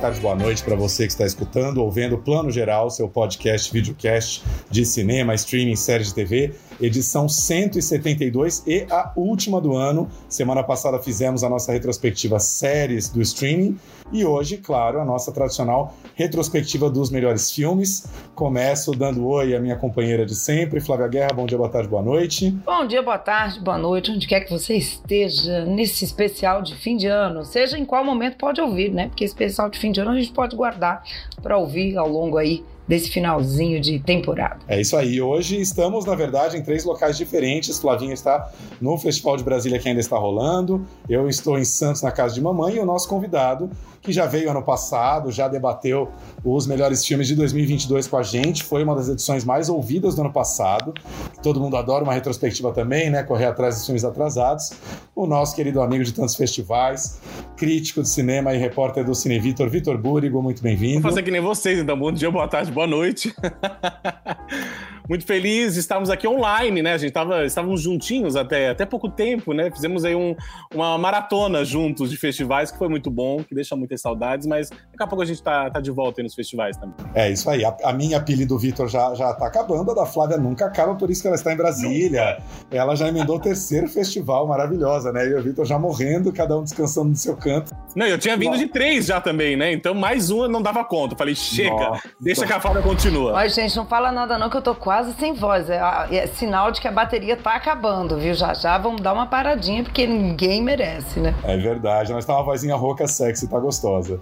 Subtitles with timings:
[0.00, 4.42] Tarde, boa noite para você que está escutando ou vendo Plano Geral, seu podcast, videocast
[4.70, 10.08] de cinema, streaming, séries de TV, edição 172 e a última do ano.
[10.28, 13.78] Semana passada fizemos a nossa retrospectiva séries do streaming
[14.12, 18.06] e hoje, claro, a nossa tradicional retrospectiva dos melhores filmes.
[18.34, 21.32] Começo dando oi à minha companheira de sempre, Flávia Guerra.
[21.34, 22.50] Bom dia, boa tarde, boa noite.
[22.64, 26.96] Bom dia, boa tarde, boa noite, onde quer que você esteja nesse especial de fim
[26.96, 29.08] de ano, seja em qual momento pode ouvir, né?
[29.08, 31.02] Porque especial de fim de ano a gente pode guardar
[31.42, 34.58] para ouvir ao longo aí desse finalzinho de temporada.
[34.66, 35.22] É isso aí.
[35.22, 37.78] Hoje estamos, na verdade, em três locais diferentes.
[37.78, 40.84] Flavinha está no Festival de Brasília que ainda está rolando.
[41.08, 43.70] Eu estou em Santos, na casa de mamãe, e o nosso convidado,
[44.02, 46.08] que já veio ano passado, já debateu
[46.44, 48.64] os melhores filmes de 2022 com a gente.
[48.64, 50.94] Foi uma das edições mais ouvidas do ano passado.
[51.42, 53.22] Todo mundo adora uma retrospectiva também, né?
[53.22, 54.72] Correr atrás dos filmes atrasados.
[55.14, 57.20] O nosso querido amigo de tantos festivais,
[57.56, 61.02] crítico de cinema e repórter do Cine Vitor, Vitor Búrigo, muito bem-vindo.
[61.02, 61.98] Vou fazer que nem vocês, então.
[61.98, 63.34] Bom dia, boa tarde, boa noite.
[65.08, 66.92] Muito feliz, estamos aqui online, né?
[66.92, 69.70] A gente tava, estávamos juntinhos até, até pouco tempo, né?
[69.70, 70.36] Fizemos aí um,
[70.74, 75.02] uma maratona juntos de festivais, que foi muito bom, que deixa muitas saudades, mas daqui
[75.02, 76.94] a pouco a gente tá, tá de volta aí nos festivais também.
[77.14, 77.64] É isso aí.
[77.64, 80.94] A, a minha apelido do Vitor já, já tá acabando, a da Flávia nunca acaba,
[80.94, 82.38] por isso que ela está em Brasília.
[82.70, 85.26] Ela já emendou o terceiro festival, maravilhosa, né?
[85.26, 87.74] E o Vitor já morrendo, cada um descansando no seu canto.
[87.94, 89.72] Não, eu tinha vindo de três já também, né?
[89.72, 91.14] Então mais uma não dava conta.
[91.14, 92.10] Eu falei, chega, Nossa.
[92.20, 93.32] deixa que a Flávia continua.
[93.32, 95.68] Mas, gente, não fala nada não, que eu tô quase sem voz.
[95.68, 95.80] É,
[96.10, 98.34] é, sinal de que a bateria tá acabando, viu?
[98.34, 101.34] Já já vamos dar uma paradinha, porque ninguém merece, né?
[101.44, 102.12] É verdade.
[102.12, 104.20] Nós tá uma vozinha rouca sexy, tá gostosa.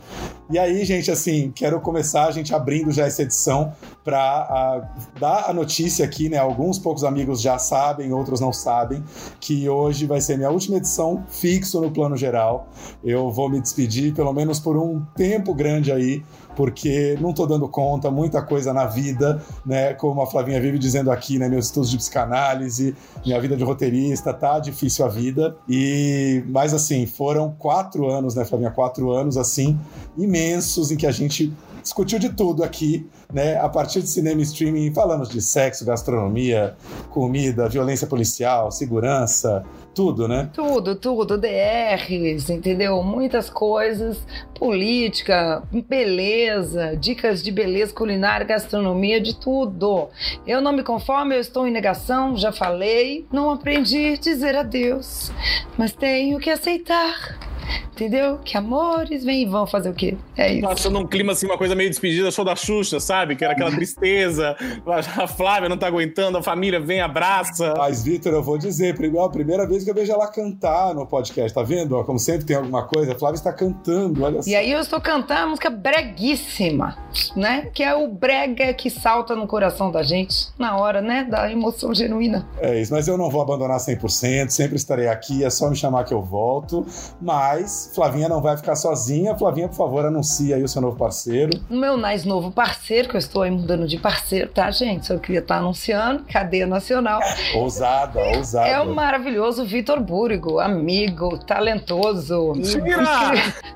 [0.51, 3.73] E aí, gente, assim, quero começar a gente abrindo já essa edição
[4.05, 6.39] para dar a notícia aqui, né?
[6.39, 9.05] Alguns poucos amigos já sabem, outros não sabem,
[9.41, 12.69] que hoje vai ser minha última edição fixo no plano geral.
[13.05, 16.23] Eu vou me despedir, pelo menos por um tempo grande aí,
[16.59, 19.95] porque não estou dando conta, muita coisa na vida, né?
[19.95, 21.49] Como a Flavinha vive dizendo aqui, né?
[21.49, 25.57] Meus estudos de psicanálise, minha vida de roteirista, tá difícil a vida.
[25.69, 28.73] E, mas assim, foram quatro anos, né, Flavinha?
[28.73, 29.79] Quatro anos, assim,
[30.17, 31.53] imensos em que a gente
[31.89, 33.59] discutiu de tudo aqui, né?
[33.59, 36.77] A partir de cinema e streaming, falamos de sexo, gastronomia,
[37.11, 40.51] comida, violência policial, segurança, tudo, né?
[40.53, 43.03] Tudo, tudo, DRs, entendeu?
[43.03, 44.19] Muitas coisas,
[44.59, 50.09] política, beleza, dicas de beleza culinária, gastronomia, de tudo.
[50.47, 55.33] Eu não me conformo, eu estou em negação, já falei, não aprendi a dizer adeus,
[55.79, 57.49] mas tenho que aceitar
[57.99, 58.39] Entendeu?
[58.45, 60.17] Que amores vêm e vão fazer o quê?
[60.37, 60.63] É isso.
[60.63, 63.35] Passando um clima assim, uma coisa meio despedida, show da Xuxa, sabe?
[63.35, 64.57] Que era aquela tristeza.
[65.19, 67.75] A Flávia não tá aguentando, a família vem, abraça.
[67.77, 71.53] Mas, Vitor, eu vou dizer, a primeira vez que eu vejo ela cantar no podcast,
[71.53, 72.03] tá vendo?
[72.05, 74.49] Como sempre tem alguma coisa, a Flávia está cantando, olha só.
[74.49, 76.97] E aí eu estou cantando uma música breguíssima,
[77.35, 77.69] né?
[77.75, 81.25] Que é o brega que salta no coração da gente na hora, né?
[81.25, 82.47] Da emoção genuína.
[82.61, 86.05] É isso, mas eu não vou abandonar 100%, sempre estarei aqui, é só me chamar
[86.05, 86.87] que eu volto.
[87.21, 89.37] Mas mas Flavinha não vai ficar sozinha.
[89.37, 91.59] Flavinha, por favor, anuncia aí o seu novo parceiro.
[91.71, 95.07] O meu mais novo parceiro, que eu estou aí mudando de parceiro, tá, gente?
[95.07, 97.21] Só queria estar anunciando, cadeia nacional.
[97.55, 98.69] ousada, ousada.
[98.69, 102.53] É o maravilhoso Vitor Búrigo, amigo, talentoso.
[102.55, 103.05] Mentira!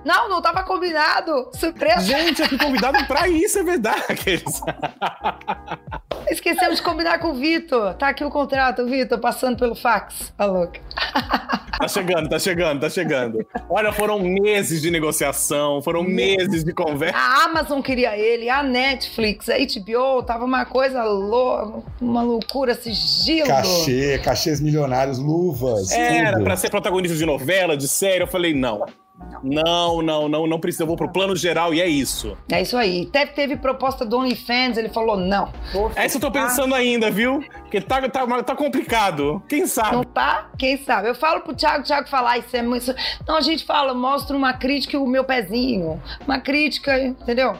[0.05, 1.49] Não, não estava combinado.
[1.55, 2.00] Surpresa.
[2.00, 4.03] Gente, eu fui convidado pra isso, é verdade.
[6.31, 7.94] Esquecemos de combinar com o Vitor.
[7.94, 10.33] Tá aqui o contrato, Vitor, passando pelo fax.
[10.37, 10.81] Tá louca.
[11.83, 13.47] Tá chegando, tá chegando, tá chegando.
[13.69, 17.16] Olha, foram meses de negociação, foram meses de conversa.
[17.16, 23.46] A Amazon queria ele, a Netflix, a HBO, tava uma coisa louca, uma loucura, sigilo.
[23.46, 25.93] Cachê, cachês milionários, luvas.
[25.93, 26.43] Era tudo.
[26.43, 28.25] pra ser protagonista de novela, de série.
[28.25, 28.84] Eu falei, não.
[29.42, 30.84] Não, não, não, não precisa.
[30.84, 32.36] Eu vou pro plano geral e é isso.
[32.50, 33.06] É isso aí.
[33.06, 35.52] Teve, teve proposta do OnlyFans, ele falou não.
[35.96, 37.44] É isso que eu tô pensando ainda, viu?
[37.62, 39.42] Porque tá, tá, tá complicado.
[39.48, 39.96] Quem sabe?
[39.96, 40.50] Não tá?
[40.58, 41.08] Quem sabe?
[41.08, 42.94] Eu falo pro Thiago, o Thiago falar, ah, isso é muito.
[43.26, 46.00] Não, a gente fala, mostra uma crítica e o meu pezinho.
[46.26, 47.56] Uma crítica, entendeu?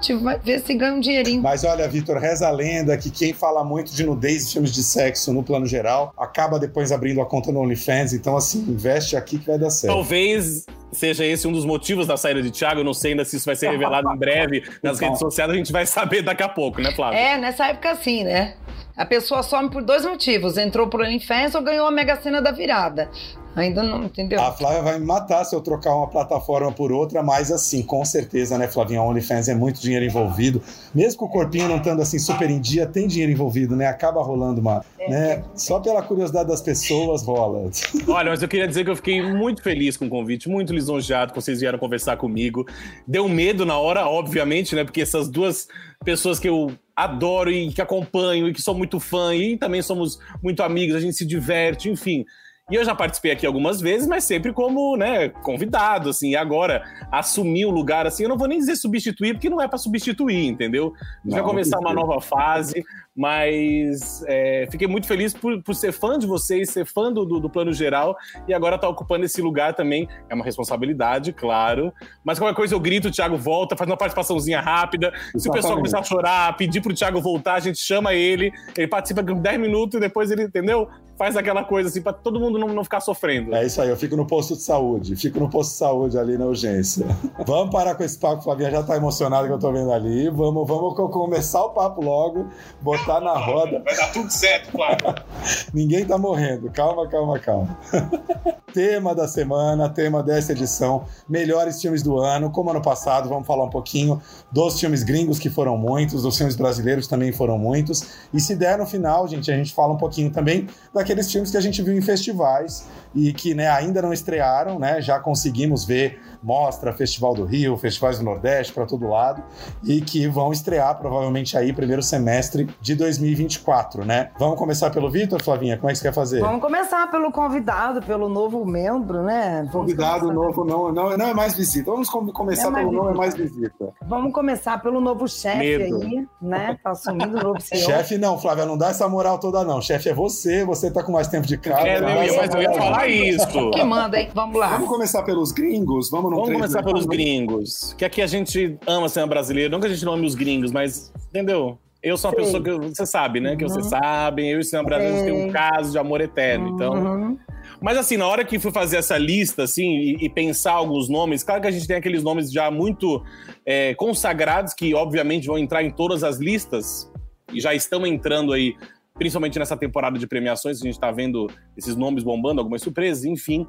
[0.00, 1.42] Tipo, vai ver se ganha um dinheirinho.
[1.42, 4.82] Mas olha, Vitor, reza a lenda que quem fala muito de nudez e filmes de
[4.82, 8.12] sexo no plano geral acaba depois abrindo a conta no OnlyFans.
[8.12, 9.92] Então, assim, investe aqui que vai dar certo.
[9.92, 12.80] Talvez seja esse um dos motivos da saída de Thiago.
[12.80, 15.08] Eu não sei ainda se isso vai ser revelado em breve nas então.
[15.08, 15.50] redes sociais.
[15.50, 17.18] A gente vai saber daqui a pouco, né, Flávio?
[17.18, 18.54] É, nessa época sim, né?
[18.96, 22.50] A pessoa some por dois motivos: entrou pro OnlyFans ou ganhou a Mega Sena da
[22.50, 23.10] virada.
[23.56, 24.40] Ainda não, entendeu?
[24.40, 28.04] A Flávia vai me matar se eu trocar uma plataforma por outra, mas assim, com
[28.04, 29.02] certeza, né, Flavinha?
[29.02, 30.62] OnlyFans é muito dinheiro envolvido.
[30.94, 33.86] Mesmo com o corpinho não estando assim super em dia, tem dinheiro envolvido, né?
[33.86, 35.10] Acaba rolando uma, é.
[35.10, 35.44] né?
[35.54, 37.70] Só pela curiosidade das pessoas rola.
[38.06, 41.32] Olha, mas eu queria dizer que eu fiquei muito feliz com o convite, muito lisonjeado
[41.32, 42.64] que vocês vieram conversar comigo.
[43.06, 44.84] Deu medo na hora, obviamente, né?
[44.84, 45.66] Porque essas duas
[46.04, 50.18] pessoas que eu adoro e que acompanho e que sou muito fã e também somos
[50.42, 52.24] muito amigos, a gente se diverte, enfim.
[52.70, 56.30] E eu já participei aqui algumas vezes, mas sempre como, né, convidado, assim.
[56.30, 59.66] E agora, assumir o lugar, assim, eu não vou nem dizer substituir, porque não é
[59.66, 60.92] para substituir, entendeu?
[61.24, 62.84] Gente vai começar uma nova fase,
[63.16, 67.40] mas é, fiquei muito feliz por, por ser fã de vocês, ser fã do, do,
[67.40, 70.08] do plano geral, e agora tá ocupando esse lugar também.
[70.28, 71.92] É uma responsabilidade, claro.
[72.24, 75.08] Mas qualquer coisa eu grito, o Thiago volta, faz uma participaçãozinha rápida.
[75.08, 75.42] Exatamente.
[75.42, 78.86] Se o pessoal começar a chorar, pedir pro Thiago voltar, a gente chama ele, ele
[78.86, 80.88] participa por 10 minutos e depois ele, entendeu?
[81.20, 83.54] Faz aquela coisa assim para todo mundo não, não ficar sofrendo.
[83.54, 86.38] É isso aí, eu fico no posto de saúde, fico no posto de saúde ali
[86.38, 87.06] na urgência.
[87.46, 90.30] vamos parar com esse papo, Flavinha já tá emocionada que eu tô vendo ali.
[90.30, 92.46] Vamos, vamos começar o papo logo,
[92.80, 93.82] botar na roda.
[93.84, 94.96] Vai dar tudo certo, claro.
[95.74, 96.70] Ninguém tá morrendo.
[96.70, 97.78] Calma, calma, calma.
[98.72, 102.50] tema da semana, tema dessa edição, melhores filmes do ano.
[102.50, 106.56] Como ano passado, vamos falar um pouquinho dos filmes gringos que foram muitos, dos filmes
[106.56, 108.06] brasileiros também foram muitos.
[108.32, 111.50] E se der no final, gente, a gente fala um pouquinho também daquele aqueles filmes
[111.50, 115.00] que a gente viu em festivais e que né, ainda não estrearam, né?
[115.00, 119.42] Já conseguimos ver mostra, Festival do Rio, festivais do Nordeste, para todo lado,
[119.84, 124.30] e que vão estrear provavelmente aí primeiro semestre de 2024, né?
[124.38, 125.76] Vamos começar pelo Vitor, Flavinha?
[125.76, 126.40] Como é que você quer fazer?
[126.40, 129.58] Vamos começar pelo convidado, pelo novo membro, né?
[129.72, 130.34] Vamos convidado começar...
[130.34, 131.90] novo não, não, não é mais visita.
[131.90, 133.92] Vamos começar é pelo não é mais visita.
[134.06, 136.78] Vamos começar pelo novo chefe aí, né?
[136.82, 137.84] Tá assumindo o novo CEO.
[137.84, 139.80] Chefe não, Flávia, não dá essa moral toda não.
[139.80, 141.86] Chefe é você, você tá com mais tempo de casa.
[141.86, 143.70] É, mas eu ia falar isso.
[143.72, 144.30] Que manda, hein?
[144.34, 144.68] Vamos lá.
[144.68, 146.10] Vamos começar pelos gringos?
[146.10, 147.94] Vamos Vamos começar pelos gringos.
[147.98, 149.70] Que aqui a gente ama ser brasileiro.
[149.70, 151.78] Não que a gente não ame os gringos, mas, entendeu?
[152.02, 152.44] Eu sou uma Sim.
[152.44, 153.50] pessoa que você sabe, né?
[153.50, 153.56] Uhum.
[153.58, 156.68] Que vocês sabem, eu e o cinema brasileiro tem um caso de amor eterno.
[156.68, 156.94] Então.
[156.94, 157.38] Uhum.
[157.80, 161.42] Mas assim, na hora que fui fazer essa lista, assim, e, e, pensar alguns nomes,
[161.42, 163.22] claro que a gente tem aqueles nomes já muito
[163.64, 167.10] é, consagrados, que obviamente vão entrar em todas as listas,
[167.52, 168.74] e já estão entrando aí,
[169.20, 171.46] principalmente nessa temporada de premiações, a gente está vendo
[171.76, 173.66] esses nomes bombando, algumas surpresas, enfim.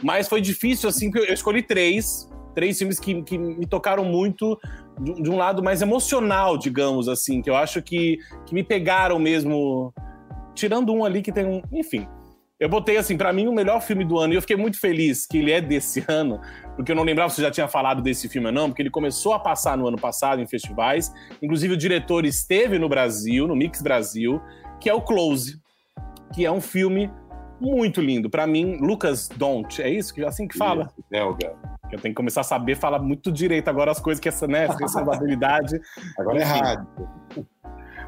[0.00, 4.56] Mas foi difícil, assim, que eu escolhi três, três filmes que, que me tocaram muito
[5.00, 8.16] de, de, um lado mais emocional, digamos assim, que eu acho que,
[8.46, 9.92] que me pegaram mesmo,
[10.54, 11.60] tirando um ali que tem um.
[11.72, 12.06] Enfim.
[12.60, 15.26] Eu botei assim, para mim, o melhor filme do ano, e eu fiquei muito feliz
[15.26, 16.40] que ele é desse ano,
[16.76, 18.90] porque eu não lembrava se você já tinha falado desse filme ou não, porque ele
[18.90, 21.12] começou a passar no ano passado em festivais.
[21.42, 24.40] Inclusive, o diretor esteve no Brasil, no Mix Brasil,
[24.82, 25.60] que é o Close,
[26.34, 27.08] que é um filme
[27.60, 28.28] muito lindo.
[28.28, 30.86] Para mim, Lucas Don't, é isso que assim que fala?
[30.86, 31.54] Isso, belga.
[31.92, 34.66] Eu tenho que começar a saber falar muito direito agora as coisas que essa, né,
[34.82, 35.80] essa habilidade.
[36.18, 36.86] agora é rádio.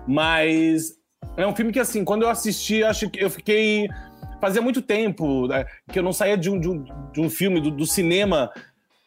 [0.04, 0.98] Mas
[1.36, 3.88] é um filme que assim, quando eu assisti, acho que eu fiquei
[4.40, 7.60] fazia muito tempo né, que eu não saía de um, de um, de um filme
[7.60, 8.50] do, do, cinema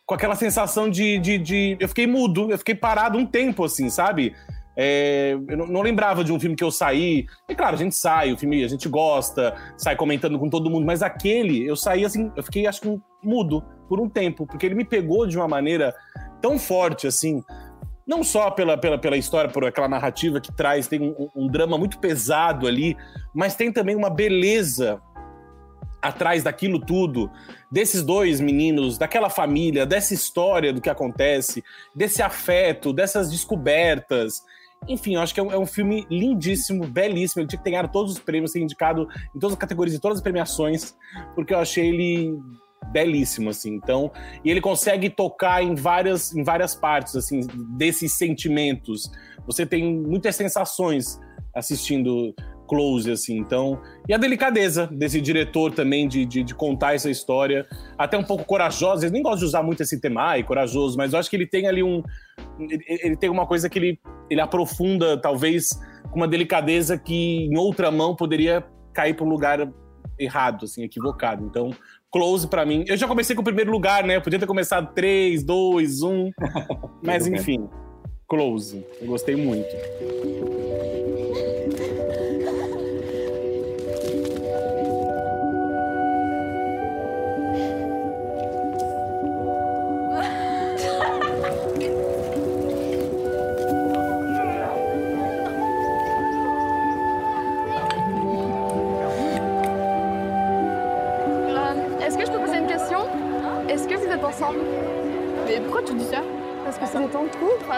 [0.05, 3.87] com aquela sensação de, de, de, eu fiquei mudo, eu fiquei parado um tempo assim,
[3.89, 4.33] sabe?
[4.79, 7.25] É, eu não, lembrava de um filme que eu saí.
[7.49, 10.85] E claro, a gente sai, o filme a gente gosta, sai comentando com todo mundo,
[10.85, 14.75] mas aquele eu saí assim, eu fiquei acho que mudo por um tempo, porque ele
[14.75, 15.95] me pegou de uma maneira
[16.39, 17.43] tão forte assim.
[18.05, 21.77] Não só pela, pela, pela história, por aquela narrativa que traz, tem um, um drama
[21.77, 22.95] muito pesado ali,
[23.33, 25.01] mas tem também uma beleza
[26.01, 27.29] atrás daquilo tudo,
[27.71, 34.43] desses dois meninos, daquela família, dessa história do que acontece, desse afeto, dessas descobertas.
[34.87, 37.41] Enfim, eu acho que é um, é um, filme lindíssimo, belíssimo.
[37.41, 39.99] Ele tinha que ter ganhado todos os prêmios, ser indicado em todas as categorias e
[39.99, 40.95] todas as premiações,
[41.35, 42.39] porque eu achei ele
[42.91, 43.73] belíssimo, assim.
[43.73, 44.11] Então,
[44.43, 47.41] e ele consegue tocar em várias, em várias partes, assim,
[47.77, 49.11] desses sentimentos.
[49.45, 51.19] Você tem muitas sensações
[51.53, 52.33] assistindo
[52.67, 53.37] Close, assim.
[53.37, 57.65] Então, e a delicadeza desse diretor também de, de, de, contar essa história,
[57.97, 59.07] até um pouco corajosa.
[59.07, 61.47] Eu nem gosto de usar muito esse tema, e corajoso, mas eu acho que ele
[61.47, 62.03] tem ali um.
[62.59, 65.69] Ele, ele tem uma coisa que ele, ele aprofunda, talvez,
[66.11, 69.71] com uma delicadeza que em outra mão poderia cair para um lugar
[70.19, 71.45] errado, assim, equivocado.
[71.45, 71.71] Então,
[72.11, 72.85] Close para mim.
[72.87, 74.15] Eu já comecei com o primeiro lugar, né?
[74.15, 76.31] Eu podia ter começado 3, 2, 1.
[77.03, 77.67] mas enfim,
[78.27, 78.85] Close.
[79.01, 79.67] Eu gostei muito.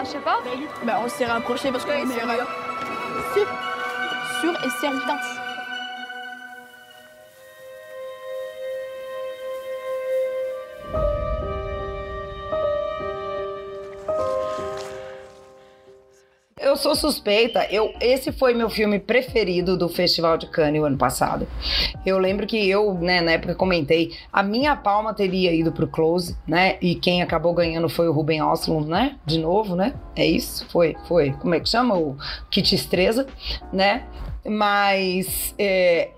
[0.04, 0.38] Je sais pas.
[0.84, 2.48] Bah, on s'est rapproché parce qu'on est meilleurs.
[4.40, 5.18] Sûr et certain.
[16.80, 17.66] Sou suspeita.
[17.70, 21.46] Eu, esse foi meu filme preferido do Festival de Cannes o ano passado.
[22.04, 26.36] Eu lembro que eu, né, na época comentei, a minha palma teria ido pro Close,
[26.46, 26.76] né?
[26.80, 29.16] E quem acabou ganhando foi o Ruben Östlund, né?
[29.24, 29.94] De novo, né?
[30.16, 30.66] É isso?
[30.70, 31.32] Foi, foi.
[31.32, 31.96] Como é que chama?
[31.96, 32.16] O
[32.50, 33.26] Kit Estreza,
[33.72, 34.04] né?
[34.44, 36.10] Mas é,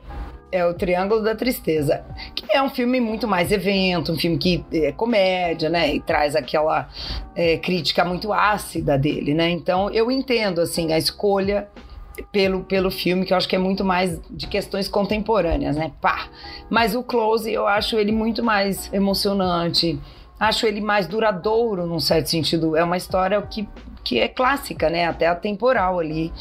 [0.53, 2.05] é o Triângulo da Tristeza,
[2.35, 6.37] que é um filme muito mais evento, um filme que é comédia, né, e traz
[6.37, 6.89] aquela
[7.35, 9.51] é, crítica muito ácida dele, né.
[9.51, 11.69] Então eu entendo assim a escolha
[12.31, 15.93] pelo, pelo filme, que eu acho que é muito mais de questões contemporâneas, né?
[16.01, 16.29] Pá.
[16.69, 19.99] Mas o Close eu acho ele muito mais emocionante,
[20.39, 22.77] acho ele mais duradouro, num certo sentido.
[22.77, 23.67] É uma história que,
[24.05, 25.07] que é clássica, né?
[25.07, 26.33] Até atemporal ali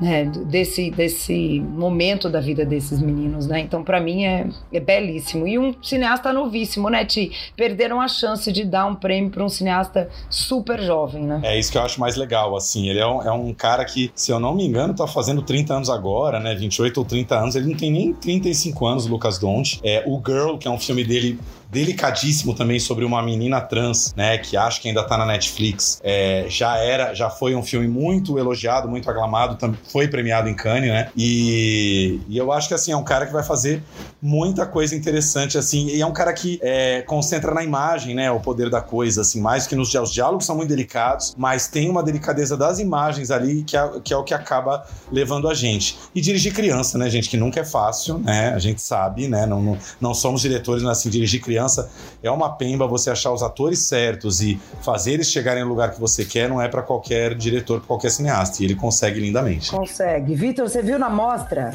[0.00, 3.60] né, desse, desse momento da vida desses meninos, né?
[3.60, 5.46] Então, para mim, é, é belíssimo.
[5.46, 7.32] E um cineasta novíssimo, né, Ti?
[7.56, 11.40] Perderam a chance de dar um prêmio para um cineasta super jovem, né?
[11.42, 12.88] É isso que eu acho mais legal, assim.
[12.88, 15.74] Ele é um, é um cara que, se eu não me engano, tá fazendo 30
[15.74, 16.54] anos agora, né?
[16.54, 17.56] 28 ou 30 anos.
[17.56, 19.80] Ele não tem nem 35 anos, Lucas Dont.
[19.82, 21.38] É, o Girl, que é um filme dele
[21.70, 26.00] delicadíssimo também sobre uma menina trans, né, que acho que ainda tá na Netflix.
[26.02, 29.56] É, já era, já foi um filme muito elogiado, muito aclamado,
[29.88, 31.10] foi premiado em Cannes, né?
[31.16, 33.82] E, e eu acho que assim é um cara que vai fazer
[34.20, 38.40] muita coisa interessante assim, e é um cara que é, concentra na imagem, né, o
[38.40, 42.02] poder da coisa, assim, mais que nos os diálogos são muito delicados, mas tem uma
[42.02, 45.98] delicadeza das imagens ali que é, que é o que acaba levando a gente.
[46.14, 48.50] E dirigir criança, né, gente, que nunca é fácil, né?
[48.54, 49.46] A gente sabe, né?
[49.46, 51.90] Não, não, não somos diretores, mas assim, dirigir criança
[52.22, 56.00] é uma pemba você achar os atores certos e fazer eles chegarem no lugar que
[56.00, 58.62] você quer, não é para qualquer diretor, para qualquer cineasta.
[58.62, 59.70] E ele consegue lindamente.
[59.78, 60.34] Consegue.
[60.34, 61.70] Vitor, você viu na mostra?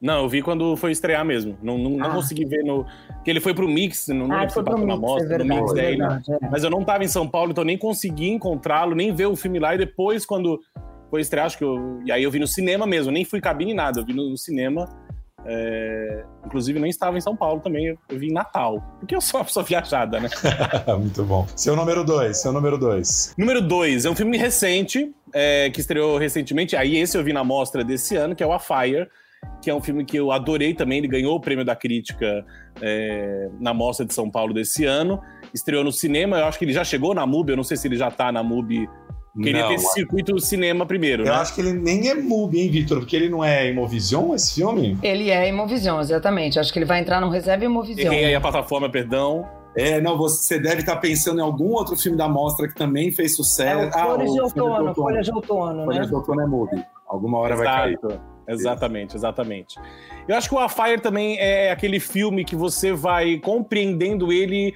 [0.00, 1.56] Não, eu vi quando foi estrear mesmo.
[1.62, 2.08] Não, não, ah.
[2.08, 2.84] não consegui ver no.
[3.14, 5.56] Porque ele foi pro Mix, não ah, foi pro mix, na mostra, é verdade, no
[5.56, 5.96] Mix daí.
[5.96, 6.48] Verdade, é.
[6.50, 9.58] Mas eu não tava em São Paulo, então nem consegui encontrá-lo, nem ver o filme
[9.58, 9.74] lá.
[9.74, 10.60] E depois, quando
[11.10, 12.00] foi estrear, acho que eu.
[12.04, 14.36] E aí eu vi no cinema mesmo, nem fui cabine nada, eu vi no, no
[14.38, 14.86] cinema.
[15.50, 18.82] É, inclusive, nem estava em São Paulo também, eu, eu vim em Natal.
[18.98, 20.28] Porque eu sou uma pessoa viajada, né?
[20.98, 21.46] Muito bom.
[21.56, 23.34] Seu número dois, seu número dois.
[23.38, 26.76] Número dois é um filme recente, é, que estreou recentemente.
[26.76, 29.08] Aí esse eu vi na mostra desse ano, que é o A Fire,
[29.62, 30.98] que é um filme que eu adorei também.
[30.98, 32.44] Ele ganhou o prêmio da crítica
[32.80, 35.20] é, na mostra de São Paulo desse ano.
[35.54, 37.88] Estreou no cinema, eu acho que ele já chegou na MUBI, eu não sei se
[37.88, 38.88] ele já está na MUBI
[39.42, 41.38] Queria não, ter esse circuito do cinema primeiro, Eu né?
[41.38, 42.98] acho que ele nem é MUBI, hein, Vitor?
[42.98, 44.98] Porque ele não é Imovision, esse filme?
[45.02, 46.58] Ele é Imovision, exatamente.
[46.58, 48.12] Acho que ele vai entrar no Reserva Imovision.
[48.12, 49.46] E aí a plataforma, perdão.
[49.76, 53.36] É, não, você deve estar pensando em algum outro filme da mostra que também fez
[53.36, 53.96] sucesso.
[53.96, 56.06] É ah, de Outono, Folha de Outono, Folha né?
[56.06, 56.84] de Outono é MUBI.
[57.06, 57.70] Alguma hora Exato.
[57.70, 58.20] vai cair.
[58.48, 59.78] Exatamente, exatamente.
[60.26, 64.74] Eu acho que o A Fire também é aquele filme que você vai compreendendo ele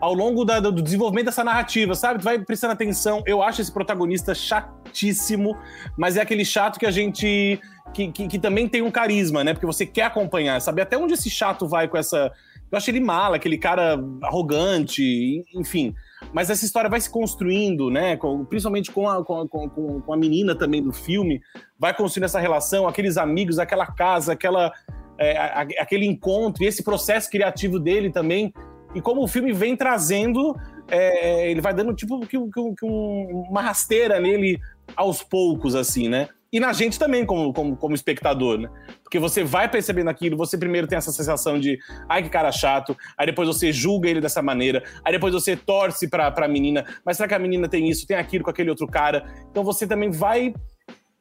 [0.00, 2.18] ao longo da, do desenvolvimento dessa narrativa, sabe?
[2.20, 3.22] Tu vai prestando atenção.
[3.26, 5.56] Eu acho esse protagonista chatíssimo,
[5.96, 7.58] mas é aquele chato que a gente.
[7.94, 9.54] Que, que, que, também tem um carisma, né?
[9.54, 10.82] Porque você quer acompanhar, sabe?
[10.82, 12.30] Até onde esse chato vai com essa.
[12.74, 15.94] Eu acho ele mala, aquele cara arrogante, enfim.
[16.32, 18.18] Mas essa história vai se construindo, né?
[18.48, 21.40] Principalmente com a, com, com, com a menina também do filme.
[21.78, 24.72] Vai construindo essa relação, aqueles amigos, aquela casa, aquela.
[25.16, 25.38] É,
[25.78, 28.52] aquele encontro e esse processo criativo dele também
[28.94, 30.56] e como o filme vem trazendo,
[30.88, 34.58] é, ele vai dando tipo que, que, que um, uma rasteira nele
[34.96, 36.28] aos poucos, assim, né?
[36.54, 38.70] E na gente também, como, como, como espectador, né?
[39.02, 41.76] Porque você vai percebendo aquilo, você primeiro tem essa sensação de
[42.08, 46.08] ai que cara chato, aí depois você julga ele dessa maneira, aí depois você torce
[46.08, 48.86] pra, pra menina, mas será que a menina tem isso, tem aquilo com aquele outro
[48.86, 49.26] cara?
[49.50, 50.54] Então você também vai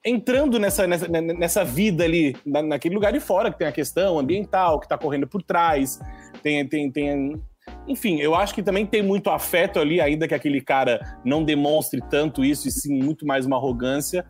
[0.06, 4.80] entrando nessa, nessa, nessa vida ali, naquele lugar de fora, que tem a questão ambiental,
[4.80, 6.00] que tá correndo por trás,
[6.44, 7.42] tem, tem, tem
[7.88, 12.02] enfim, eu acho que também tem muito afeto ali, ainda que aquele cara não demonstre
[12.08, 14.24] tanto isso, e sim muito mais uma arrogância.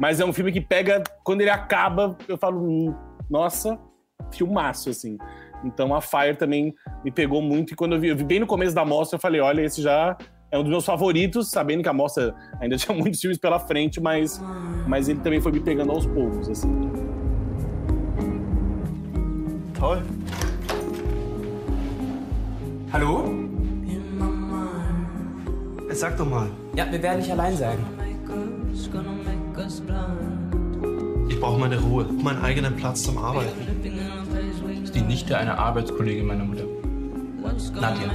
[0.00, 2.94] Mas é um filme que pega, quando ele acaba, eu falo, hum,
[3.30, 3.78] nossa,
[4.30, 5.16] filmaço, assim.
[5.64, 8.46] Então a Fire também me pegou muito, e quando eu vi, eu vi bem no
[8.46, 10.16] começo da mostra, eu falei, olha, esse já
[10.50, 14.00] é um dos meus favoritos, sabendo que a mostra ainda tinha muitos filmes pela frente,
[14.00, 14.42] mas,
[14.86, 16.90] mas ele também foi me pegando aos poucos, assim.
[19.78, 20.02] Toll.
[22.92, 23.42] Hallo?
[25.94, 26.46] Sag doch mal.
[26.74, 27.78] Ja, wir werden nicht allein sein.
[31.28, 33.50] Ich brauche meine Ruhe, meinen eigenen Platz zum Arbeiten.
[34.72, 36.64] Das ist die Nichte einer Arbeitskollegin meiner Mutter.
[37.80, 38.10] Nadja.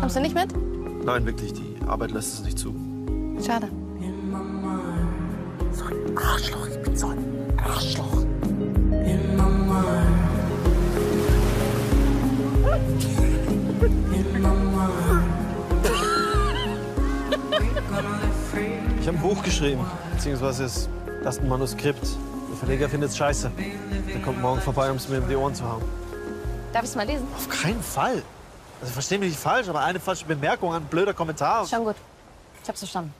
[0.00, 0.48] Kommst du nicht mit?
[1.04, 2.74] Nein, wirklich, die Arbeit lässt es nicht zu.
[3.44, 3.68] Schade.
[5.72, 7.18] So ein Arschloch, ich bin so ein
[7.58, 8.22] Arschloch.
[8.90, 10.24] In my mind,
[19.00, 19.84] Ich habe ein Buch geschrieben,
[20.14, 20.88] beziehungsweise ist
[21.22, 22.02] das ein Manuskript.
[22.50, 23.50] Der Verleger findet es scheiße.
[24.08, 25.82] Der kommt morgen vorbei, um es mir in die Ohren zu hauen.
[26.72, 27.26] Darf ich es mal lesen?
[27.36, 28.22] Auf keinen Fall.
[28.80, 31.66] Also versteh mich nicht falsch, aber eine falsche Bemerkung, ein blöder Kommentar.
[31.66, 31.96] Schon gut.
[32.62, 33.12] Ich hab's verstanden.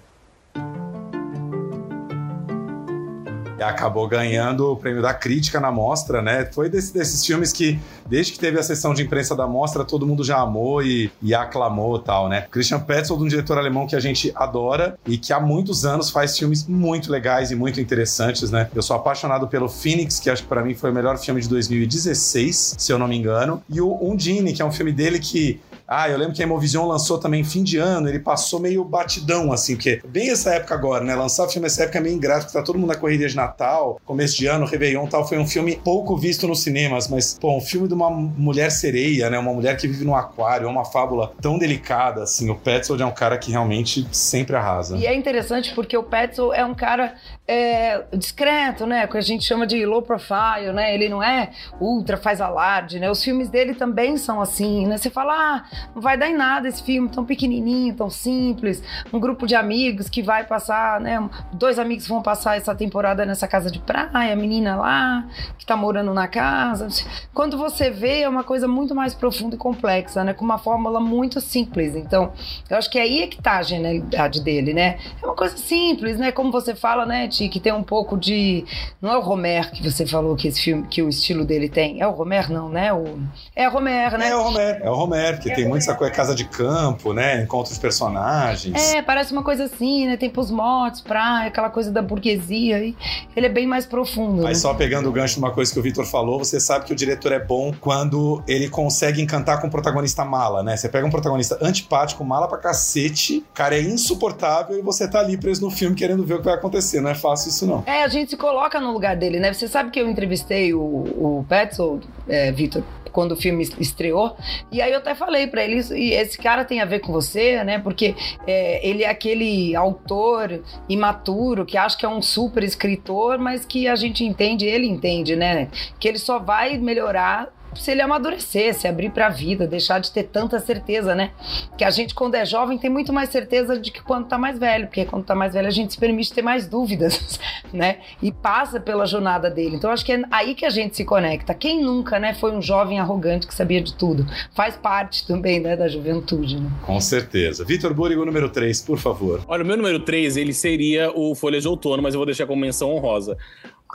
[3.63, 6.49] Acabou ganhando o prêmio da crítica na mostra, né?
[6.53, 10.07] Foi desse- desses filmes que, desde que teve a sessão de imprensa da mostra, todo
[10.07, 12.47] mundo já amou e, e aclamou tal, né?
[12.51, 16.37] Christian Petzold, um diretor alemão que a gente adora e que há muitos anos faz
[16.37, 18.69] filmes muito legais e muito interessantes, né?
[18.75, 21.49] Eu sou apaixonado pelo Phoenix, que acho que pra mim foi o melhor filme de
[21.49, 23.63] 2016, se eu não me engano.
[23.71, 26.87] E o Undine, que é um filme dele que ah, eu lembro que a Emovision
[26.87, 31.05] lançou também fim de ano, ele passou meio batidão, assim, porque bem essa época agora,
[31.05, 31.15] né?
[31.15, 34.01] Lançar filme nessa época é meio ingrato, porque tá todo mundo na correria de Natal,
[34.05, 35.27] começo de ano, Réveillon tal.
[35.27, 39.29] Foi um filme pouco visto nos cinemas, mas, pô, um filme de uma mulher sereia,
[39.29, 39.39] né?
[39.39, 42.49] Uma mulher que vive no aquário, é uma fábula tão delicada, assim.
[42.49, 44.97] O Petzold é um cara que realmente sempre arrasa.
[44.97, 47.15] E é interessante porque o Petzold é um cara
[47.47, 49.07] é, discreto, né?
[49.07, 50.95] Que a gente chama de low profile, né?
[50.95, 51.51] Ele não é
[51.81, 53.11] ultra, faz alarde, né?
[53.11, 54.97] Os filmes dele também são assim, né?
[54.97, 58.83] Você fala, ah, não vai dar em nada esse filme tão pequenininho, tão simples.
[59.13, 61.29] Um grupo de amigos que vai passar, né?
[61.53, 65.27] Dois amigos vão passar essa temporada nessa casa de praia, a menina lá,
[65.59, 66.89] que tá morando na casa.
[67.33, 70.33] Quando você vê, é uma coisa muito mais profunda e complexa, né?
[70.35, 71.95] Com uma fórmula muito simples.
[71.97, 72.33] Então,
[72.69, 74.99] eu acho que aí é que tá a genialidade dele, né?
[75.23, 76.33] É uma coisa simples, né?
[76.33, 78.65] Como você fala, né, Ti, que tem um pouco de.
[79.01, 82.01] Não é o Romer que você falou que esse filme, que o estilo dele tem.
[82.01, 82.93] É o Romer, não, né?
[82.93, 83.19] O...
[83.55, 84.29] É o Romer, né?
[84.29, 87.43] É o Romer, é o Romer, que tem muito essa coisa, casa de campo, né?
[87.43, 88.95] Encontra os personagens.
[88.95, 90.17] É, parece uma coisa assim, né?
[90.17, 92.79] Tem pros mortos, praia, aquela coisa da burguesia.
[92.79, 94.43] Ele é bem mais profundo.
[94.43, 94.63] Mas né?
[94.63, 96.97] só pegando o gancho de uma coisa que o Vitor falou, você sabe que o
[96.97, 100.77] diretor é bom quando ele consegue encantar com o protagonista mala, né?
[100.77, 105.21] Você pega um protagonista antipático, mala pra cacete, o cara é insuportável e você tá
[105.21, 107.01] ali preso no filme querendo ver o que vai acontecer.
[107.01, 107.83] Não é fácil isso, não.
[107.87, 109.53] É, a gente se coloca no lugar dele, né?
[109.53, 112.83] Você sabe que eu entrevistei o, o Petzold, é, Vitor,
[113.15, 114.37] quando o filme estreou,
[114.73, 117.13] e aí eu até falei pra ele, "Isso- e esse cara tem a ver com
[117.13, 117.79] você, né?
[117.79, 118.15] Porque
[118.47, 123.87] é, ele é aquele autor imaturo que acha que é um super escritor, mas que
[123.87, 125.69] a gente entende, ele entende, né?
[126.01, 130.25] Que ele só vai melhorar se ele amadurecer, se abrir pra vida, deixar de ter
[130.25, 131.31] tanta certeza, né?
[131.77, 134.59] Que a gente, quando é jovem, tem muito mais certeza de que quando tá mais
[134.59, 137.39] velho, porque quando tá mais velho a gente se permite ter mais dúvidas,
[137.73, 137.99] né?
[138.23, 139.77] E passa pela jornada dele.
[139.77, 141.55] Então acho que é aí que a gente se conecta.
[141.55, 144.27] Quem nunca, né, foi um jovem arrogante que sabia de tudo?
[144.55, 146.71] Faz parte também, né, da juventude, né?
[146.83, 147.65] Com certeza.
[147.65, 149.43] Vitor Burigo, número 3, por favor.
[149.47, 152.47] Olha, o meu número 3, ele seria o Folha de Outono, mas eu vou deixar
[152.47, 153.37] como menção honrosa.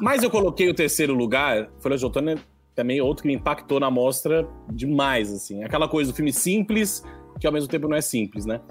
[0.02, 2.36] Mas eu coloquei o terceiro lugar, Folha de Outono é
[2.80, 5.66] também outro que me impactou na mostra demais, assim.
[5.66, 7.04] Aquela coisa do filme simples,
[7.38, 8.62] que ao mesmo tempo não é simples, né?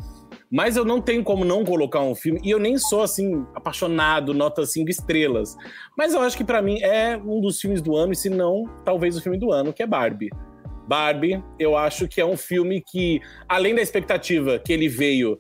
[0.51, 4.33] Mas eu não tenho como não colocar um filme, e eu nem sou, assim, apaixonado,
[4.33, 5.55] nota cinco estrelas.
[5.95, 8.65] Mas eu acho que pra mim é um dos filmes do ano, e se não,
[8.83, 10.31] talvez o filme do ano, que é Barbie.
[10.89, 15.39] Barbie, eu acho que é um filme que, além da expectativa que ele veio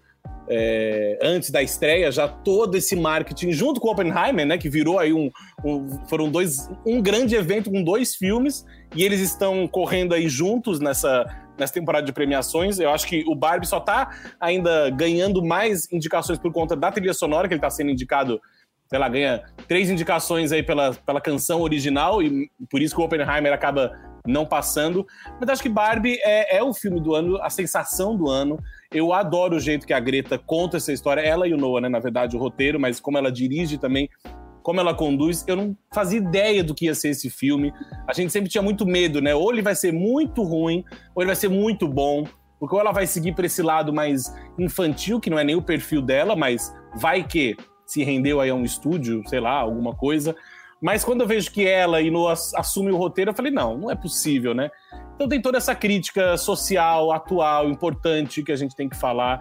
[0.51, 4.99] é, antes da estreia, já todo esse marketing, junto com o Oppenheimer, né, que virou
[4.99, 5.31] aí um,
[5.65, 8.65] um- foram dois, um grande evento com dois filmes,
[8.97, 11.25] e eles estão correndo aí juntos nessa,
[11.59, 12.79] nessa temporada de premiações.
[12.79, 17.13] Eu acho que o Barbie só tá ainda ganhando mais indicações por conta da trilha
[17.15, 18.41] sonora, que ele tá sendo indicado,
[18.91, 23.53] lá, ganha três indicações aí pela, pela canção original, e por isso que o Oppenheimer
[23.53, 23.93] acaba
[24.27, 25.07] não passando.
[25.39, 28.59] Mas acho que Barbie é, é o filme do ano, a sensação do ano.
[28.91, 31.21] Eu adoro o jeito que a Greta conta essa história.
[31.21, 31.89] Ela e o Noah, né?
[31.91, 34.09] Na verdade, o roteiro, mas como ela dirige também,
[34.63, 35.45] como ela conduz.
[35.47, 37.73] Eu não fazia ideia do que ia ser esse filme.
[38.07, 39.35] A gente sempre tinha muito medo, né?
[39.35, 42.25] Ou ele vai ser muito ruim, ou ele vai ser muito bom.
[42.59, 45.63] Porque ou ela vai seguir para esse lado mais infantil, que não é nem o
[45.63, 50.35] perfil dela, mas vai que se rendeu aí a um estúdio, sei lá, alguma coisa.
[50.81, 53.91] Mas quando eu vejo que ela e Noah assume o roteiro, eu falei, não, não
[53.91, 54.71] é possível, né?
[55.15, 59.41] Então tem toda essa crítica social, atual, importante que a gente tem que falar.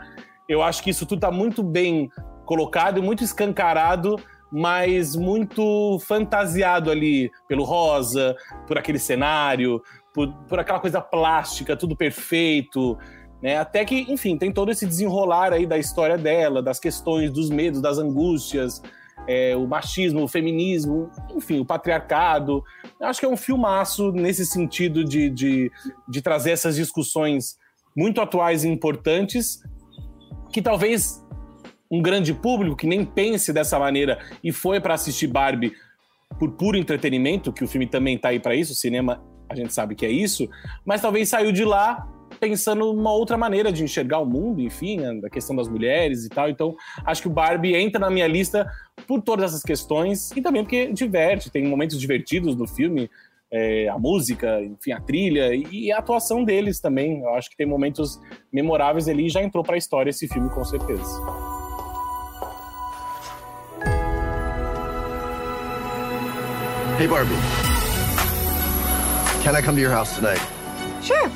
[0.50, 2.10] Eu acho que isso tudo está muito bem
[2.46, 4.16] colocado e muito escancarado,
[4.52, 9.82] mas muito fantasiado ali pelo rosa, por aquele cenário,
[10.14, 12.98] por, por aquela coisa plástica, tudo perfeito.
[13.44, 13.58] Né?
[13.58, 17.82] Até que, enfim, tem todo esse desenrolar aí da história dela, das questões, dos medos,
[17.82, 18.82] das angústias,
[19.28, 22.64] é, o machismo, o feminismo, enfim, o patriarcado.
[23.00, 25.72] Eu acho que é um filmaço nesse sentido de, de,
[26.08, 27.58] de trazer essas discussões
[27.96, 29.62] muito atuais e importantes,
[30.52, 31.26] que talvez
[31.90, 35.74] um grande público que nem pense dessa maneira e foi para assistir Barbie
[36.38, 39.74] por puro entretenimento, que o filme também tá aí para isso, o cinema a gente
[39.74, 40.50] sabe que é isso,
[40.86, 42.06] mas talvez saiu de lá
[42.40, 46.30] pensando uma outra maneira de enxergar o mundo, enfim, né, da questão das mulheres e
[46.30, 46.50] tal.
[46.50, 48.70] Então, acho que o Barbie entra na minha lista
[49.06, 53.10] por todas essas questões e também porque diverte, tem momentos divertidos no filme.
[53.50, 57.22] É, a música, enfim, a trilha e a atuação deles também.
[57.22, 58.20] Eu acho que tem momentos
[58.52, 61.22] memoráveis ali e já entrou para a história esse filme, com certeza.
[67.00, 67.36] Hey, Barbie.
[69.44, 70.42] Can I come to your house tonight?
[71.02, 71.32] Sure.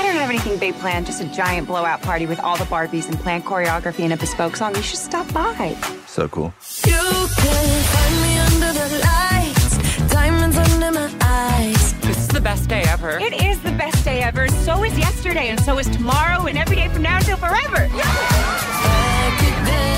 [0.00, 3.06] I don't have anything big planned, just a giant blowout party with all the Barbies
[3.06, 4.74] and planned choreography and a bespoke song.
[4.74, 5.76] You should stop by.
[6.06, 6.54] So cool.
[6.86, 11.92] You can find me under the lights, diamonds under my eyes.
[12.00, 13.18] This is the best day ever.
[13.18, 14.48] It is the best day ever.
[14.48, 17.84] So is yesterday, and so is tomorrow, and every day from now until forever.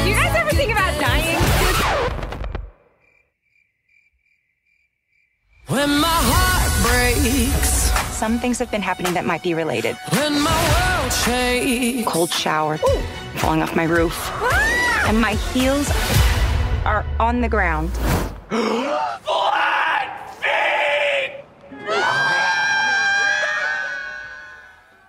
[0.04, 1.38] You guys ever think about dying?
[5.68, 7.81] When my heart breaks,
[8.22, 9.96] Some things have been happening that might be related.
[10.12, 12.06] when my world shakes.
[12.06, 12.78] Cold shower,
[13.34, 14.14] falling off my roof,
[15.08, 15.90] and my heels
[16.84, 17.90] are on the ground.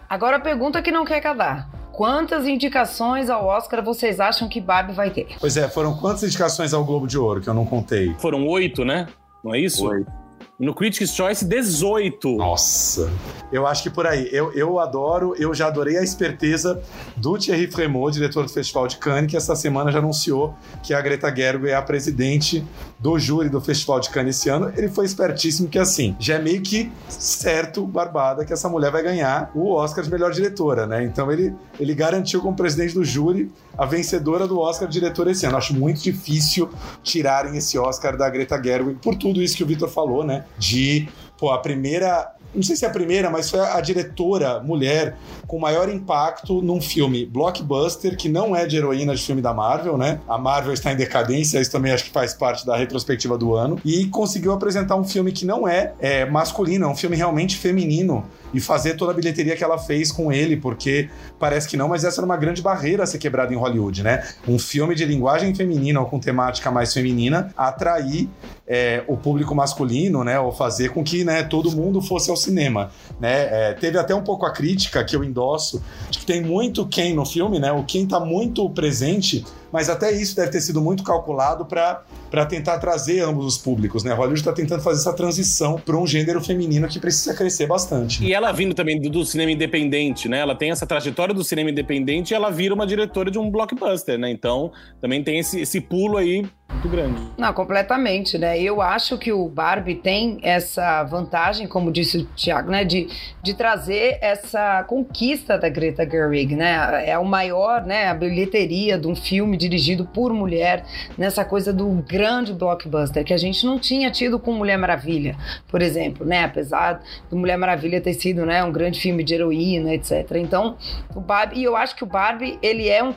[0.10, 1.70] Agora a pergunta que não quer calar.
[1.92, 5.28] Quantas indicações ao Oscar vocês acham que Barbie vai ter?
[5.40, 8.16] Pois é, foram quantas indicações ao Globo de Ouro que eu não contei?
[8.18, 9.08] Foram oito, né?
[9.44, 9.86] Não é isso?
[9.88, 10.23] Oito.
[10.60, 12.38] No Critics' Choice, 18.
[12.38, 13.12] Nossa,
[13.52, 14.30] eu acho que por aí.
[14.32, 16.80] Eu, eu adoro, eu já adorei a esperteza
[17.18, 21.02] do Thierry Fremont, diretor do Festival de Cannes, que essa semana já anunciou que a
[21.02, 22.64] Greta Gerwig é a presidente
[23.00, 24.72] do júri do Festival de Cannes esse ano.
[24.78, 29.02] Ele foi espertíssimo que assim, já é meio que certo, barbada, que essa mulher vai
[29.02, 31.04] ganhar o Oscar de melhor diretora, né?
[31.04, 35.46] Então ele, ele garantiu como presidente do júri a vencedora do Oscar de diretora esse
[35.46, 35.58] ano.
[35.58, 36.70] Acho muito difícil
[37.02, 40.46] tirarem esse Oscar da Greta Gerwig por tudo isso que o Vitor falou, né?
[40.58, 41.08] De,
[41.38, 45.58] pô, a primeira não sei se é a primeira, mas foi a diretora mulher com
[45.58, 50.20] maior impacto num filme blockbuster, que não é de heroína de filme da Marvel, né?
[50.28, 53.80] A Marvel está em decadência, isso também acho que faz parte da retrospectiva do ano.
[53.84, 58.24] E conseguiu apresentar um filme que não é, é masculino, é um filme realmente feminino.
[58.54, 62.04] E fazer toda a bilheteria que ela fez com ele, porque parece que não, mas
[62.04, 64.24] essa era uma grande barreira a ser quebrada em Hollywood, né?
[64.48, 68.30] Um filme de linguagem feminina ou com temática mais feminina atrair
[68.68, 70.40] é, o público masculino, né?
[70.40, 73.70] Ou fazer com que né, todo mundo fosse ao cinema, né?
[73.70, 77.14] É, teve até um pouco a crítica que eu endosso de que tem muito Ken
[77.14, 77.72] no filme, né?
[77.72, 82.04] O Ken tá muito presente, mas até isso deve ter sido muito calculado para
[82.48, 84.12] tentar trazer ambos os públicos, né?
[84.12, 88.24] Hollywood está tentando fazer essa transição para um gênero feminino que precisa crescer bastante.
[88.24, 90.40] E ela vindo também do, do, cinema independente, né?
[90.40, 94.18] Ela tem essa trajetória do cinema independente e ela vira uma diretora de um blockbuster,
[94.18, 94.32] né?
[94.32, 96.44] Então também tem esse, esse pulo aí
[96.74, 97.22] muito grande.
[97.38, 98.60] Não, completamente, né?
[98.60, 102.84] Eu acho que o Barbie tem essa vantagem, como disse o Thiago, né?
[102.84, 103.08] De,
[103.42, 107.08] de trazer essa conquista da Greta Gerwig, né?
[107.08, 108.08] É o maior, né?
[108.08, 110.84] A bilheteria de um filme dirigido por mulher
[111.18, 112.23] nessa coisa do grande
[112.54, 116.44] blockbuster que a gente não tinha tido com Mulher Maravilha, por exemplo, né?
[116.44, 118.64] Apesar do Mulher Maravilha ter sido, né?
[118.64, 120.32] Um grande filme de heroína, etc.
[120.36, 120.78] Então,
[121.16, 123.14] o Barbie, e eu acho que o Barbie, ele é um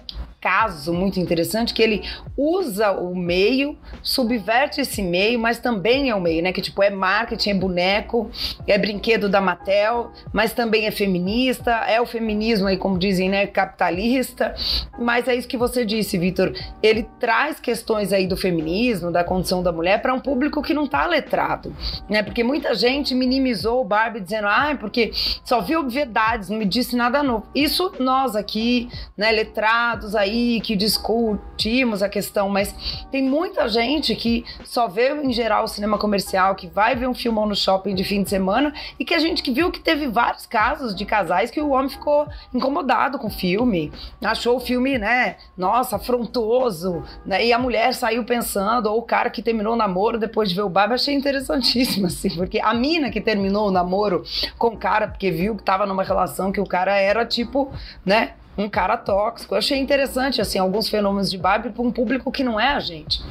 [0.46, 2.04] caso muito interessante que ele
[2.36, 6.52] usa o meio, subverte esse meio, mas também é o meio, né?
[6.52, 8.30] Que tipo é marketing, é boneco,
[8.64, 13.44] é brinquedo da Mattel, mas também é feminista, é o feminismo aí, como dizem, né?
[13.48, 14.54] Capitalista.
[14.96, 16.52] Mas é isso que você disse, Vitor.
[16.80, 20.86] Ele traz questões aí do feminismo, da condição da mulher para um público que não
[20.86, 21.74] tá letrado,
[22.08, 22.22] né?
[22.22, 25.10] Porque muita gente minimizou o Barbie dizendo, ah, porque
[25.44, 27.48] só viu obviedades, não me disse nada novo.
[27.52, 32.74] Isso nós aqui, né, letrados aí que discutimos a questão, mas
[33.10, 37.14] tem muita gente que só vê em geral o cinema comercial, que vai ver um
[37.14, 40.06] filmão no shopping de fim de semana e que a gente que viu que teve
[40.06, 43.90] vários casos de casais que o homem ficou incomodado com o filme,
[44.22, 49.30] achou o filme, né, nossa, afrontoso, né, e a mulher saiu pensando, ou o cara
[49.30, 53.10] que terminou o namoro depois de ver o Barbie, achei interessantíssimo, assim, porque a mina
[53.10, 54.22] que terminou o namoro
[54.58, 57.72] com o cara, porque viu que tava numa relação que o cara era tipo,
[58.04, 59.54] né, um cara tóxico.
[59.54, 62.80] Eu achei interessante, assim, alguns fenômenos de Barbie para um público que não é a
[62.80, 63.22] gente.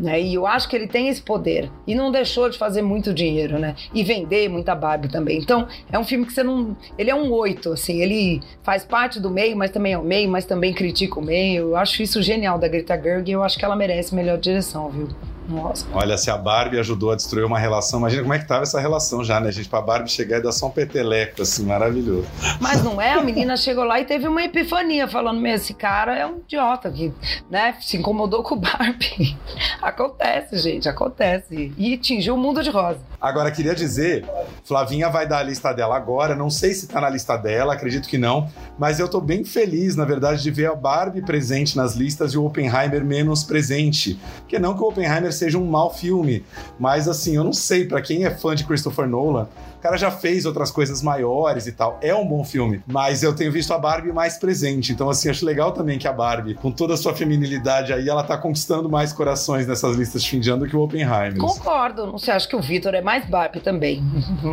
[0.00, 0.20] Né?
[0.20, 1.70] E eu acho que ele tem esse poder.
[1.86, 3.76] E não deixou de fazer muito dinheiro, né?
[3.94, 5.38] E vender muita Barbie também.
[5.38, 6.76] Então, é um filme que você não.
[6.98, 8.00] Ele é um oito, assim.
[8.00, 11.68] Ele faz parte do meio, mas também é o meio, mas também critica o meio.
[11.68, 14.88] Eu acho isso genial da Greta Gerwig e eu acho que ela merece melhor direção,
[14.88, 15.08] viu?
[15.48, 15.86] Nossa.
[15.92, 18.80] Olha, se a Barbie ajudou a destruir uma relação, imagina como é que tava essa
[18.80, 19.68] relação já, né, gente?
[19.68, 22.26] Pra Barbie chegar e dar só um peteleco, assim, maravilhoso.
[22.60, 23.12] Mas não é?
[23.12, 26.90] A menina chegou lá e teve uma epifania, falando: Meu, esse cara é um idiota
[26.90, 27.12] que
[27.50, 29.36] né, se incomodou com o Barbie.
[29.82, 31.72] Acontece, gente, acontece.
[31.76, 33.00] E tingiu o mundo de rosa.
[33.20, 34.24] Agora, queria dizer,
[34.64, 38.08] Flavinha vai dar a lista dela agora, não sei se tá na lista dela, acredito
[38.08, 41.94] que não, mas eu tô bem feliz, na verdade, de ver a Barbie presente nas
[41.94, 44.18] listas e o Oppenheimer menos presente.
[44.40, 46.44] Porque não que o Oppenheimer seja um mau filme,
[46.78, 49.48] mas assim, eu não sei, pra quem é fã de Christopher Nolan,
[49.82, 51.98] cara já fez outras coisas maiores e tal.
[52.00, 54.92] É um bom filme, mas eu tenho visto a Barbie mais presente.
[54.92, 58.22] Então, assim, acho legal também que a Barbie, com toda a sua feminilidade aí, ela
[58.22, 61.36] tá conquistando mais corações nessas listas de fim de ano do que o Oppenheimer.
[61.36, 62.06] Concordo.
[62.06, 64.02] Não sei, acho que o Vitor é mais Barbie também.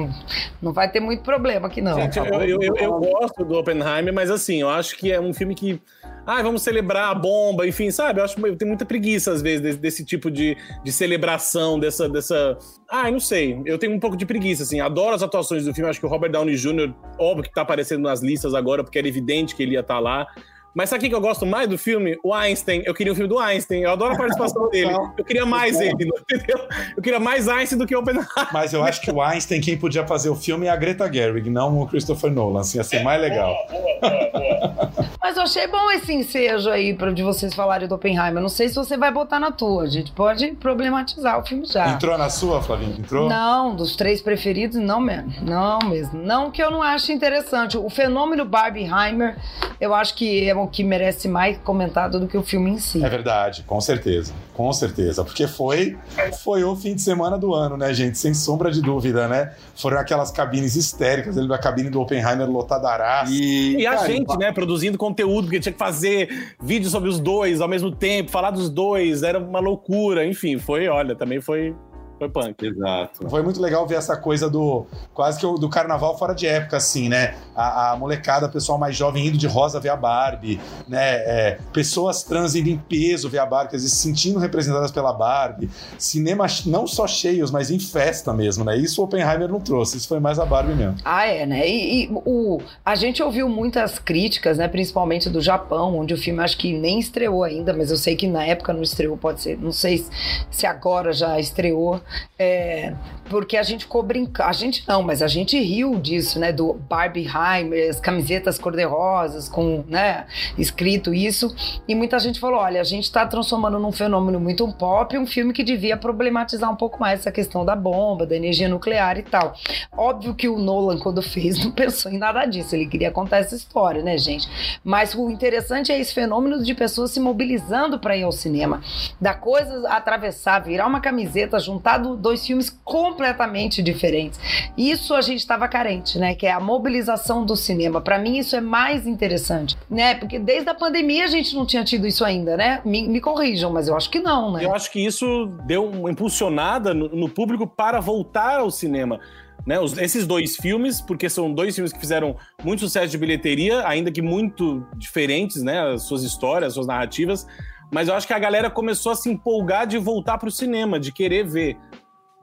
[0.61, 1.95] Não vai ter muito problema aqui, não.
[1.95, 5.33] Gente, eu, eu, eu, eu gosto do Oppenheimer, mas assim, eu acho que é um
[5.33, 5.81] filme que.
[6.25, 8.19] Ah, vamos celebrar a bomba, enfim, sabe?
[8.19, 11.79] Eu acho que eu tenho muita preguiça, às vezes, desse, desse tipo de, de celebração,
[11.79, 12.57] dessa, dessa.
[12.87, 13.59] Ah, não sei.
[13.65, 14.79] Eu tenho um pouco de preguiça, assim.
[14.79, 15.89] Adoro as atuações do filme.
[15.89, 19.07] Acho que o Robert Downey Jr., óbvio que tá aparecendo nas listas agora, porque era
[19.07, 20.27] evidente que ele ia estar lá.
[20.73, 22.17] Mas sabe o que eu gosto mais do filme?
[22.23, 22.83] O Einstein.
[22.85, 23.81] Eu queria um filme do Einstein.
[23.81, 24.91] Eu adoro a participação dele.
[25.17, 25.93] Eu queria mais ele,
[26.29, 26.67] entendeu?
[26.95, 28.27] Eu queria mais Einstein do que o Oppenheimer.
[28.53, 31.49] Mas eu acho que o Einstein, quem podia fazer o filme é a Greta Gerwig,
[31.49, 32.61] não o Christopher Nolan.
[32.61, 33.55] Assim, ia ser mais legal.
[35.21, 38.41] Mas eu achei bom esse ensejo aí pra, de vocês falarem do Oppenheimer.
[38.41, 39.83] Não sei se você vai botar na tua.
[39.83, 41.89] A gente pode problematizar o filme já.
[41.89, 42.95] Entrou na sua, Flavinho?
[42.97, 43.29] Entrou?
[43.29, 45.31] Não, dos três preferidos, não mesmo.
[45.41, 46.19] Não mesmo.
[46.21, 47.77] Não que eu não ache interessante.
[47.77, 49.37] O fenômeno Barbieheimer,
[49.79, 53.03] eu acho que é o que merece mais comentado do que o filme em si.
[53.03, 54.33] É verdade, com certeza.
[54.53, 55.23] Com certeza.
[55.23, 55.97] Porque foi,
[56.43, 58.17] foi o fim de semana do ano, né, gente?
[58.17, 59.53] Sem sombra de dúvida, né?
[59.75, 63.31] Foram aquelas cabines histéricas, ele a cabine do Oppenheimer lotadaraça.
[63.31, 67.19] E, e a Cara, gente, né, produzindo conteúdo, porque tinha que fazer vídeo sobre os
[67.19, 70.25] dois ao mesmo tempo, falar dos dois, era uma loucura.
[70.25, 71.75] Enfim, foi, olha, também foi,
[72.19, 72.63] foi punk.
[72.65, 73.29] Exato.
[73.29, 76.77] Foi muito legal ver essa coisa do quase que o- do carnaval fora de época,
[76.77, 77.35] assim, né?
[77.55, 80.99] A, a molecada, o pessoal mais jovem indo de rosa ver a Barbie, né?
[81.15, 85.13] É, pessoas trans indo em peso ver a Barbie, quer dizer, se sentindo representadas pela
[85.13, 85.69] Barbie.
[85.97, 88.77] Cinemas não só cheios, mas em festa mesmo, né?
[88.77, 90.97] Isso o Oppenheimer não trouxe, isso foi mais a Barbie mesmo.
[91.05, 91.67] Ah, é, né?
[91.67, 94.67] E, e o, a gente ouviu muitas críticas, né?
[94.67, 98.27] Principalmente do Japão, onde o filme acho que nem estreou ainda, mas eu sei que
[98.27, 99.57] na época não estreou, pode ser.
[99.57, 100.09] Não sei se-
[100.51, 102.01] se agora já estreou.
[102.37, 102.93] É,
[103.29, 104.49] porque a gente ficou brincando.
[104.49, 106.51] A gente não, mas a gente riu disso, né?
[106.51, 110.25] Do Barbieheimer, as camisetas cor-de-rosas, com, né?
[110.57, 111.53] Escrito isso.
[111.87, 115.53] E muita gente falou: olha, a gente tá transformando num fenômeno muito pop um filme
[115.53, 119.53] que devia problematizar um pouco mais essa questão da bomba, da energia nuclear e tal.
[119.95, 122.75] Óbvio que o Nolan, quando fez, não pensou em nada disso.
[122.75, 124.47] Ele queria contar essa história, né, gente?
[124.83, 128.81] Mas o interessante é esse fenômeno de pessoas se mobilizando para ir ao cinema.
[129.19, 134.39] Da coisa atravessar, virar uma camiseta, juntar do- dois filmes completamente diferentes.
[134.77, 136.33] Isso a gente estava carente, né?
[136.33, 138.01] Que é a mobilização do cinema.
[138.01, 140.15] Para mim, isso é mais interessante, né?
[140.15, 142.81] Porque desde a pandemia a gente não tinha tido isso ainda, né?
[142.85, 144.63] Me, me corrijam, mas eu acho que não, né?
[144.65, 149.19] Eu acho que isso deu uma impulsionada no, no público para voltar ao cinema.
[149.67, 153.85] Né, os- esses dois filmes, porque são dois filmes que fizeram muito sucesso de bilheteria,
[153.85, 155.93] ainda que muito diferentes, né?
[155.93, 157.45] As suas histórias, as suas narrativas.
[157.91, 160.99] Mas eu acho que a galera começou a se empolgar de voltar para o cinema,
[160.99, 161.75] de querer ver.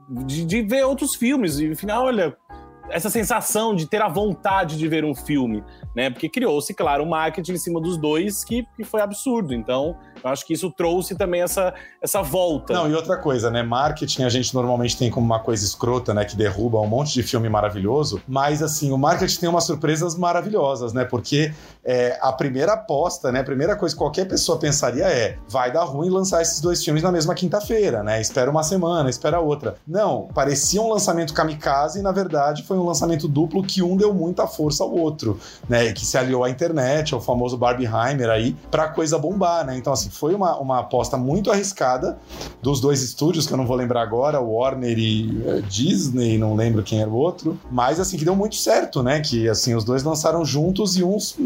[0.08, 1.58] De, de ver outros filmes.
[1.58, 2.36] E, afinal, olha,
[2.90, 5.62] essa sensação de ter a vontade de ver um filme,
[5.94, 6.10] né?
[6.10, 9.54] Porque criou-se, claro, um marketing em cima dos dois que, que foi absurdo.
[9.54, 12.72] Então, eu acho que isso trouxe também essa, essa volta.
[12.72, 13.62] Não, e outra coisa, né?
[13.62, 16.24] Marketing a gente normalmente tem como uma coisa escrota, né?
[16.24, 18.20] Que derruba um monte de filme maravilhoso.
[18.26, 21.04] Mas, assim, o marketing tem umas surpresas maravilhosas, né?
[21.04, 21.52] Porque
[21.84, 23.40] é, a primeira aposta, né?
[23.40, 27.02] A primeira coisa que qualquer pessoa pensaria é: vai dar ruim lançar esses dois filmes
[27.02, 28.20] na mesma quinta-feira, né?
[28.20, 29.76] Espera uma semana, espera outra.
[29.86, 34.12] Não, parecia um lançamento kamikaze e, na verdade, foi um lançamento duplo que um deu
[34.12, 35.92] muita força ao outro, né?
[35.92, 39.76] Que se aliou à internet, ao famoso Barbieheimer aí, pra coisa bombar, né?
[39.76, 42.18] Então, assim, foi uma, uma aposta muito arriscada
[42.62, 46.82] dos dois estúdios, que eu não vou lembrar agora, Warner e eh, Disney, não lembro
[46.82, 49.20] quem era o outro, mas assim, que deu muito certo, né?
[49.20, 51.36] Que assim, os dois lançaram juntos e uns,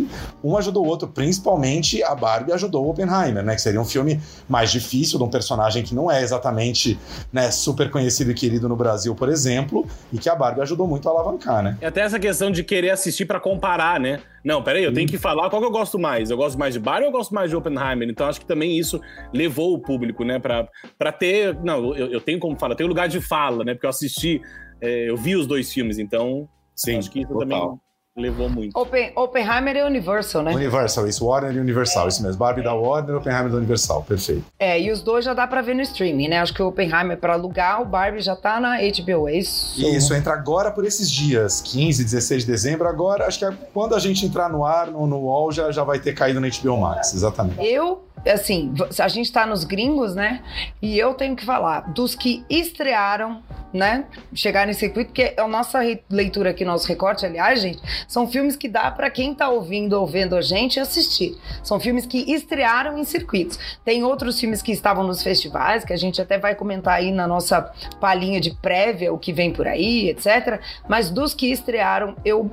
[0.43, 3.55] um ajudou o outro, principalmente a Barbie ajudou o Oppenheimer, né?
[3.55, 6.99] Que seria um filme mais difícil, de um personagem que não é exatamente
[7.33, 11.09] né, super conhecido e querido no Brasil, por exemplo, e que a Barbie ajudou muito
[11.09, 11.79] a alavancar, né?
[11.81, 14.21] E até essa questão de querer assistir pra comparar, né?
[14.45, 16.31] Não, peraí, eu tenho que falar qual que eu gosto mais.
[16.31, 18.09] Eu gosto mais de Barbie ou eu gosto mais de Oppenheimer?
[18.09, 19.01] Então acho que também isso
[19.33, 21.55] levou o público, né, pra, pra ter.
[21.63, 23.75] Não, eu, eu tenho como falar, eu tenho lugar de fala, né?
[23.75, 24.41] Porque eu assisti,
[24.81, 27.47] é, eu vi os dois filmes, então Sim, acho que isso total.
[27.47, 27.81] também
[28.17, 28.77] levou muito.
[28.77, 30.55] Open, Oppenheimer é Universal, né?
[30.55, 32.39] Universal, isso, Warner e Universal, isso mesmo.
[32.39, 34.45] Barbie da Warner, Oppenheimer da Universal, perfeito.
[34.59, 36.39] É, e os dois já dá pra ver no streaming, né?
[36.39, 39.81] Acho que o Oppenheimer é pra alugar, o Barbie já tá na HBO, é isso?
[39.81, 42.89] Isso, entra agora por esses dias, 15, 16 de dezembro.
[42.89, 45.85] Agora, acho que é quando a gente entrar no ar, no, no UOL, já, já
[45.85, 47.65] vai ter caído no HBO Max, exatamente.
[47.65, 50.43] Eu, assim, a gente tá nos gringos, né?
[50.83, 53.43] E eu tenho que falar dos que estrearam,
[53.73, 54.05] né?
[54.35, 58.69] Chegaram em circuito, porque a nossa leitura aqui, nosso recorte, aliás, gente, são filmes que
[58.69, 61.37] dá pra quem tá ouvindo ou vendo a gente assistir.
[61.63, 63.59] São filmes que estrearam em circuitos.
[63.85, 67.27] Tem outros filmes que estavam nos festivais, que a gente até vai comentar aí na
[67.27, 70.61] nossa palhinha de prévia, o que vem por aí, etc.
[70.89, 72.51] Mas dos que estrearam, eu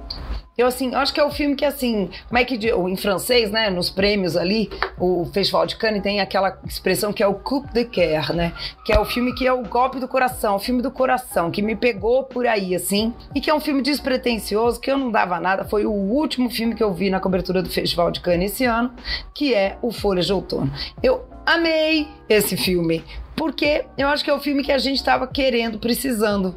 [0.57, 3.69] eu, assim, acho que é o filme que, assim, como é que, em francês, né,
[3.69, 7.85] nos prêmios ali, o Festival de Cannes tem aquela expressão que é o coup de
[7.85, 10.89] cœur, né, que é o filme que é o golpe do coração, o filme do
[10.89, 14.97] coração, que me pegou por aí, assim, e que é um filme despretensioso, que eu
[14.97, 18.19] não dava nada, foi o último filme que eu vi na cobertura do Festival de
[18.19, 18.91] Cannes esse ano,
[19.33, 20.71] que é o Folha de Outono.
[21.03, 23.03] Eu amei esse filme,
[23.35, 26.55] porque eu acho que é o filme que a gente estava querendo, precisando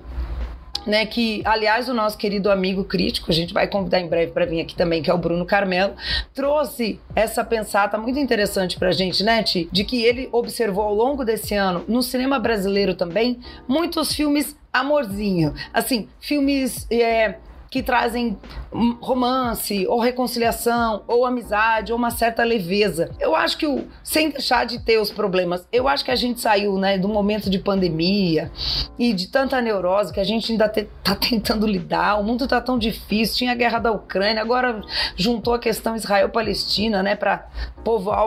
[0.87, 4.47] né, que, aliás, o nosso querido amigo crítico, a gente vai convidar em breve para
[4.47, 5.95] vir aqui também, que é o Bruno Carmelo,
[6.35, 9.69] trouxe essa pensata muito interessante pra gente, né, Ti?
[9.71, 13.38] De que ele observou ao longo desse ano, no cinema brasileiro também,
[13.69, 15.55] muitos filmes amorzinho.
[15.73, 16.87] Assim, filmes.
[16.90, 17.38] é,
[17.70, 18.37] que trazem
[18.72, 23.11] um romance, ou reconciliação, ou amizade, ou uma certa leveza.
[23.20, 26.40] Eu acho que, o, sem deixar de ter os problemas, eu acho que a gente
[26.40, 28.50] saiu, né, do momento de pandemia
[28.98, 32.20] e de tanta neurose que a gente ainda te, tá tentando lidar.
[32.20, 33.37] O mundo tá tão difícil.
[33.37, 34.80] Tinha a guerra da Ucrânia, agora
[35.14, 37.46] juntou a questão Israel-Palestina, né, para
[37.85, 38.26] povoar,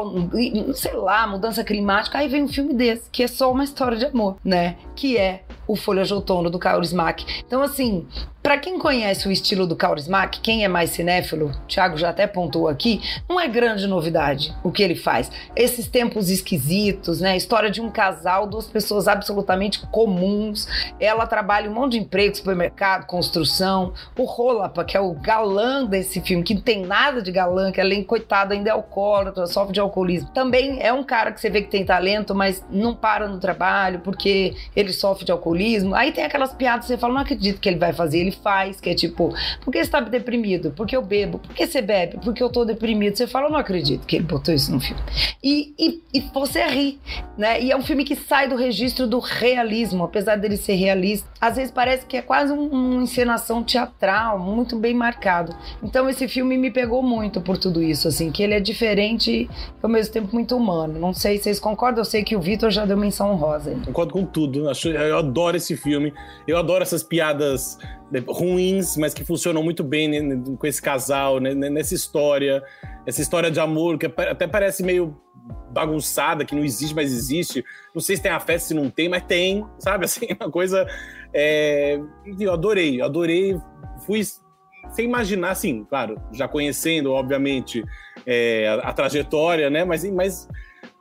[0.74, 2.18] sei lá, mudança climática.
[2.18, 5.44] Aí vem um filme desse, que é só uma história de amor, né, que é
[5.68, 7.44] o Folha de Outono do Kaurismäki.
[7.46, 8.06] Então, assim,
[8.44, 12.68] Pra quem conhece o estilo do Kaurismäki, quem é mais cinéfilo, Thiago já até pontuou
[12.68, 15.32] aqui, não é grande novidade o que ele faz.
[15.56, 17.38] Esses tempos esquisitos, né?
[17.38, 20.68] História de um casal, duas pessoas absolutamente comuns.
[21.00, 23.94] Ela trabalha um monte de emprego, supermercado, construção.
[24.18, 27.80] O Rolapa, que é o galã desse filme, que não tem nada de galã, que
[27.80, 30.30] além, coitado, ainda é alcoólatra, sofre de alcoolismo.
[30.34, 34.00] Também é um cara que você vê que tem talento, mas não para no trabalho
[34.00, 35.96] porque ele sofre de alcoolismo.
[35.96, 38.20] Aí tem aquelas piadas que você fala, não acredito que ele vai fazer.
[38.20, 40.72] Ele faz, que é tipo, por que você tá deprimido?
[40.76, 41.40] Porque eu bebo.
[41.40, 42.18] Por que você bebe?
[42.24, 43.16] Porque eu tô deprimido.
[43.16, 45.02] Você fala, eu não acredito que ele botou isso no filme.
[45.44, 47.00] E, e, e você ri,
[47.38, 47.62] né?
[47.62, 51.28] E é um filme que sai do registro do realismo, apesar dele ser realista.
[51.42, 55.56] Às vezes parece que é quase um- uma encenação teatral, muito bem marcado.
[55.82, 59.50] Então esse filme me pegou muito por tudo isso, assim, que ele é diferente e
[59.82, 61.00] ao mesmo tempo muito humano.
[61.00, 63.76] Não sei se vocês concordam, eu sei que o Vitor já deu menção honrosa.
[63.86, 64.70] Concordo com tudo.
[64.86, 66.14] Eu adoro esse filme.
[66.48, 67.78] Eu adoro essas piadas
[68.12, 72.62] né, ruins, mas que funcionam muito bem né, com esse casal, né, nessa história.
[73.06, 75.16] Essa história de amor que até parece meio
[75.72, 77.64] bagunçada, que não existe, mas existe.
[77.94, 80.06] Não sei se tem afeto, se não tem, mas tem, sabe?
[80.06, 80.88] Assim, uma coisa.
[81.34, 82.00] é,
[82.40, 83.60] Eu adorei, adorei.
[84.06, 84.22] Fui
[84.92, 87.84] sem imaginar, assim, claro, já conhecendo, obviamente,
[88.26, 89.84] é, a, a trajetória, né?
[89.86, 90.48] Mas, mas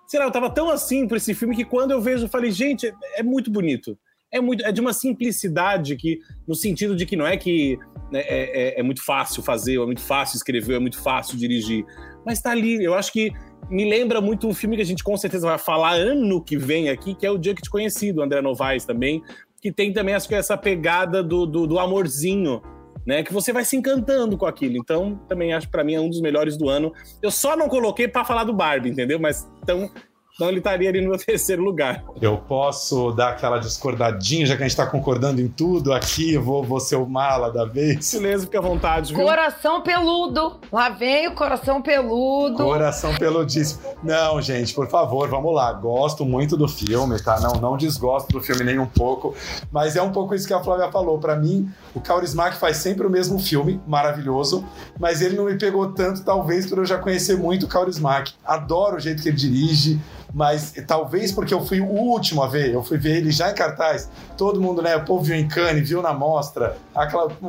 [0.07, 2.51] sei lá, eu tava tão assim por esse filme que quando eu vejo, eu falei,
[2.51, 3.99] gente, é, é muito bonito.
[4.31, 7.77] É, muito, é de uma simplicidade que, no sentido de que não é que
[8.11, 11.85] né, é, é- é muito fácil fazer, é muito fácil escrever, é muito fácil dirigir.
[12.25, 12.83] Mas tá ali.
[12.83, 13.31] Eu acho que
[13.73, 16.91] me lembra muito um filme que a gente com certeza vai falar ano que vem
[16.91, 19.23] aqui, que é o Dia que Te Conheci, do André Novaes também,
[19.63, 22.61] que tem também, acho que essa pegada do, do, do amorzinho,
[23.07, 23.23] né?
[23.23, 24.77] Que você vai se encantando com aquilo.
[24.77, 26.93] Então, também acho pra mim é um dos melhores do ano.
[27.23, 29.19] Eu só não coloquei pra falar do Barbie, entendeu?
[29.19, 29.91] Mas então,
[30.35, 32.05] então ele estaria ali no meu terceiro lugar.
[32.21, 36.65] Eu posso dar aquela discordadinha, já que a gente tá concordando em tudo aqui, vou,
[36.65, 38.07] vou ser o mala da vez.
[38.07, 39.25] Silêncio, fica à vontade, viu?
[39.25, 40.59] Coração peludo.
[40.73, 42.65] Lá vem o coração peludo.
[42.65, 43.83] Coração peludíssimo.
[44.03, 45.73] Não, gente, por favor, vamos lá.
[45.73, 47.39] Gosto muito do filme, tá?
[47.39, 49.35] Não, não desgosto do filme nem um pouco.
[49.71, 51.19] Mas é um pouco isso que a Flávia falou.
[51.19, 54.65] Pra mim, o Kaurismäki faz sempre o mesmo filme, maravilhoso.
[54.99, 58.35] Mas ele não me pegou tanto, talvez por eu já conhecer muito o Kaurismäki.
[58.45, 60.01] Adoro o jeito que ele dirige.
[60.35, 63.55] Mas talvez porque eu fui o último a ver, eu fui ver ele já em
[63.55, 64.09] cartaz.
[64.37, 64.97] Todo mundo, né?
[64.97, 66.77] O povo viu em Cannes, viu na mostra,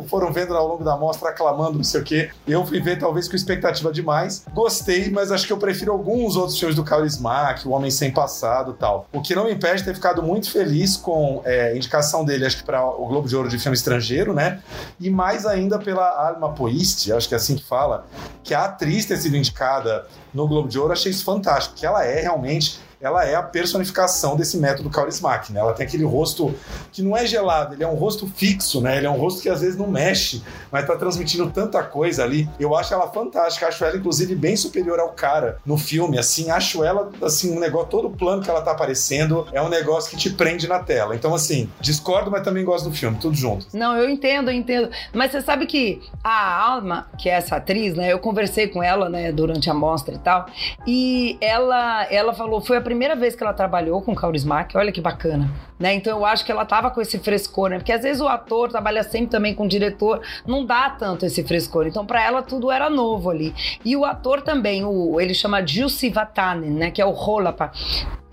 [0.07, 2.29] foram vendo ao longo da mostra, aclamando, não sei o quê.
[2.47, 4.45] Eu fui ver talvez com expectativa demais.
[4.53, 8.73] Gostei, mas acho que eu prefiro alguns outros filmes do Kaurismäki, O Homem Sem Passado
[8.73, 9.07] tal.
[9.13, 12.45] O que não me impede de ter ficado muito feliz com é, a indicação dele,
[12.45, 14.59] acho que para o Globo de Ouro de Filme Estrangeiro, né?
[14.99, 18.05] E mais ainda pela Alma Poist, acho que é assim que fala,
[18.43, 22.03] que a atriz ter sido indicada no Globo de Ouro, achei isso fantástico, que ela
[22.03, 25.60] é realmente ela é a personificação desse método Kaurismäki, né?
[25.60, 26.56] Ela tem aquele rosto
[26.91, 28.97] que não é gelado, ele é um rosto fixo, né?
[28.97, 30.41] Ele é um rosto que às vezes não mexe,
[30.72, 32.49] mas tá transmitindo tanta coisa ali.
[32.58, 36.82] Eu acho ela fantástica, acho ela inclusive bem superior ao cara no filme, assim, acho
[36.82, 40.30] ela assim um negócio todo plano que ela tá aparecendo, é um negócio que te
[40.30, 41.14] prende na tela.
[41.14, 43.68] Então assim, discordo, mas também gosto do filme, tudo junto.
[43.74, 44.89] Não, eu entendo, eu entendo.
[45.12, 48.14] Mas você sabe que a Alma, que é essa atriz, né?
[48.14, 50.45] Eu conversei com ela, né, durante a mostra e tal.
[50.88, 55.02] E ela, ela falou, foi a primeira vez que ela trabalhou com Kaurismäki, olha que
[55.02, 55.50] bacana.
[55.80, 55.96] Né?
[55.96, 57.78] Então eu acho que ela tava com esse frescor, né?
[57.78, 61.44] Porque às vezes o ator trabalha sempre também com o diretor, não dá tanto esse
[61.44, 61.88] frescor.
[61.88, 63.54] Então para ela tudo era novo ali.
[63.84, 66.91] E o ator também, o, ele chama Jussi Vatanen, né?
[66.91, 67.72] Que é o Rolapa.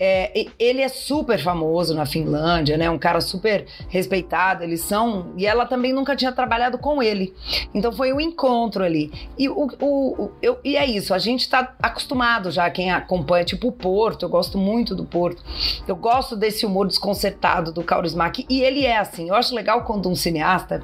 [0.03, 2.89] É, ele é super famoso na Finlândia, né?
[2.89, 4.63] Um cara super respeitado.
[4.63, 5.31] Eles são.
[5.37, 7.35] E ela também nunca tinha trabalhado com ele.
[7.71, 9.11] Então foi um encontro ali.
[9.37, 13.67] E, o, o, eu, e é isso, a gente tá acostumado já, quem acompanha, tipo
[13.67, 14.23] o Porto.
[14.23, 15.43] Eu gosto muito do Porto.
[15.87, 18.47] Eu gosto desse humor desconcertado do Kaurismäki.
[18.49, 19.29] E ele é assim.
[19.29, 20.83] Eu acho legal quando um cineasta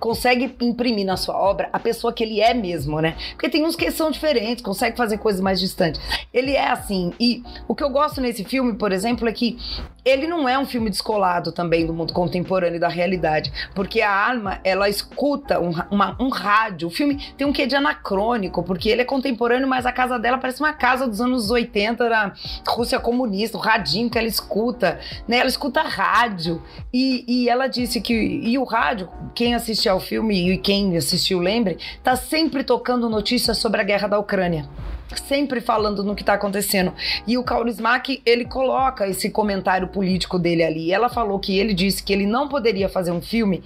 [0.00, 3.16] consegue imprimir na sua obra a pessoa que ele é mesmo, né?
[3.30, 6.00] Porque tem uns que são diferentes, consegue fazer coisas mais distantes.
[6.34, 7.12] Ele é assim.
[7.20, 9.58] E o que eu gosto nesse filme filme, por exemplo, é que
[10.02, 14.10] ele não é um filme descolado também do mundo contemporâneo e da realidade, porque a
[14.10, 16.88] arma ela escuta um, uma, um rádio.
[16.88, 20.38] O filme tem um quê de anacrônico, porque ele é contemporâneo, mas a casa dela
[20.38, 22.32] parece uma casa dos anos 80 da
[22.66, 24.98] Rússia comunista, o radinho que ela escuta,
[25.28, 25.38] né?
[25.38, 26.62] Ela escuta rádio
[26.94, 31.40] e, e ela disse que e o rádio, quem assistiu ao filme e quem assistiu
[31.40, 34.66] lembre, tá sempre tocando notícias sobre a guerra da Ucrânia
[35.14, 36.92] sempre falando no que está acontecendo.
[37.26, 40.92] E o Kaurismäki, ele coloca esse comentário político dele ali.
[40.92, 43.62] Ela falou que ele disse que ele não poderia fazer um filme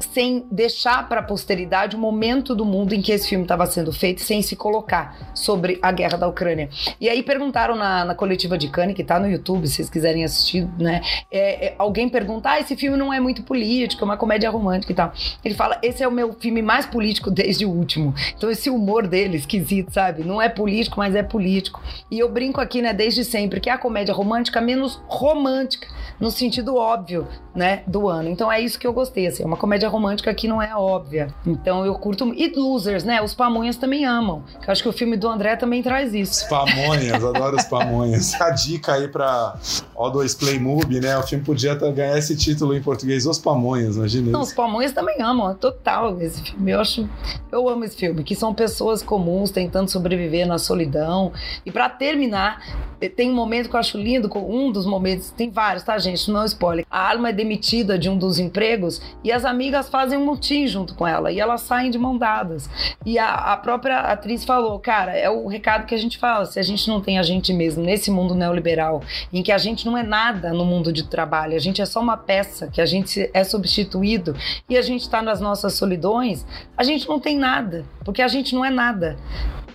[0.00, 3.92] sem deixar para a posteridade o momento do mundo em que esse filme estava sendo
[3.92, 6.68] feito, sem se colocar sobre a guerra da Ucrânia.
[7.00, 10.24] E aí perguntaram na, na coletiva de Cannes, que está no YouTube, se vocês quiserem
[10.24, 11.00] assistir, né?
[11.30, 14.92] É, é, alguém pergunta, ah, esse filme não é muito político, é uma comédia romântica
[14.92, 15.12] e tal.
[15.44, 18.14] Ele fala, esse é o meu filme mais político desde o último.
[18.36, 20.24] Então esse humor dele, esquisito, sabe?
[20.24, 21.82] Não é político político, mas é político.
[22.10, 25.86] E eu brinco aqui, né, desde sempre, que é a comédia romântica menos romântica,
[26.18, 28.28] no sentido óbvio, né, do ano.
[28.28, 31.28] Então é isso que eu gostei, assim, é uma comédia romântica que não é óbvia.
[31.46, 32.32] Então eu curto.
[32.34, 33.22] E Losers, né?
[33.22, 34.42] Os Pamonhas também amam.
[34.66, 36.44] Eu acho que o filme do André também traz isso.
[36.44, 38.34] Os Pamonhas, adoro os Pamonhas.
[38.40, 39.56] A dica aí pra
[39.94, 41.16] O2 Play Movie, né?
[41.18, 44.50] O filme podia ganhar esse título em português, Os Pamonhas, imagina Não, isso.
[44.50, 46.72] os Pamonhas também amam, é total esse filme.
[46.72, 47.08] Eu acho.
[47.50, 51.32] Eu amo esse filme, que são pessoas comuns tentando sobreviver na solidão.
[51.66, 52.62] E para terminar,
[53.10, 56.30] tem um momento que eu acho lindo, um dos momentos, tem vários, tá, gente?
[56.30, 56.86] Não é spoiler.
[56.90, 60.94] A Alma é demitida de um dos empregos e as amigas fazem um motim junto
[60.94, 62.70] com ela e elas saem de mão dadas.
[63.04, 66.60] E a, a própria atriz falou, cara, é o recado que a gente fala, se
[66.60, 69.98] a gente não tem a gente mesmo nesse mundo neoliberal, em que a gente não
[69.98, 73.28] é nada no mundo de trabalho, a gente é só uma peça, que a gente
[73.34, 74.36] é substituído
[74.68, 78.54] e a gente está nas nossas solidões, a gente não tem nada, porque a gente
[78.54, 79.18] não é nada.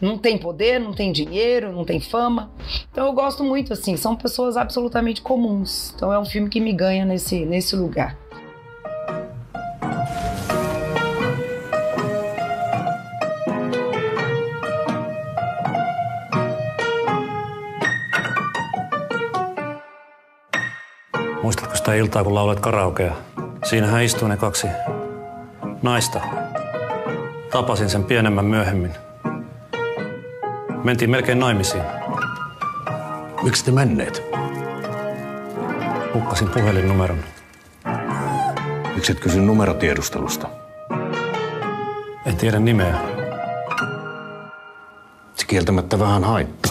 [0.01, 2.51] Não tem poder, não tem dinheiro, não tem fama.
[2.91, 5.93] Então eu gosto muito, assim, são pessoas absolutamente comuns.
[5.95, 8.15] Então é um filme que me ganha nesse, nesse lugar.
[21.43, 23.13] Muistatko sitä iltaa, kun laulat karaokea?
[23.65, 24.67] Siinähän istuu ne kaksi
[25.81, 26.21] naista.
[27.51, 29.06] Tapasin sen pienemmän myöhemmin.
[30.83, 31.83] Mentiin melkein naimisiin.
[33.43, 34.23] Miksi te menneet?
[36.13, 37.19] Hukkasin puhelinnumeron.
[38.95, 40.49] Miksi et kysy numerotiedustelusta?
[42.25, 42.97] En tiedä nimeä.
[45.35, 46.66] Se kieltämättä vähän haittaa.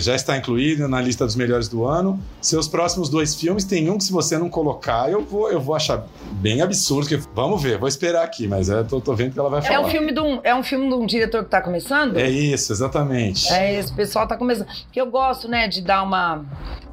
[0.00, 2.20] Já está incluído na lista dos melhores do ano.
[2.40, 5.74] Seus próximos dois filmes, tem um que se você não colocar, eu vou, eu vou
[5.74, 7.08] achar bem absurdo.
[7.08, 9.74] Que, vamos ver, vou esperar aqui, mas é, tô, tô vendo que ela vai falar.
[9.74, 12.16] É um filme de um, é um filme de um diretor que tá começando?
[12.16, 13.52] É isso, exatamente.
[13.52, 14.66] É, esse pessoal tá começando.
[14.84, 16.44] Porque eu gosto, né, de dar uma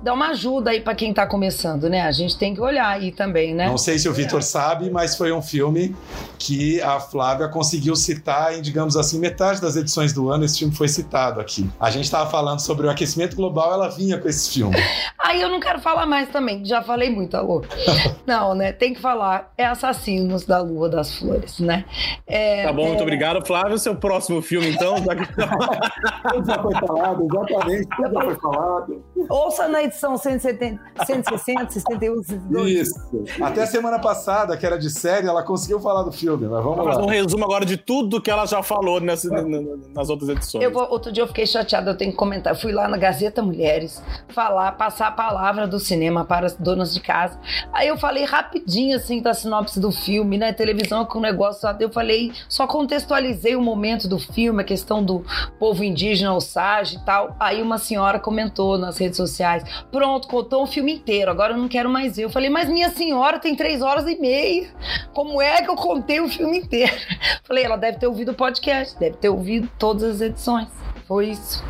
[0.08, 2.04] dá uma ajuda aí pra quem tá começando, né?
[2.04, 3.68] A gente tem que olhar aí também, né?
[3.68, 5.94] Não sei se o Vitor sabe, mas foi um filme
[6.40, 10.46] que a Flávia conseguiu citar em, digamos assim, metade das edições do ano.
[10.46, 11.70] Esse filme foi citado aqui.
[11.78, 14.78] A gente estava falando sobre o aquecimento global, ela vinha com esse filme.
[15.20, 17.66] Aí eu não quero falar mais também, já falei muito, alô.
[18.26, 18.72] não, né?
[18.72, 19.52] Tem que falar.
[19.58, 21.84] É Assassinos da Lua das Flores, né?
[22.26, 23.78] É, Tá bom, é, muito obrigado, Flávio.
[23.78, 24.96] Seu próximo filme, então.
[25.00, 25.04] já
[26.56, 29.04] já foi falado, exatamente, tudo já foi falado.
[29.30, 32.72] Ouça na edição 170, 160, 61, 62.
[32.72, 32.96] Isso.
[33.42, 36.78] Até a semana passada, que era de série, ela conseguiu falar do filme, mas vamos
[36.78, 37.12] Vou fazer um lá.
[37.14, 40.64] resumo agora de tudo que ela já falou nessa- n- nas outras edições.
[40.64, 42.54] Eu vou- outro dia eu fiquei chateada, eu tenho que comentar.
[42.54, 46.94] Eu fui lá na Gazeta Mulheres falar, passar a palavra do cinema para as donas
[46.94, 47.40] de casa.
[47.74, 50.54] Aí eu falei rapidinho assim da sinopse do filme, né?
[50.54, 51.68] Televisão com negócio.
[51.80, 55.24] Eu falei, só contextualizei o momento do filme, a questão do
[55.60, 57.36] povo indígena, Osage e tal.
[57.40, 61.68] Aí uma senhora comentou nas redes sociais: pronto, contou o filme inteiro, agora eu não
[61.68, 62.24] quero mais ver.
[62.24, 64.70] Eu falei, mas minha senhora tem três horas e meia.
[65.14, 66.94] Como é que eu contei o filme inteiro?
[67.44, 70.68] Falei, ela deve ter ouvido o podcast, deve ter ouvido todas as edições.
[71.08, 71.64] Foi isso.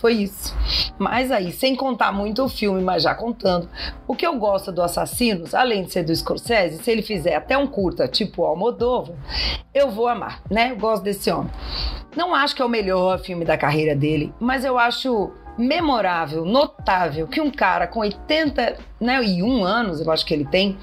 [0.00, 0.56] Foi isso.
[0.98, 3.68] Mas aí, sem contar muito o filme, mas já contando,
[4.08, 7.56] o que eu gosto do Assassinos, além de ser do Scorsese, se ele fizer até
[7.56, 9.14] um curta tipo Almodóvar,
[9.74, 10.70] eu vou amar, né?
[10.70, 11.52] Eu gosto desse homem.
[12.16, 17.26] Não acho que é o melhor filme da carreira dele, mas eu acho memorável, notável
[17.26, 20.78] que um cara com 81 né, e um anos, eu acho que ele tem,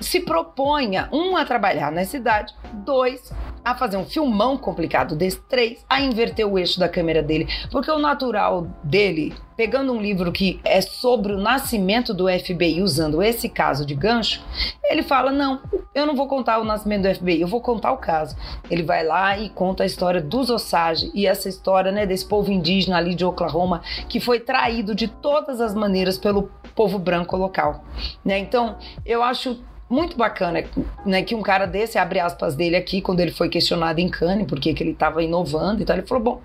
[0.00, 3.32] se proponha, um, a trabalhar na cidade, dois,
[3.64, 7.90] a fazer um filmão complicado desse, três, a inverter o eixo da câmera dele, porque
[7.90, 13.48] o natural dele, pegando um livro que é sobre o nascimento do FBI, usando esse
[13.48, 14.42] caso de gancho,
[14.84, 15.60] ele fala, não,
[15.94, 18.36] eu não vou contar o nascimento do FBI, eu vou contar o caso.
[18.70, 22.50] Ele vai lá e conta a história dos Osage e essa história, né, desse povo
[22.50, 27.84] indígena ali de Oklahoma, que foi traído de todas as maneiras pelo povo branco local,
[28.24, 28.38] né?
[28.38, 30.64] Então, eu acho muito bacana
[31.04, 34.46] né, que um cara desse, abre aspas dele aqui, quando ele foi questionado em Cannes,
[34.46, 36.40] porque que ele estava inovando e tal, ele falou, bom,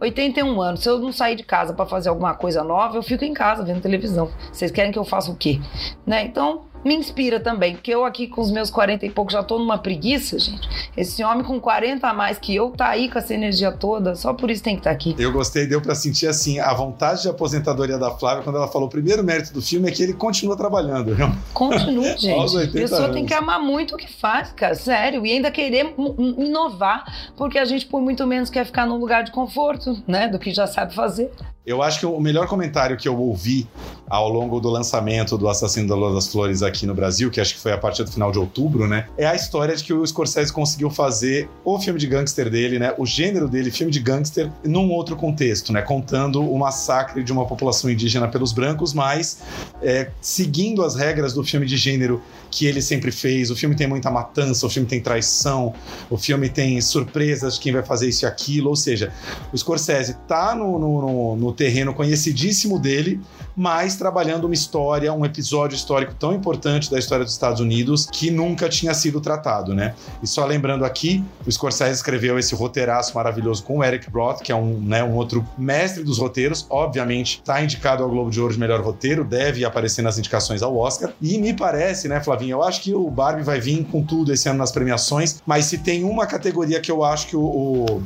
[0.00, 3.26] 81 anos, se eu não sair de casa para fazer alguma coisa nova, eu fico
[3.26, 4.30] em casa vendo televisão.
[4.50, 5.60] Vocês querem que eu faça o quê?
[6.06, 6.24] Né?
[6.24, 9.58] Então, me inspira também, porque eu aqui com os meus 40 e pouco já tô
[9.58, 10.68] numa preguiça, gente.
[10.96, 14.32] Esse homem com 40 a mais que eu tá aí com essa energia toda, só
[14.32, 15.14] por isso tem que estar aqui.
[15.18, 18.88] Eu gostei, deu pra sentir assim a vontade de aposentadoria da Flávia quando ela falou
[18.88, 21.14] o primeiro mérito do filme é que ele continua trabalhando.
[21.14, 21.28] viu?
[21.52, 22.56] Continua, gente.
[22.56, 23.14] A 80 pessoa anos.
[23.14, 25.94] tem que amar muito o que faz, cara, sério, e ainda querer
[26.38, 30.38] inovar, porque a gente por muito menos quer ficar num lugar de conforto, né, do
[30.38, 31.30] que já sabe fazer.
[31.68, 33.68] Eu acho que o melhor comentário que eu ouvi
[34.08, 37.52] ao longo do lançamento do Assassino da Lua das Flores aqui no Brasil, que acho
[37.54, 39.06] que foi a partir do final de outubro, né?
[39.18, 42.94] É a história de que o Scorsese conseguiu fazer o filme de gangster dele, né?
[42.96, 45.82] O gênero dele, filme de gangster, num outro contexto, né?
[45.82, 49.40] Contando o massacre de uma população indígena pelos brancos, mas
[49.82, 53.50] é, seguindo as regras do filme de gênero que ele sempre fez.
[53.50, 55.74] O filme tem muita matança, o filme tem traição,
[56.08, 58.70] o filme tem surpresas de quem vai fazer isso e aquilo.
[58.70, 59.12] Ou seja,
[59.52, 63.20] o Scorsese tá no, no, no- terreno conhecidíssimo dele,
[63.56, 68.30] mas trabalhando uma história, um episódio histórico tão importante da história dos Estados Unidos que
[68.30, 69.94] nunca tinha sido tratado, né?
[70.22, 74.52] E só lembrando aqui, o Scorsese escreveu esse roteiraço maravilhoso com o Eric Roth, que
[74.52, 78.54] é um, né, um outro mestre dos roteiros, obviamente está indicado ao Globo de Ouro
[78.54, 81.12] de melhor roteiro, deve aparecer nas indicações ao Oscar.
[81.20, 84.48] E me parece, né, Flavinho, eu acho que o Barbie vai vir com tudo esse
[84.48, 88.02] ano nas premiações, mas se tem uma categoria que eu acho que o, o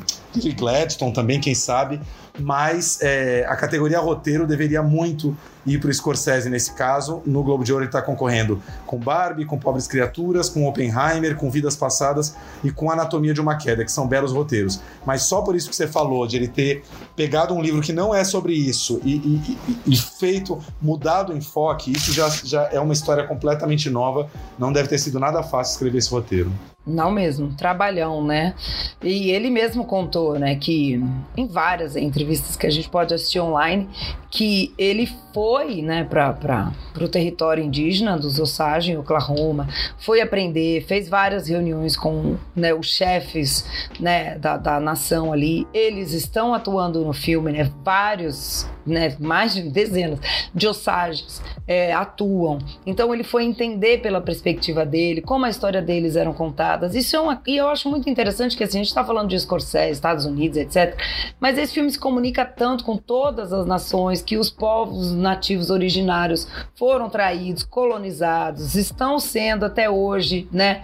[0.57, 2.01] Gladstone também, quem sabe,
[2.39, 7.22] mas é, a categoria roteiro deveria muito ir para o Scorsese nesse caso.
[7.26, 11.51] No Globo de Ouro ele está concorrendo com Barbie, com Pobres Criaturas, com Oppenheimer, com
[11.51, 14.80] Vidas Passadas e com Anatomia de uma Queda, que são belos roteiros.
[15.07, 18.14] Mas só por isso que você falou, de ele ter pegado um livro que não
[18.14, 22.80] é sobre isso e, e- e- e feito, mudado o enfoque, isso já, já é
[22.80, 24.28] uma história completamente nova.
[24.59, 26.51] Não deve ter sido nada fácil escrever esse roteiro.
[26.85, 28.55] Não mesmo, trabalhão, né?
[29.01, 31.01] E ele mesmo contou, né, que
[31.37, 33.89] em várias entrevistas que a gente pode assistir online,
[34.33, 39.68] que ele foi, né, para o território indígena dos Osage, em Oklahoma,
[39.99, 43.64] foi aprender, fez várias reuniões com né, os chefes
[44.01, 45.66] né, da, da nação ali.
[45.72, 47.70] Eles estão atuando no filme, né?
[47.85, 50.18] Vários, né, mais de dezenas
[50.55, 52.59] de Osages é, atuam.
[52.87, 56.33] Então ele foi entender pela perspectiva dele como a história deles eram
[56.73, 56.95] contadas.
[56.95, 59.39] Isso é uma, e eu acho muito interessante que assim, a gente está falando de
[59.39, 60.97] Scorsese, Estados Unidos, etc.
[61.39, 66.47] Mas esse filme se comunica tanto com todas as nações que os povos nativos originários
[66.75, 70.83] foram traídos, colonizados, estão sendo até hoje, né?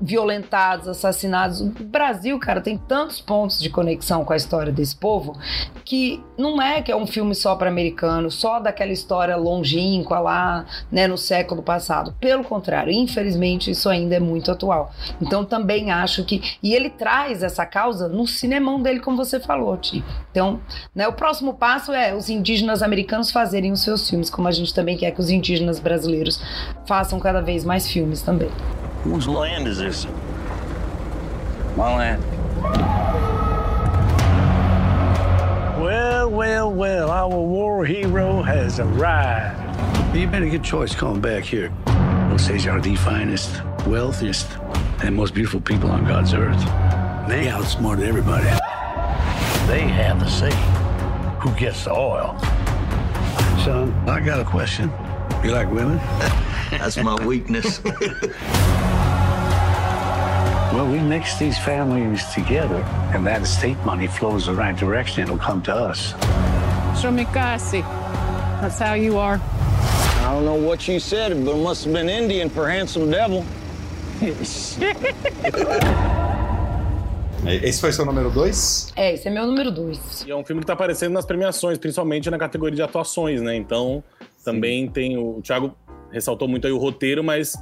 [0.00, 1.60] Violentados, assassinados.
[1.60, 5.36] O Brasil, cara, tem tantos pontos de conexão com a história desse povo
[5.84, 10.64] que não é que é um filme só para americano, só daquela história longínqua lá,
[10.90, 12.14] né, no século passado.
[12.20, 14.92] Pelo contrário, infelizmente isso ainda é muito atual.
[15.20, 19.76] Então também acho que e ele traz essa causa no cinemão dele, como você falou,
[19.76, 20.04] Ti.
[20.30, 20.60] Então,
[20.94, 24.72] né, o próximo passo é os indígenas americanos fazerem os seus filmes, como a gente
[24.74, 26.40] também quer que os indígenas brasileiros
[26.86, 28.50] façam cada vez mais filmes também.
[29.04, 30.06] Whose land is this?
[31.76, 32.24] My land.
[35.78, 40.16] Well, well, well, our war hero has arrived.
[40.16, 41.70] You made a good choice coming back here.
[42.32, 44.48] Osage are the finest, wealthiest,
[45.02, 46.64] and most beautiful people on God's earth.
[47.28, 48.44] They outsmarted everybody.
[49.66, 50.50] They have the say.
[51.40, 52.38] Who gets the oil?
[53.64, 54.90] Son, I got a question.
[55.44, 56.00] You like women?
[56.70, 57.80] That's my weakness.
[60.74, 62.82] Well, we mix these families together,
[63.14, 65.22] and that estate money flows the right direction.
[65.22, 66.14] It'll come to us.
[67.00, 67.82] Shomikasi.
[68.60, 69.40] That's how you are.
[70.24, 73.44] I don't know what you said, but it must have been Indian for handsome devil.
[77.46, 78.94] Esse foi seu número 2?
[78.96, 80.24] É, esse é meu número 2.
[80.26, 83.54] E é um filme que tá aparecendo nas premiações, principalmente na categoria de atuações, né?
[83.54, 84.02] Então,
[84.42, 85.76] também tem o, o Thiago
[86.14, 87.54] ressaltou muito aí o roteiro, mas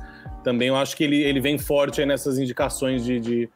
[0.44, 3.48] também eu acho que ele, ele vem forte nessas indicações de, de,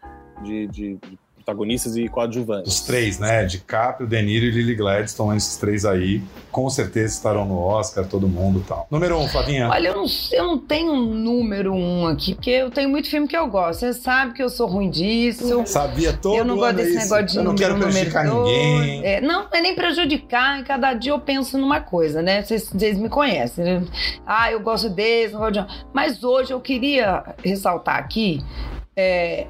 [0.43, 0.99] de- de
[1.47, 2.75] protagonistas e coadjuvantes.
[2.75, 3.45] Os três, né?
[3.45, 6.21] DiCaprio, De Niro e Lily Gladstone, esses três aí,
[6.51, 8.89] com certeza estarão no Oscar, todo mundo e tal.
[8.91, 9.69] Número um, Flavinha.
[9.69, 13.29] Olha, eu não, eu não tenho um número um aqui, porque eu tenho muito filme
[13.29, 13.81] que eu gosto.
[13.81, 15.65] Você sabe que eu sou ruim disso.
[15.67, 16.99] Sabia todo Eu não gosto desse isso.
[16.99, 19.05] negócio de Eu não número, quero prejudicar ninguém.
[19.07, 22.43] É, não, é nem prejudicar, e cada dia eu penso numa coisa, né?
[22.43, 23.65] Vocês, vocês me conhecem.
[23.65, 23.85] né?
[24.27, 25.67] Ah, eu gosto desse, não gosto de...
[25.93, 28.43] Mas hoje eu queria ressaltar aqui
[28.97, 29.47] é,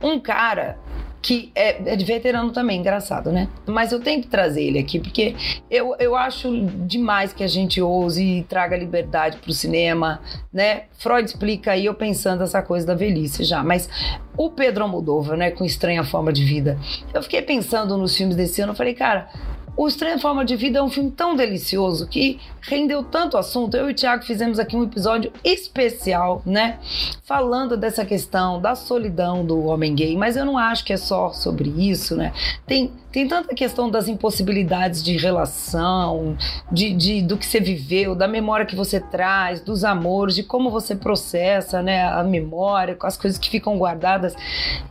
[0.00, 0.78] um cara
[1.22, 3.48] que é, é de veterano também, engraçado, né?
[3.64, 5.36] Mas eu tenho que trazer ele aqui, porque
[5.70, 10.20] eu, eu acho demais que a gente ouse e traga liberdade pro cinema,
[10.52, 10.84] né?
[10.98, 13.88] Freud explica aí, eu pensando essa coisa da velhice já, mas
[14.36, 16.76] o Pedro Almodóvar, né, com Estranha Forma de Vida,
[17.14, 19.28] eu fiquei pensando nos filmes desse ano, eu falei, cara,
[19.74, 23.74] o Estranha Forma de Vida é um filme tão delicioso que rendeu tanto assunto.
[23.76, 26.78] Eu e o Thiago fizemos aqui um episódio especial, né?
[27.24, 31.32] Falando dessa questão da solidão do homem gay, mas eu não acho que é só
[31.32, 32.32] sobre isso, né?
[32.66, 36.36] Tem, tem tanta questão das impossibilidades de relação,
[36.70, 40.70] de, de- do que você viveu, da memória que você traz, dos amores, de como
[40.70, 42.04] você processa, né?
[42.04, 44.34] A memória, com as coisas que ficam guardadas.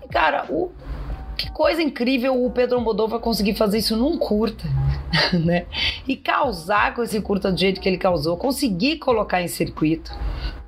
[0.03, 0.71] E, cara, o,
[1.41, 4.63] que coisa incrível o Pedro Almodóvar conseguir fazer isso num curta,
[5.33, 5.65] né?
[6.07, 10.15] E causar com esse curta do jeito que ele causou, conseguir colocar em circuito,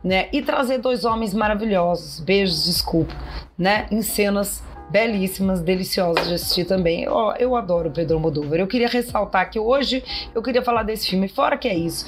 [0.03, 0.29] né?
[0.33, 3.13] E trazer dois homens maravilhosos, beijos, desculpa,
[3.55, 3.85] né?
[3.91, 7.07] Em cenas belíssimas, deliciosas de assistir também.
[7.07, 8.59] Ó, eu adoro o Pedro Almodóvar.
[8.59, 10.03] Eu queria ressaltar que hoje
[10.33, 11.27] eu queria falar desse filme.
[11.27, 12.05] Fora que é isso,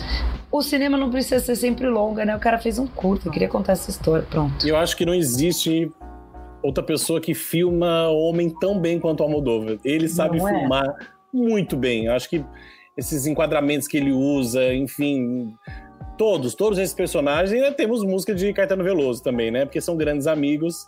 [0.51, 2.35] o cinema não precisa ser sempre longa, né?
[2.35, 4.67] O cara fez um curto, eu queria contar essa história, pronto.
[4.67, 5.91] Eu acho que não existe
[6.65, 9.77] outra pessoa que filma homem tão bem quanto o Almodóvar.
[9.83, 10.59] Ele sabe Não é?
[10.59, 12.05] filmar muito bem.
[12.05, 12.43] Eu acho que
[12.97, 15.53] esses enquadramentos que ele usa, enfim,
[16.17, 17.51] todos, todos esses personagens.
[17.51, 19.65] E ainda temos música de Caetano Veloso também, né?
[19.65, 20.87] Porque são grandes amigos.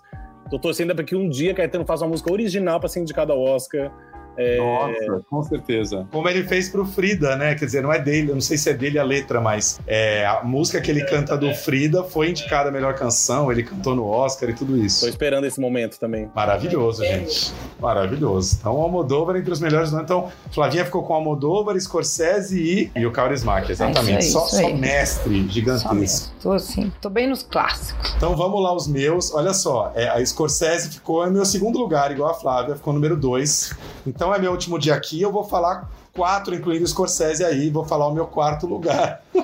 [0.50, 3.42] Tô torcendo para que um dia Caetano faça uma música original para ser indicado ao
[3.42, 3.92] Oscar.
[4.38, 6.08] É, Nossa, com certeza.
[6.12, 7.56] Como ele fez pro Frida, né?
[7.56, 10.26] Quer dizer, não é dele, eu não sei se é dele a letra, mas é,
[10.26, 14.06] a música que ele canta do Frida foi indicada a melhor canção, ele cantou no
[14.08, 15.02] Oscar e tudo isso.
[15.02, 16.30] Tô esperando esse momento também.
[16.36, 17.52] Maravilhoso, gente.
[17.80, 18.58] Maravilhoso.
[18.60, 19.92] Então, o Almodóvar entre os melhores.
[19.92, 20.00] do.
[20.00, 24.16] Então, Flavinha ficou com o Almodóvar, Scorsese e, e o Kaurismäki, exatamente.
[24.16, 24.74] É isso aí, só, isso só aí.
[24.78, 25.96] mestre Só gigantesco.
[25.96, 26.28] mesmo.
[26.42, 28.14] Tô assim, tô bem nos clássicos.
[28.16, 29.34] Então vamos lá, os meus.
[29.34, 33.16] Olha só, é, a Scorsese ficou em meu segundo lugar, igual a Flávia, ficou número
[33.16, 33.74] dois.
[34.06, 37.86] Então é meu último dia aqui, eu vou falar quatro, incluindo o Scorsese aí, vou
[37.86, 39.22] falar o meu quarto lugar.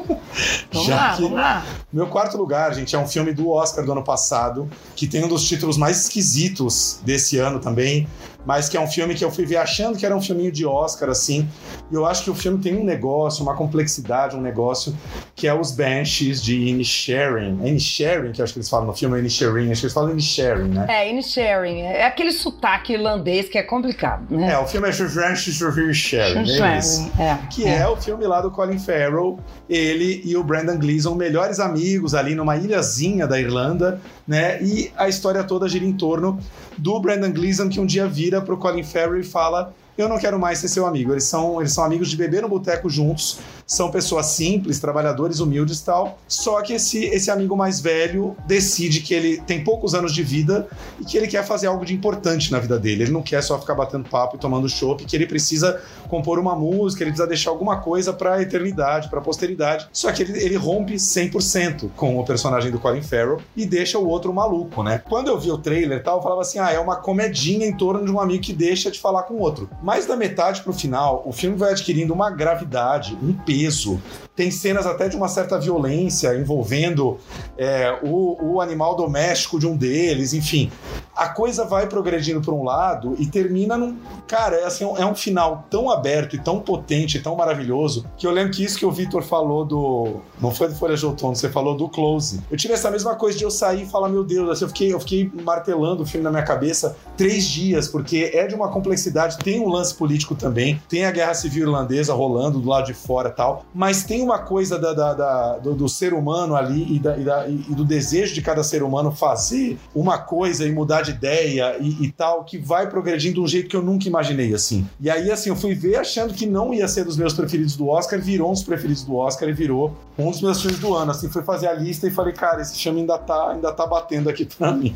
[0.73, 1.65] Vamos lá, vamos lá.
[1.93, 5.27] Meu quarto lugar, gente, é um filme do Oscar do ano passado, que tem um
[5.27, 8.07] dos títulos mais esquisitos desse ano também,
[8.45, 10.65] mas que é um filme que eu fui ver achando que era um filminho de
[10.65, 11.47] Oscar, assim,
[11.91, 14.95] e eu acho que o filme tem um negócio, uma complexidade, um negócio,
[15.35, 17.59] que é os Banshees de Inisherin.
[17.63, 19.93] É Inisherin, que eu acho que eles falam no filme, é Inisherin, acho que eles
[19.93, 20.85] falam Inisherin, né?
[20.89, 21.81] É, in sharing.
[21.81, 24.53] É aquele sotaque irlandês que é complicado, né?
[24.53, 27.11] É, o filme é Inisherin, é Sharing, isso.
[27.19, 27.37] é.
[27.49, 29.39] Que é o filme lá do Colin Farrell,
[29.69, 34.61] ele e o Brandon Gleeson, melhores amigos ali numa ilhazinha da Irlanda, né?
[34.63, 36.39] E a história toda gira em torno
[36.77, 40.39] do Brandon Gleeson que um dia vira pro Colin Farrell e fala: eu não quero
[40.39, 41.11] mais ser seu amigo.
[41.11, 45.79] Eles são, eles são amigos de beber no boteco juntos, são pessoas simples, trabalhadores, humildes
[45.79, 46.19] e tal.
[46.27, 50.67] Só que esse, esse amigo mais velho decide que ele tem poucos anos de vida
[50.99, 53.03] e que ele quer fazer algo de importante na vida dele.
[53.03, 56.55] Ele não quer só ficar batendo papo e tomando chopp, que ele precisa compor uma
[56.55, 59.87] música, ele precisa deixar alguma coisa para a eternidade, para a posteridade.
[59.91, 64.07] Só que ele, ele rompe 100% com o personagem do Colin Farrell e deixa o
[64.07, 65.01] outro maluco, né?
[65.07, 67.75] Quando eu vi o trailer e tal, eu falava assim: ah, é uma comedinha em
[67.75, 69.69] torno de um amigo que deixa de falar com o outro.
[69.83, 74.01] Mas da metade pro final, o filme vai adquirindo uma gravidade, um peso.
[74.35, 77.19] Tem cenas até de uma certa violência envolvendo
[77.57, 80.71] é, o, o animal doméstico de um deles, enfim.
[81.15, 83.95] A coisa vai progredindo para um lado e termina num.
[84.27, 88.31] Cara, é, assim, é um final tão aberto e tão potente, tão maravilhoso, que eu
[88.31, 90.21] lembro que isso que o Vitor falou do.
[90.41, 92.41] Não foi do Folha de Outono, você falou do Close.
[92.49, 94.93] Eu tive essa mesma coisa de eu sair e falar, meu Deus, assim, eu, fiquei,
[94.93, 99.37] eu fiquei martelando o filme na minha cabeça três dias, porque é de uma complexidade,
[99.37, 103.29] tem um lance político também, tem a guerra civil irlandesa rolando do lado de fora
[103.29, 106.97] e tal, mas tem uma coisa da, da, da do, do, ser humano ali e,
[106.97, 111.77] e, e, do desejo de cada ser humano fazer uma coisa e mudar de ideia
[111.79, 114.87] e, e, tal, que vai progredindo de um jeito que eu nunca imaginei, assim.
[114.99, 117.87] E aí, assim, eu fui ver achando que não ia ser dos meus preferidos do
[117.87, 121.11] Oscar, virou um dos preferidos do Oscar e virou um dos meus filmes do ano.
[121.11, 124.29] Assim, fui fazer a lista e falei, cara, esse filme ainda tá, ainda tá batendo
[124.29, 124.95] aqui pra mim.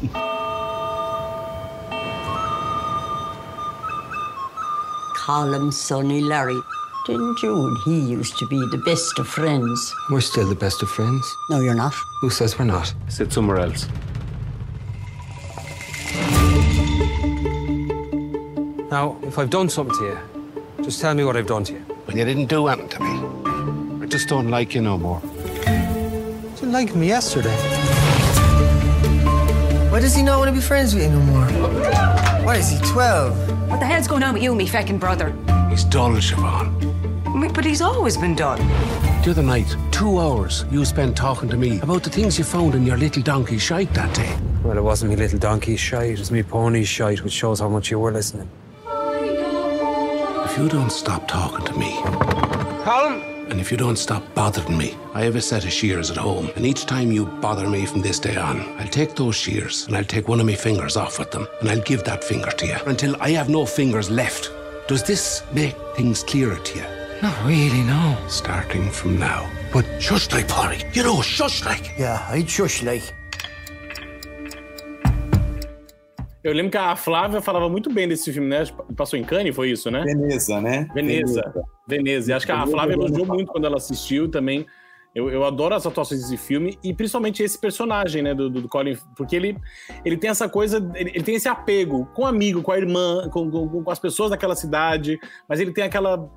[5.25, 6.55] Call Sonny Larry.
[7.07, 9.95] Didn't you and he used to be the best of friends?
[10.09, 11.25] We're still the best of friends.
[11.49, 11.93] No, you're not.
[12.19, 12.93] Who says we're not?
[13.07, 13.87] Sit somewhere else.
[18.91, 20.19] Now, if I've done something to you,
[20.83, 21.79] just tell me what I've done to you.
[22.03, 24.03] When you didn't do anything to me.
[24.03, 25.21] I just don't like you no more.
[25.23, 27.55] You didn't like me yesterday.
[29.89, 31.45] Why does he not want to be friends with you no more?
[32.43, 33.69] Why is he 12?
[33.69, 35.33] What the hell's going on with you, me feckin' brother?
[35.69, 36.76] He's dull, Siobhan.
[37.37, 38.57] Mm, but he's always been dull.
[39.23, 42.73] The other night, two hours you spent talking to me about the things you found
[42.73, 44.35] in your little donkey shite that day.
[44.63, 47.69] Well, it wasn't me little donkey shite, it was me pony shite, which shows how
[47.69, 48.49] much you were listening.
[48.87, 51.99] If you don't stop talking to me,
[52.83, 53.21] Colin?
[53.51, 56.49] and if you don't stop bothering me, I have a set of shears at home,
[56.55, 59.95] and each time you bother me from this day on, I'll take those shears and
[59.95, 62.65] I'll take one of my fingers off with them, and I'll give that finger to
[62.65, 64.49] you until I have no fingers left.
[64.87, 66.96] Does this make things clearer to you?
[67.21, 68.15] Not really, no.
[68.29, 69.49] Starting from now.
[69.73, 70.83] But shush like, Polly.
[70.93, 71.97] You know, shush like.
[71.97, 73.01] Yeah, I'd shush like.
[76.43, 78.63] Eu lembro que a Flávia falava muito bem desse filme, né?
[78.95, 80.03] Passou em Cannes, foi isso, né?
[80.03, 80.87] Veneza, né?
[80.93, 81.41] Veneza.
[81.87, 82.31] Veneza.
[82.31, 84.65] E acho que a Flávia elogiou muito quando ela assistiu também.
[85.15, 88.95] Eu, eu adoro as atuações desse filme e principalmente esse personagem, né, do, do Colin,
[89.15, 89.57] porque ele,
[90.05, 93.27] ele tem essa coisa, ele, ele tem esse apego com o amigo, com a irmã,
[93.29, 96.29] com, com, com as pessoas daquela cidade, mas ele tem aquela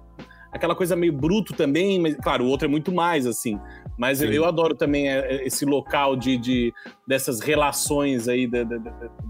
[0.53, 3.59] aquela coisa meio bruto também, mas claro, o outro é muito mais assim.
[3.99, 6.73] Mas eu, eu, adoro também é, é, esse local de, de
[7.07, 8.79] dessas relações aí, de, de,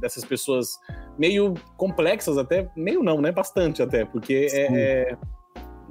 [0.00, 0.78] dessas pessoas
[1.18, 3.32] meio complexas até, meio não, né?
[3.32, 5.18] Bastante até, porque é, é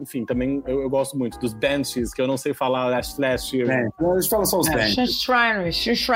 [0.02, 3.56] enfim, também eu, eu, gosto muito dos benches, que eu não sei falar last, last
[3.56, 3.70] year.
[3.70, 4.76] É, a gente fala só os é.
[4.76, 4.96] benches.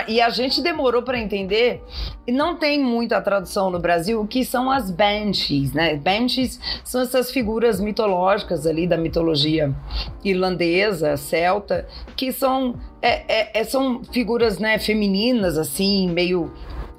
[0.08, 1.84] E a gente demorou para entender,
[2.26, 5.96] e não tem muita tradução no Brasil, o que são as benches, né?
[5.96, 9.74] Benches são essas figuras mitológicas ali da mitologia
[10.24, 16.52] irlandesa, celta, que são, é, é, é são figuras né, femininas, assim, meio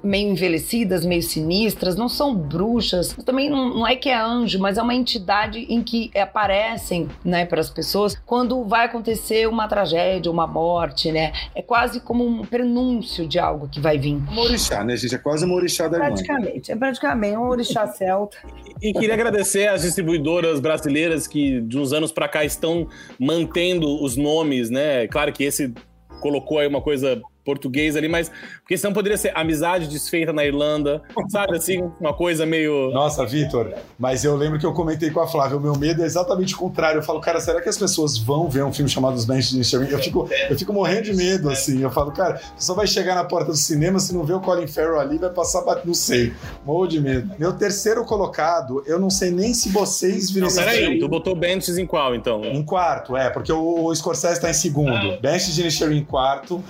[0.05, 4.77] meio envelhecidas, meio sinistras, não são bruxas, também não, não, é que é anjo, mas
[4.77, 10.31] é uma entidade em que aparecem, né, para as pessoas quando vai acontecer uma tragédia,
[10.31, 11.33] uma morte, né?
[11.53, 14.15] É quase como um prenúncio de algo que vai vir.
[14.31, 15.15] Um orixá, né, gente?
[15.15, 18.37] É quase um orixá da Praticamente, é praticamente um orixá celta.
[18.81, 22.87] E, e queria agradecer às distribuidoras brasileiras que de uns anos para cá estão
[23.19, 25.07] mantendo os nomes, né?
[25.07, 25.73] Claro que esse
[26.19, 31.03] colocou aí uma coisa português ali, mas porque senão poderia ser amizade desfeita na Irlanda,
[31.29, 32.91] sabe assim, uma coisa meio.
[32.91, 36.05] Nossa, Vitor, mas eu lembro que eu comentei com a Flávia, o meu medo é
[36.05, 36.99] exatamente o contrário.
[36.99, 39.55] Eu falo, cara, será que as pessoas vão ver um filme chamado Os Benches de
[39.57, 39.87] Inisherin?
[39.89, 41.81] Eu fico, eu fico morrendo de medo, assim.
[41.81, 44.67] Eu falo, cara, só vai chegar na porta do cinema, se não vê o Colin
[44.67, 46.33] Farrell ali, vai passar, não sei.
[46.65, 47.31] Morro de medo.
[47.37, 51.77] Meu terceiro colocado, eu não sei nem se vocês viram esse Peraí, tu botou Benches
[51.77, 52.43] em qual, então?
[52.43, 55.11] Em quarto, é, porque o, o Scorsese tá em segundo.
[55.13, 55.17] Ah.
[55.21, 56.63] Benches de Inisherin em quarto.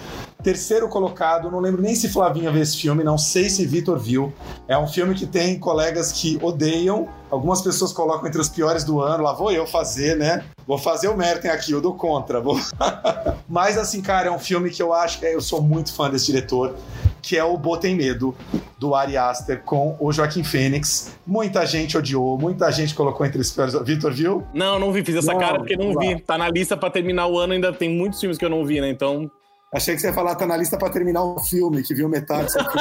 [0.45, 4.31] Terceiro colocado, não lembro nem se Flavinha vê esse filme, não sei se Vitor viu.
[4.67, 7.09] É um filme que tem colegas que odeiam.
[7.31, 9.23] Algumas pessoas colocam entre os piores do ano.
[9.23, 10.45] Lá vou eu fazer, né?
[10.67, 12.39] Vou fazer o Merten aqui, eu dou contra.
[12.39, 12.59] Vou...
[13.49, 16.27] Mas assim, cara, é um filme que eu acho que eu sou muito fã desse
[16.27, 16.75] diretor
[17.23, 18.35] que é o Botem Medo,
[18.77, 21.17] do Ari Aster com o Joaquim Fênix.
[21.25, 23.73] Muita gente odiou, muita gente colocou entre os piores.
[23.83, 24.43] Vitor, viu?
[24.53, 26.19] Não, não vi, fiz essa Não, cara porque não vi.
[26.19, 28.79] Tá na lista pra terminar o ano, ainda tem muitos filmes que eu não vi,
[28.79, 28.91] né?
[28.91, 29.31] Então.
[29.75, 32.51] Achei que você ia falar, tá na lista pra terminar o filme, que viu metade,
[32.51, 32.77] só que.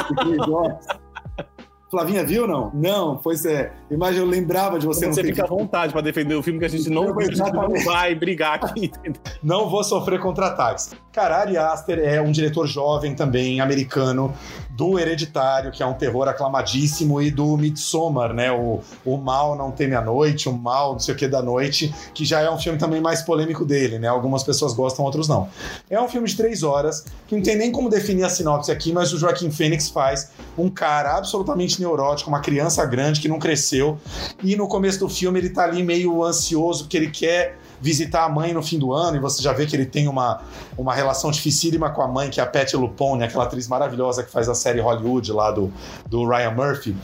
[1.91, 2.73] Flavinha, viu não?
[2.75, 3.73] Não, pois é.
[3.89, 6.69] Imagina, eu lembrava de você Você, fica à vontade pra defender o filme que a
[6.69, 8.87] gente não, Não, vai brigar aqui.
[8.87, 9.21] entendeu?
[9.41, 10.91] Não vou sofrer contra-ataques.
[11.13, 14.35] Cara, Ari Aster é um diretor jovem também, americano,
[14.77, 18.51] do Hereditário, que é um terror aclamadíssimo, e do Midsommar, né?
[18.51, 21.95] O, o Mal Não Teme a Noite, o Mal não sei o que da Noite,
[22.13, 24.09] que já é um filme também mais polêmico dele, né?
[24.09, 25.49] Algumas pessoas gostam, outros não.
[25.89, 28.93] É um filme de três horas, que não tem nem como definir a sinopse aqui,
[28.93, 33.99] mas o Joaquim Fênix faz um cara absolutamente neurótico, uma criança grande que não cresceu,
[34.43, 38.29] e no começo do filme ele tá ali meio ansioso, porque ele quer visitar a
[38.31, 40.41] mãe no fim do ano, e você já vê que ele tem uma,
[40.79, 44.31] uma relação dificílima com a mãe, que é a Patty Lupone, aquela atriz maravilhosa que
[44.31, 45.71] faz a série Hollywood lá do,
[46.07, 46.97] do Ryan Murphy.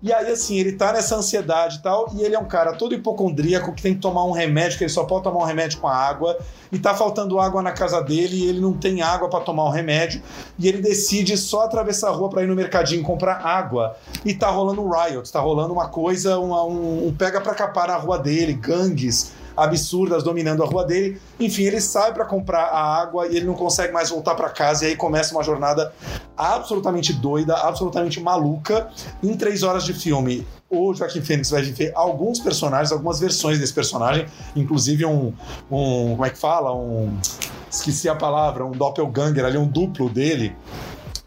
[0.00, 2.94] E aí, assim, ele tá nessa ansiedade e tal, e ele é um cara todo
[2.94, 5.88] hipocondríaco que tem que tomar um remédio, que ele só pode tomar um remédio com
[5.88, 6.36] a água,
[6.72, 9.70] e tá faltando água na casa dele, e ele não tem água para tomar o
[9.70, 10.20] remédio,
[10.58, 14.48] e ele decide só atravessar a rua para ir no mercadinho comprar água, e tá
[14.48, 18.18] rolando um riot, tá rolando uma coisa, uma- um, um pega pra capar na rua
[18.18, 21.20] dele, gangues absurdas dominando a rua dele.
[21.38, 24.84] Enfim, ele sai para comprar a água e ele não consegue mais voltar para casa,
[24.84, 25.92] e aí começa uma jornada
[26.36, 28.88] absolutamente doida, absolutamente maluca,
[29.22, 30.46] em três horas de filme.
[30.70, 35.32] O Joaquim Fênix vai viver alguns personagens, algumas versões desse personagem, inclusive um,
[35.70, 36.74] um como é que fala?
[36.74, 37.18] Um.
[37.70, 40.54] Esqueci a palavra, um doppelganger ali, um duplo dele.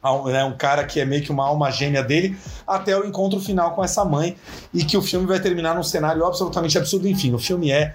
[0.03, 3.39] Um, né, um cara que é meio que uma alma gêmea dele, até o encontro
[3.39, 4.35] final com essa mãe,
[4.73, 7.07] e que o filme vai terminar num cenário absolutamente absurdo.
[7.07, 7.93] Enfim, o filme é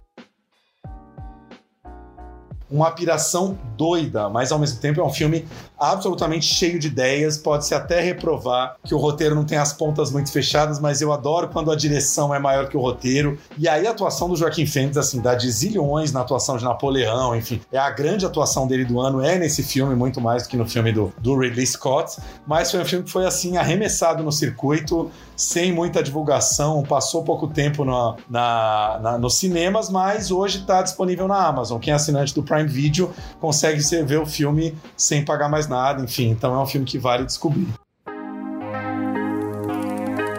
[2.70, 5.46] uma piração doida, mas ao mesmo tempo é um filme
[5.78, 7.36] absolutamente cheio de ideias.
[7.38, 11.48] Pode-se até reprovar que o roteiro não tem as pontas muito fechadas, mas eu adoro
[11.48, 13.38] quando a direção é maior que o roteiro.
[13.58, 17.34] E aí a atuação do Joaquim Fênix, assim, dá de zilhões na atuação de Napoleão,
[17.36, 20.56] enfim, é a grande atuação dele do ano, é nesse filme, muito mais do que
[20.56, 22.16] no filme do, do Ridley Scott.
[22.46, 27.46] Mas foi um filme que foi, assim, arremessado no circuito, sem muita divulgação, passou pouco
[27.48, 31.78] tempo na, na- na- nos cinemas, mas hoje está disponível na Amazon.
[31.78, 36.30] Quem é assinante do Prime Video consegue ver o filme sem pagar mais nada, enfim.
[36.30, 37.68] Então é um filme que vale descobrir.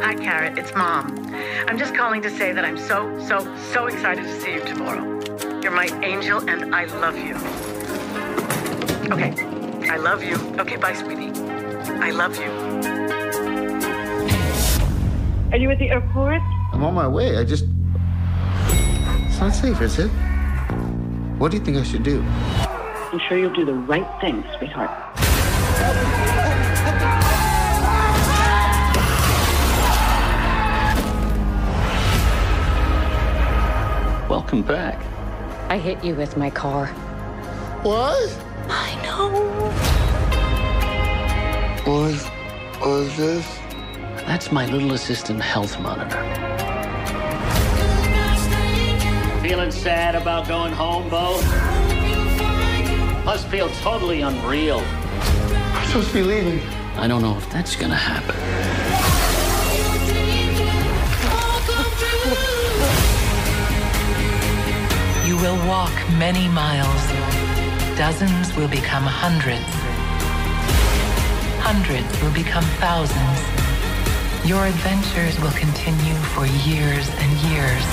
[0.03, 0.59] Hi, Carrot.
[0.59, 1.07] It's Mom.
[1.67, 3.39] I'm just calling to say that I'm so, so,
[3.73, 5.03] so excited to see you tomorrow.
[5.61, 7.35] You're my angel, and I love you.
[9.11, 9.33] Okay.
[9.89, 10.35] I love you.
[10.59, 11.31] Okay, bye, sweetie.
[12.01, 12.49] I love you.
[15.51, 16.41] Are you at the airport?
[16.73, 17.37] I'm on my way.
[17.37, 17.65] I just.
[19.27, 20.09] It's not safe, is it?
[21.37, 22.23] What do you think I should do?
[23.17, 24.91] I'm sure you'll do the right thing, sweetheart.
[34.29, 35.03] Welcome back.
[35.67, 36.85] I hit you with my car.
[37.81, 38.39] What?
[38.69, 39.71] I know.
[41.91, 43.59] What is, what is this?
[44.27, 46.21] That's my little assistant health monitor.
[49.41, 51.66] Feeling sad about going home, Bo?
[53.27, 54.79] Must feel totally unreal.
[54.79, 56.61] I'm supposed to be leaving.
[56.95, 58.33] I don't know if that's gonna happen.
[65.27, 67.03] You will walk many miles.
[67.97, 69.73] Dozens will become hundreds.
[71.59, 73.39] Hundreds will become thousands.
[74.47, 77.83] Your adventures will continue for years and years.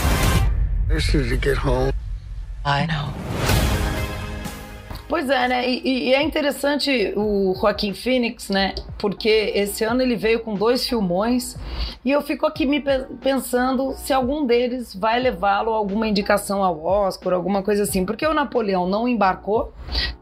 [0.89, 1.93] I just need to get home.
[2.65, 3.54] I know.
[5.15, 5.71] Pois é, né?
[5.71, 8.75] E, e é interessante o Joaquim Phoenix, né?
[8.99, 11.57] Porque esse ano ele veio com dois filmões
[12.05, 16.65] e eu fico aqui me pe- pensando se algum deles vai levá-lo a alguma indicação
[16.65, 18.05] ao Oscar, alguma coisa assim.
[18.05, 19.73] Porque o Napoleão não embarcou,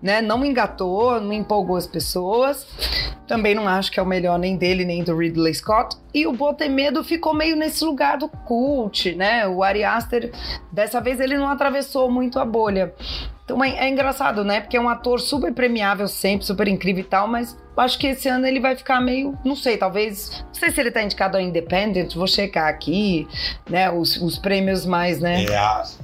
[0.02, 0.20] né?
[0.20, 2.66] Não engatou, não empolgou as pessoas.
[3.26, 5.96] Também não acho que é o melhor nem dele nem do Ridley Scott.
[6.14, 9.46] E o Botemedo ficou meio nesse lugar do cult, né?
[9.46, 10.32] O Ari Aster,
[10.70, 12.94] dessa vez ele não atravessou muito a bolha.
[13.44, 14.60] Então é, é engraçado, né?
[14.60, 18.28] Porque é um ator super premiável sempre, super incrível e tal, mas acho que esse
[18.28, 21.42] ano ele vai ficar meio, não sei, talvez, não sei se ele tá indicado ao
[21.42, 23.26] Independent, vou checar aqui,
[23.68, 23.90] né?
[23.90, 25.44] Os, os prêmios mais, né?
[25.44, 25.56] É,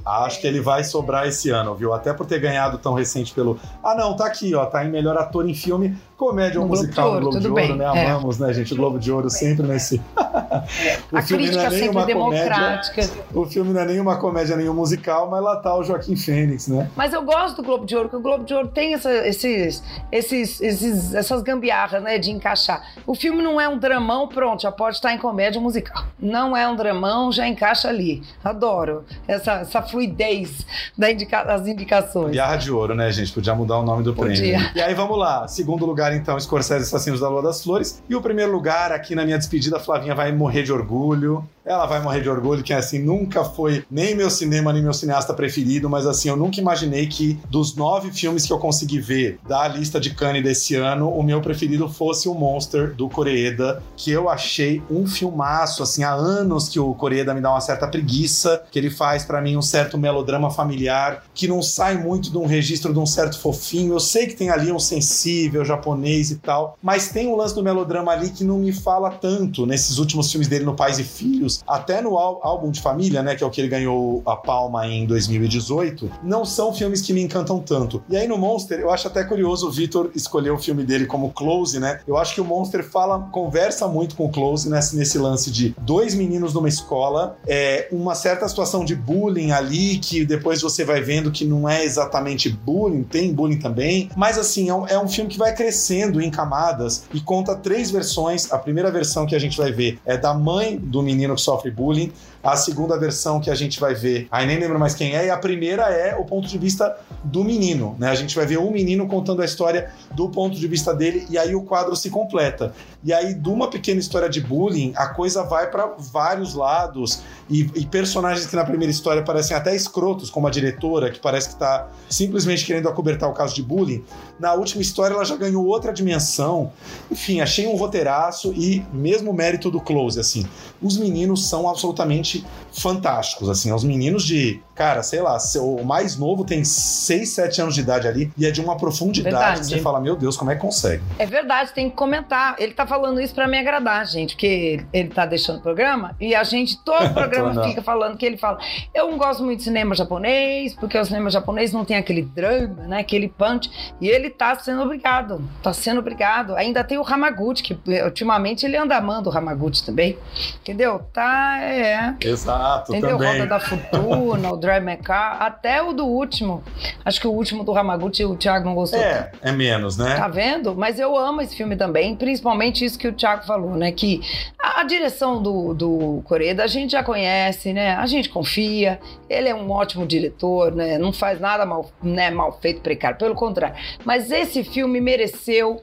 [0.05, 1.93] acho que ele vai sobrar esse ano, viu?
[1.93, 3.59] Até por ter ganhado tão recente pelo.
[3.83, 4.65] Ah, não, tá aqui, ó.
[4.65, 7.47] Tá em melhor ator em filme, comédia ou No Globo musical de Ouro, Globo de
[7.61, 7.85] Ouro, né?
[7.85, 8.05] é.
[8.11, 8.73] Amamos, né, gente?
[8.73, 10.01] O Globo de Ouro sempre nesse.
[11.11, 13.09] o A filme crítica sempre nenhuma democrática.
[13.33, 16.89] O filme não é nenhuma comédia, nenhum musical, mas lá tá o Joaquim Fênix, né?
[16.95, 19.83] Mas eu gosto do Globo de Ouro, porque o Globo de Ouro tem essa- esses,
[20.11, 22.81] esses, esses- essas gambiarra, né, de encaixar.
[23.05, 26.05] O filme não é um dramão, pronto, já pode estar em comédia musical.
[26.17, 28.23] Não é um dramão, já encaixa ali.
[28.43, 30.65] Adoro essa, essa fluidez
[30.97, 32.31] da indica das indicações.
[32.31, 33.31] Guiarra de ouro, né, gente?
[33.31, 34.35] Podia mudar o nome do prêmio.
[34.35, 34.71] Podia.
[34.73, 35.47] E aí vamos lá.
[35.47, 38.01] Segundo lugar, então, Scorsese Assassinos da Lua das Flores.
[38.09, 41.47] E o primeiro lugar, aqui na minha despedida, a Flavinha vai morrer de orgulho.
[41.65, 45.35] Ela vai morrer de orgulho, que assim, nunca foi nem meu cinema, nem meu cineasta
[45.35, 49.67] preferido, mas assim, eu nunca imaginei que dos nove filmes que eu consegui ver da
[49.67, 54.29] lista de Cannes desse ano, o meu preferido fosse o Monster, do Koreeda, que eu
[54.29, 58.77] achei um filmaço, assim, há anos que o Koreeda me dá uma certa preguiça, que
[58.77, 62.93] ele faz pra mim um certo melodrama familiar, que não sai muito de um registro
[62.93, 63.93] de um certo fofinho.
[63.95, 67.63] Eu sei que tem ali um sensível japonês e tal, mas tem um lance do
[67.63, 71.63] melodrama ali que não me fala tanto nesses últimos filmes dele no Pais e Filhos,
[71.67, 74.85] até no ál- álbum de família, né, que é o que ele ganhou a palma
[74.87, 78.03] em 2018, não são filmes que me encantam tanto.
[78.07, 81.31] E aí no Monster, eu acho até curioso o Vitor escolher o filme dele como
[81.39, 82.01] Close, né?
[82.05, 85.73] Eu acho que o Monster fala, conversa muito com o Close nesse, nesse lance de
[85.79, 90.99] dois meninos numa escola, é, uma certa situação de bullying ali, que depois você vai
[90.99, 95.07] vendo que não é exatamente bullying, tem bullying também, mas assim, é um, é um
[95.07, 98.51] filme que vai crescendo em camadas e conta três versões.
[98.51, 101.71] A primeira versão que a gente vai ver é da mãe do menino que sofre
[101.71, 102.11] bullying,
[102.43, 105.29] a segunda versão que a gente vai ver, aí nem lembro mais quem é, e
[105.29, 108.09] a primeira é o ponto de vista do menino, né?
[108.09, 111.37] A gente vai ver um menino contando a história do ponto de vista dele e
[111.37, 112.73] aí o quadro se completa.
[113.01, 117.61] E aí, de uma pequena história de bullying, a coisa vai para vários lados e,
[117.73, 121.55] e personagens que na primeira história parecem até escrotos, como a diretora, que parece que
[121.55, 124.03] tá simplesmente querendo acobertar o caso de bullying.
[124.37, 126.73] Na última história, ela já ganhou outra dimensão.
[127.09, 130.45] Enfim, achei um roteiraço e mesmo mérito do close, assim.
[130.81, 133.71] Os meninos são absolutamente fantásticos, assim.
[133.71, 138.07] Os meninos de, cara, sei lá, o mais novo tem 6, 7 anos de idade
[138.07, 139.59] ali e é de uma profundidade Verdade.
[139.59, 141.03] que você fala, meu Deus, como é que consegue?
[141.17, 142.55] É verdade, tem que comentar.
[142.57, 146.35] Ele tá falando isso pra me agradar, gente, porque ele tá deixando o programa e
[146.35, 148.59] a gente, todo o programa fica falando que ele fala.
[148.93, 152.83] Eu não gosto muito de cinema japonês, porque o cinema japonês não tem aquele drama,
[152.87, 152.99] né?
[152.99, 153.69] Aquele punch.
[153.99, 155.41] E ele tá sendo obrigado.
[155.61, 156.55] Tá sendo obrigado.
[156.55, 160.17] Ainda tem o Hamaguchi, que ultimamente ele anda amando o Hamaguchi também.
[160.61, 160.99] Entendeu?
[161.13, 162.15] Tá, é.
[162.21, 162.58] Exato,
[162.89, 163.17] Entendeu?
[163.17, 163.33] também.
[163.33, 166.63] Roda da Fortuna, o Drive My Car, até o do último.
[167.03, 168.99] Acho que o último do Hamaguchi o Thiago não gostou.
[168.99, 170.15] É, é menos, né?
[170.15, 170.75] Tá vendo?
[170.75, 173.91] Mas eu amo esse filme também, principalmente isso que o Thiago falou, né?
[173.91, 174.21] Que
[174.59, 177.95] a, a direção do, do Coreda a gente já conhece, né?
[177.95, 178.99] A gente confia,
[179.29, 180.97] ele é um ótimo diretor, né?
[180.97, 183.75] Não faz nada mal, né, mal feito, precário, pelo contrário.
[184.03, 185.81] Mas esse filme mereceu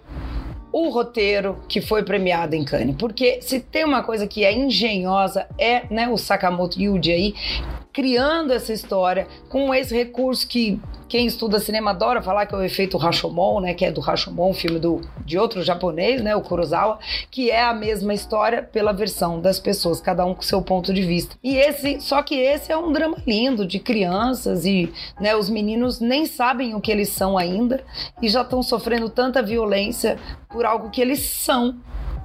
[0.78, 5.46] o roteiro que foi premiado em Cannes, porque se tem uma coisa que é engenhosa
[5.56, 7.34] é, né, o Sakamoto Yuji aí
[7.94, 10.78] criando essa história com esse recurso que
[11.08, 14.52] quem estuda cinema adora falar que é o efeito Rashomon, né, que é do Rashomon,
[14.52, 16.98] filme do, de outro japonês, né, o Kurosawa,
[17.30, 21.02] que é a mesma história pela versão das pessoas, cada um com seu ponto de
[21.02, 21.36] vista.
[21.42, 26.00] E esse, só que esse é um drama lindo de crianças e, né, os meninos
[26.00, 27.82] nem sabem o que eles são ainda
[28.20, 31.76] e já estão sofrendo tanta violência por algo que eles são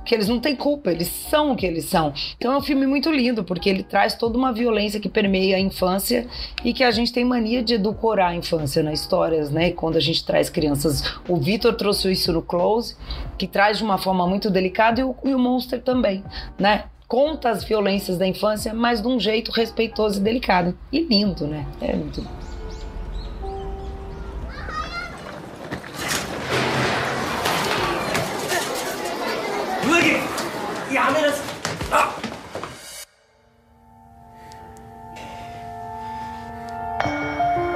[0.05, 2.13] que eles não têm culpa, eles são o que eles são.
[2.37, 5.59] Então é um filme muito lindo, porque ele traz toda uma violência que permeia a
[5.59, 6.27] infância
[6.63, 9.71] e que a gente tem mania de edulcorar a infância nas histórias, né?
[9.71, 11.03] Quando a gente traz crianças.
[11.27, 12.95] O Vitor trouxe isso no Close,
[13.37, 16.23] que traz de uma forma muito delicada, e o, e o Monster também,
[16.57, 16.85] né?
[17.07, 20.77] Conta as violências da infância, mas de um jeito respeitoso e delicado.
[20.91, 21.67] E lindo, né?
[21.81, 22.25] É lindo.
[30.93, 31.45] やめなさい
[31.91, 32.17] あ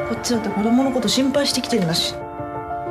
[0.09, 2.13] こっちだって子供のこと心配してきてるんだし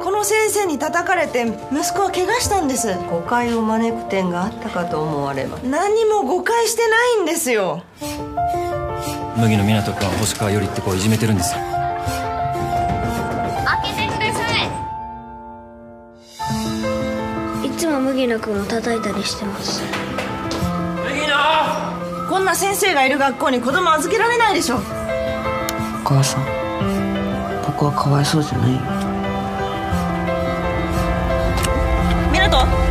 [0.03, 2.95] この先生に叩かれて息子は怪我したんです。
[3.11, 5.63] 誤解を招く点があったかと思われます。
[5.63, 7.83] 何も誤解してないんですよ。
[9.37, 11.74] 麦野湊君は星川よりって子をいじめてるんですよ
[17.75, 19.83] いいつも麦野君を叩いたりしてます。
[21.03, 21.35] 麦野！
[22.31, 24.77] こんな先生がいる学校に子供預けられないでしょ。
[24.77, 24.79] お
[26.05, 26.45] 母さん
[27.67, 28.81] 僕はかわいそうじゃないよ。
[32.33, 32.84] 湊 Vitor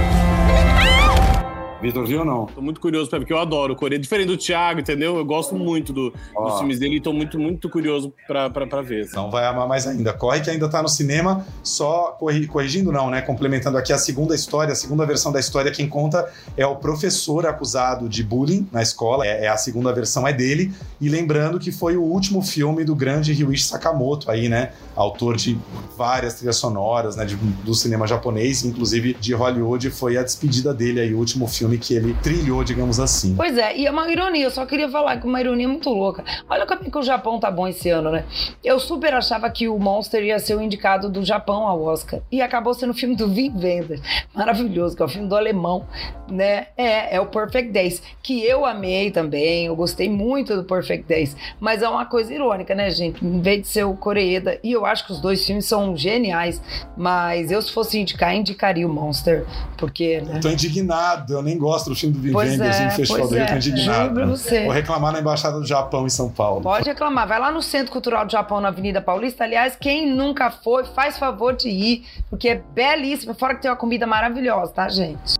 [1.91, 2.45] viu ou não?
[2.45, 3.99] Tô muito curioso porque eu adoro o Coreia.
[3.99, 5.17] Diferente do Thiago, entendeu?
[5.17, 8.81] Eu gosto muito do, dos filmes dele e tô muito, muito curioso pra, pra, pra
[8.81, 9.05] ver.
[9.05, 10.13] Então vai amar mais ainda.
[10.13, 13.21] Corre que ainda tá no cinema, só corri- corrigindo não, né?
[13.21, 17.45] Complementando aqui a segunda história, a segunda versão da história, quem conta é o professor
[17.45, 19.25] acusado de bullying na escola.
[19.25, 20.73] É, é a segunda versão é dele.
[21.01, 24.71] E lembrando que foi o último filme do grande Ryuichi Sakamoto aí, né?
[24.95, 25.57] Autor de
[25.97, 27.25] várias trilhas sonoras, né?
[27.25, 31.72] de- do cinema japonês, inclusive de Hollywood, foi a despedida dele aí, o último filme
[31.77, 33.35] que ele trilhou, digamos assim.
[33.35, 36.23] Pois é, e é uma ironia, eu só queria falar que uma ironia muito louca.
[36.49, 38.25] Olha como é que o Japão tá bom esse ano, né?
[38.63, 42.19] Eu super achava que o Monster ia ser o indicado do Japão ao Oscar.
[42.31, 44.01] E acabou sendo o filme do Vin Wenders.
[44.33, 45.85] Maravilhoso, que é o filme do alemão,
[46.29, 46.67] né?
[46.77, 51.35] É, é o Perfect Days, que eu amei também, eu gostei muito do Perfect Days.
[51.59, 53.23] Mas é uma coisa irônica, né, gente?
[53.23, 56.61] Em vez de ser o Coreeda, e eu acho que os dois filmes são geniais,
[56.97, 59.45] mas eu, se fosse indicar, indicaria o Monster,
[59.77, 60.39] porque, né?
[60.41, 63.55] Tô indignado, eu nem gosto do filme do Wenders é, no Festival do Rio, é,
[63.55, 64.27] indignado.
[64.27, 64.63] você.
[64.65, 66.61] Vou reclamar na Embaixada do Japão em São Paulo.
[66.61, 69.43] Pode reclamar, vai lá no Centro Cultural do Japão, na Avenida Paulista.
[69.43, 73.33] Aliás, quem nunca foi, faz favor de ir, porque é belíssimo.
[73.33, 75.33] Fora que tem uma comida maravilhosa, tá, gente?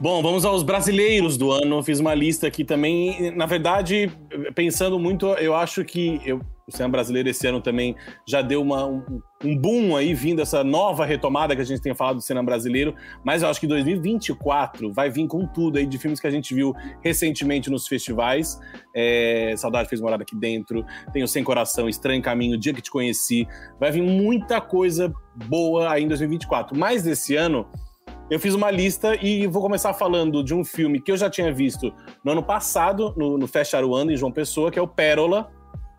[0.00, 1.82] Bom, vamos aos brasileiros do ano.
[1.82, 3.30] Fiz uma lista aqui também.
[3.32, 4.10] Na verdade,
[4.54, 7.94] pensando muito, eu acho que eu, o cinema brasileiro esse ano também
[8.26, 9.02] já deu uma, um,
[9.46, 12.94] um boom aí, vindo essa nova retomada que a gente tem falado do cinema brasileiro.
[13.24, 16.54] Mas eu acho que 2024 vai vir com tudo aí de filmes que a gente
[16.54, 18.58] viu recentemente nos festivais.
[18.94, 20.84] É, Saudade fez morada aqui dentro.
[21.12, 23.46] Tem o Sem Coração, Estranho Caminho, Dia que Te Conheci.
[23.78, 25.12] Vai vir muita coisa
[25.46, 26.76] boa aí em 2024.
[26.76, 27.66] Mas desse ano.
[28.28, 31.52] Eu fiz uma lista e vou começar falando de um filme que eu já tinha
[31.54, 31.94] visto
[32.24, 35.48] no ano passado, no, no Fest Aruanda, em João Pessoa, que é o Pérola,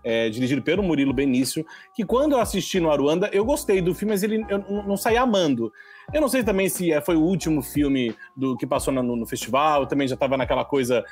[0.04, 4.14] é, dirigido pelo Murilo Benício, que quando eu assisti no Aruanda, eu gostei do filme,
[4.14, 5.72] mas ele, eu não saí amando.
[6.14, 9.26] Eu não sei também se é, foi o último filme do que passou no, no
[9.26, 11.04] festival, eu também já estava naquela coisa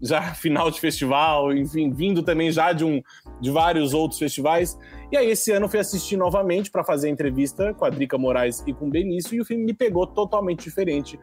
[0.00, 3.02] já final de festival, enfim, vindo também já de um
[3.40, 4.78] de vários outros festivais.
[5.10, 8.18] E aí esse ano eu fui assistir novamente para fazer a entrevista com a Drica
[8.18, 11.18] Moraes e com o Benício e o filme me pegou totalmente diferente.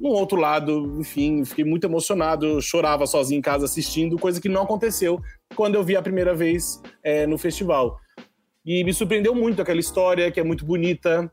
[0.00, 4.62] Num outro lado, enfim, fiquei muito emocionado, chorava sozinho em casa assistindo, coisa que não
[4.62, 5.20] aconteceu
[5.54, 7.98] quando eu vi a primeira vez é, no festival.
[8.64, 11.30] E me surpreendeu muito aquela história, que é muito bonita,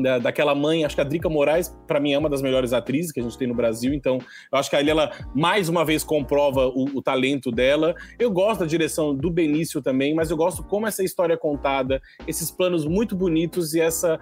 [0.00, 3.12] da, daquela mãe, acho que a Drica Moraes, para mim, é uma das melhores atrizes
[3.12, 4.18] que a gente tem no Brasil, então
[4.50, 7.94] eu acho que ali ela mais uma vez comprova o, o talento dela.
[8.18, 12.00] Eu gosto da direção do Benício também, mas eu gosto como essa história é contada,
[12.26, 14.18] esses planos muito bonitos e essa,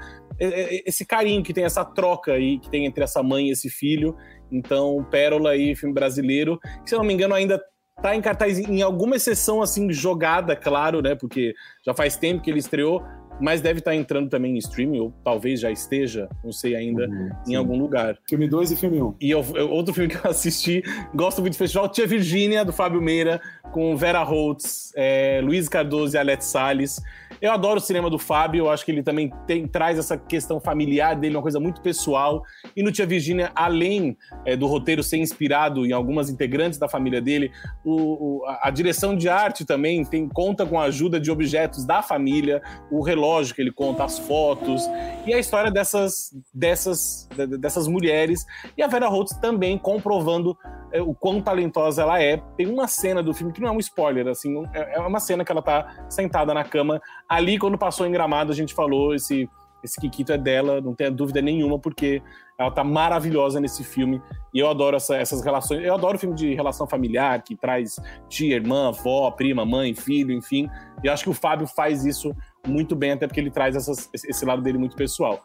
[0.86, 4.16] esse carinho que tem, essa troca aí que tem entre essa mãe e esse filho.
[4.50, 7.62] Então, Pérola aí, filme brasileiro, que se eu não me engano ainda
[8.02, 11.14] tá em cartaz em alguma exceção assim jogada, claro, né?
[11.14, 13.02] Porque já faz tempo que ele estreou,
[13.38, 17.06] mas deve estar entrando também em streaming, ou talvez já esteja, não sei ainda,
[17.46, 18.16] em algum lugar.
[18.28, 19.06] Filme 2 e filme 1.
[19.06, 19.14] Um.
[19.20, 20.82] E eu- eu- outro filme que eu assisti,
[21.14, 23.40] gosto muito do festival, Tia Virgínia, do Fábio Meira,
[23.72, 27.00] com Vera Holtz, é, Luiz Cardoso e Alete Salles.
[27.40, 30.60] Eu adoro o cinema do Fábio, eu acho que ele também tem- traz essa questão
[30.60, 32.42] familiar dele, uma coisa muito pessoal.
[32.76, 37.20] E no Tia Virgínia, além é, do roteiro ser inspirado em algumas integrantes da família
[37.20, 37.50] dele,
[37.84, 42.02] o- o- a, direção de arte também tem, conta com a ajuda de objetos da
[42.02, 42.60] família,
[42.90, 44.82] o relógio que ele conta, as fotos,
[45.26, 48.44] e a história dessas, dessas, de- dessas mulheres.
[48.76, 50.56] E a Vera Holtz também comprovando
[50.92, 52.42] é, o quão talentosa ela é.
[52.56, 55.44] Tem uma cena do filme que não é um spoiler, assim, é é uma cena
[55.44, 57.00] que ela tá sentada na cama.
[57.30, 59.48] Ali, quando passou em Gramado, a gente falou esse
[59.82, 62.22] esse Kikito é dela, não tenha dúvida nenhuma, porque
[62.58, 64.20] ela tá maravilhosa nesse filme.
[64.52, 65.82] E eu adoro essa- essas relações.
[65.82, 67.96] Eu adoro filme de relação familiar, que traz
[68.28, 70.68] tia, irmã, avó, prima, mãe, filho, enfim.
[71.02, 74.10] E eu acho que o Fábio faz isso muito bem, até porque ele traz essas-
[74.12, 75.40] esse lado dele muito pessoal.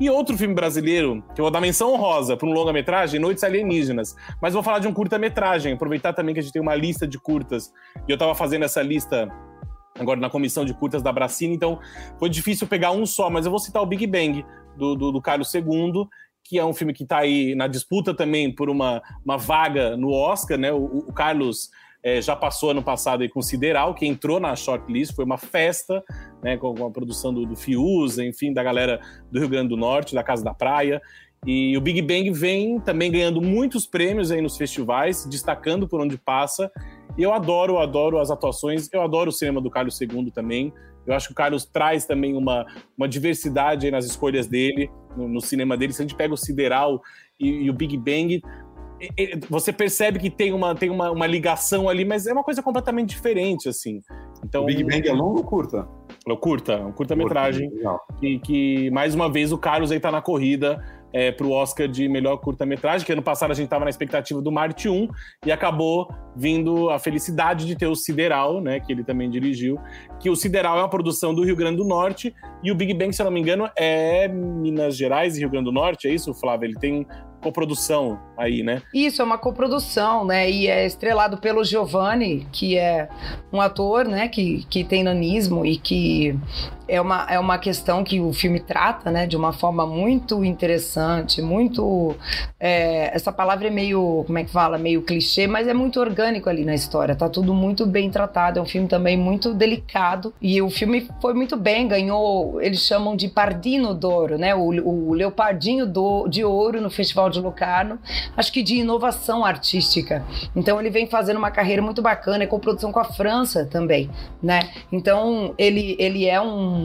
[0.00, 4.16] E outro filme brasileiro, que eu vou dar menção honrosa para um longa-metragem, Noites Alienígenas.
[4.42, 7.18] Mas vou falar de um curta-metragem, aproveitar também que a gente tem uma lista de
[7.18, 7.72] curtas.
[8.08, 9.28] E eu estava fazendo essa lista
[9.98, 11.78] agora na comissão de curtas da Bracina, então
[12.18, 14.44] foi difícil pegar um só, mas eu vou citar o Big Bang,
[14.76, 15.62] do, do, do Carlos II,
[16.44, 20.10] que é um filme que está aí na disputa também por uma, uma vaga no
[20.10, 20.72] Oscar, né?
[20.72, 21.68] O, o Carlos
[22.02, 26.02] eh, já passou ano passado aí com Sideral, que entrou na shortlist, foi uma festa,
[26.42, 26.56] né?
[26.56, 27.54] Com, com a produção do, do
[28.22, 31.02] enfim, da galera do Rio Grande do Norte, da Casa da Praia.
[31.46, 36.16] E o Big Bang vem também ganhando muitos prêmios aí nos festivais, destacando por onde
[36.18, 36.70] passa.
[37.18, 40.72] E eu adoro, adoro as atuações, eu adoro o cinema do Carlos II também.
[41.04, 42.64] Eu acho que o Carlos traz também uma,
[42.96, 45.92] uma diversidade aí nas escolhas dele, no, no cinema dele.
[45.92, 47.02] Se a gente pega o Sideral
[47.40, 48.40] e, e o Big Bang,
[49.48, 53.10] você percebe que tem, uma, tem uma, uma ligação ali, mas é uma coisa completamente
[53.10, 54.00] diferente, assim.
[54.44, 55.88] Então, O Big Bang é longo ou curta?
[56.26, 57.70] O curta, um curta-metragem.
[58.20, 61.88] Que, que, mais uma vez, o Carlos aí tá na corrida é, para o Oscar
[61.88, 65.08] de melhor curta-metragem, que ano passado a gente estava na expectativa do Marte 1
[65.46, 69.78] e acabou vindo a felicidade de ter o Sideral, né, que ele também dirigiu,
[70.20, 73.12] que o Sideral é uma produção do Rio Grande do Norte e o Big Bang,
[73.12, 76.32] se eu não me engano, é Minas Gerais e Rio Grande do Norte, é isso,
[76.34, 76.66] Flávio?
[76.66, 77.06] Ele tem
[77.40, 78.82] coprodução aí, né?
[78.92, 80.50] Isso, é uma coprodução, né?
[80.50, 83.08] E é estrelado pelo Giovanni, que é
[83.52, 86.36] um ator, né, que, que tem nanismo e que
[86.88, 91.42] é uma, é uma questão que o filme trata, né, de uma forma muito interessante,
[91.42, 92.16] muito.
[92.58, 94.78] É, essa palavra é meio, como é que fala?
[94.78, 97.14] Meio clichê, mas é muito orgânico ali na história.
[97.14, 98.58] Tá tudo muito bem tratado.
[98.58, 100.32] É um filme também muito delicado.
[100.40, 104.54] E o filme foi muito bem, ganhou, eles chamam de Pardino d'Oro, né?
[104.54, 107.98] O, o Leopardinho do, de Ouro no Festival de Locarno,
[108.36, 110.24] acho que de inovação artística.
[110.56, 114.10] Então ele vem fazendo uma carreira muito bacana, é com produção com a França também,
[114.42, 114.70] né?
[114.90, 116.77] Então ele, ele é um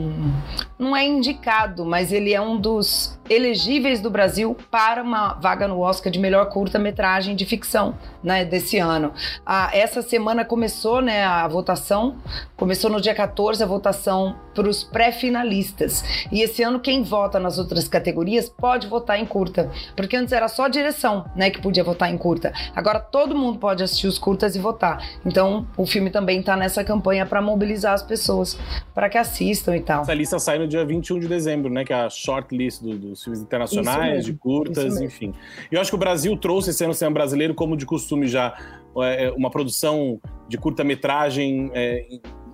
[0.78, 5.80] não é indicado, mas ele é um dos elegíveis do Brasil para uma vaga no
[5.80, 9.12] Oscar de melhor curta-metragem de ficção, né, desse ano.
[9.44, 12.16] Ah, essa semana começou, né, a votação,
[12.56, 16.04] começou no dia 14 a votação para os pré-finalistas.
[16.30, 20.48] E esse ano quem vota nas outras categorias pode votar em curta, porque antes era
[20.48, 22.52] só a direção, né, que podia votar em curta.
[22.74, 25.04] Agora todo mundo pode assistir os curtas e votar.
[25.24, 28.58] Então, o filme também está nessa campanha para mobilizar as pessoas
[28.94, 30.02] para que assistam e tal.
[30.02, 32.96] Essa lista sai no dia 21 de dezembro, né, que é a short list do,
[32.96, 35.34] dos filmes internacionais, de curtas, enfim.
[35.70, 38.54] Eu acho que o Brasil trouxe esse ano o cinema brasileiro como de costume já
[39.02, 42.06] é, uma produção de curta-metragem é,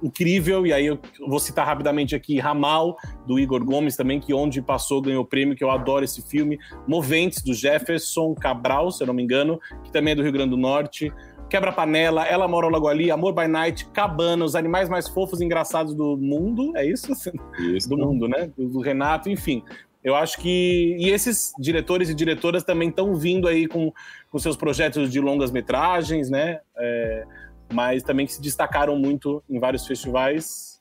[0.03, 2.97] incrível, e aí eu vou citar rapidamente aqui Ramal,
[3.27, 7.43] do Igor Gomes também, que onde passou ganhou prêmio, que eu adoro esse filme, Moventes,
[7.43, 10.57] do Jefferson Cabral, se eu não me engano, que também é do Rio Grande do
[10.57, 11.13] Norte,
[11.51, 15.95] Quebra-Panela, Ela Mora Logo Ali, Amor by Night, Cabana, Os Animais Mais Fofos e Engraçados
[15.95, 17.13] do Mundo, é isso?
[17.75, 17.89] isso.
[17.89, 18.51] Do mundo, né?
[18.57, 19.63] Do Renato, enfim.
[20.03, 20.97] Eu acho que.
[20.99, 23.93] E esses diretores e diretoras também estão vindo aí com,
[24.31, 26.61] com seus projetos de longas metragens, né?
[26.79, 27.25] É,
[27.73, 30.81] mas também que se destacaram muito em vários festivais.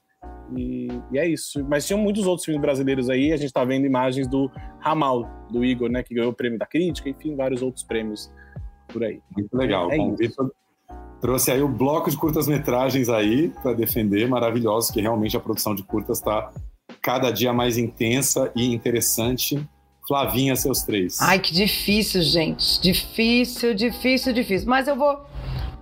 [0.55, 1.63] E, e, é isso.
[1.67, 3.31] Mas tinham muitos outros filmes brasileiros aí.
[3.31, 6.03] A gente está vendo imagens do Ramal, do Igor, né?
[6.03, 8.31] Que ganhou o prêmio da crítica, enfim, vários outros prêmios
[8.87, 9.21] por aí.
[9.35, 9.91] Muito legal.
[9.91, 10.51] É Bom, Vitor
[11.19, 15.83] trouxe aí o bloco de curtas-metragens aí para defender, maravilhosos, que realmente a produção de
[15.83, 16.51] curtas está
[17.01, 19.61] cada dia mais intensa e interessante.
[20.07, 21.21] Flavinha, seus três.
[21.21, 22.81] Ai, que difícil, gente.
[22.81, 24.67] Difícil, difícil, difícil.
[24.67, 25.23] Mas eu vou.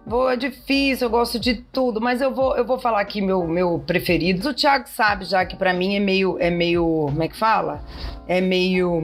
[0.07, 3.45] Vou, é difícil, eu gosto de tudo, mas eu vou, eu vou falar aqui meu,
[3.45, 4.47] meu preferido.
[4.47, 7.84] O Thiago sabe já que para mim é meio, é meio, como é que fala?
[8.28, 9.02] É meio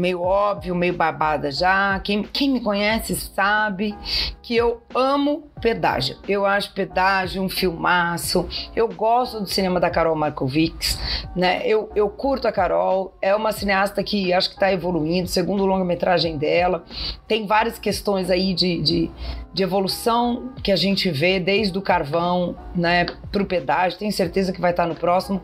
[0.00, 1.98] meio óbvio, meio babada já.
[2.00, 3.94] Quem, quem me conhece sabe
[4.42, 6.16] que eu amo Pedágio.
[6.26, 8.48] Eu acho Pedágio um filmaço.
[8.74, 10.98] Eu gosto do cinema da Carol Markovics,
[11.36, 11.60] né?
[11.66, 13.14] Eu, eu curto a Carol.
[13.20, 16.82] É uma cineasta que acho que está evoluindo, segundo longa-metragem dela.
[17.28, 19.10] Tem várias questões aí de, de,
[19.52, 23.98] de, evolução que a gente vê desde o carvão, né, para o pedágio.
[23.98, 25.42] Tenho certeza que vai estar tá no próximo.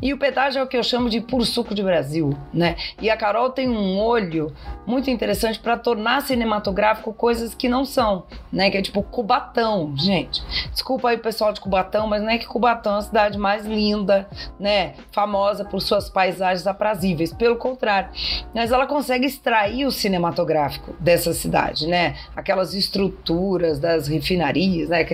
[0.00, 2.07] E o pedágio é o que eu chamo de puro suco de Brasil,
[2.52, 2.76] né?
[3.00, 4.52] E a Carol tem um olho
[4.86, 8.70] muito interessante para tornar cinematográfico coisas que não são, né?
[8.70, 10.42] Que é tipo Cubatão, gente.
[10.72, 13.66] Desculpa aí o pessoal de Cubatão, mas não é que Cubatão é a cidade mais
[13.66, 14.28] linda,
[14.58, 14.94] né?
[15.12, 17.32] Famosa por suas paisagens aprazíveis.
[17.32, 18.10] Pelo contrário,
[18.54, 22.16] mas ela consegue extrair o cinematográfico dessa cidade, né?
[22.34, 25.06] Aquelas estruturas das refinarias, né?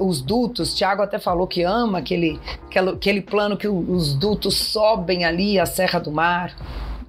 [0.00, 2.40] Os dutos, Tiago até falou que ama aquele,
[2.92, 6.50] aquele plano que os dutos sobem ali a Serra do Mar ar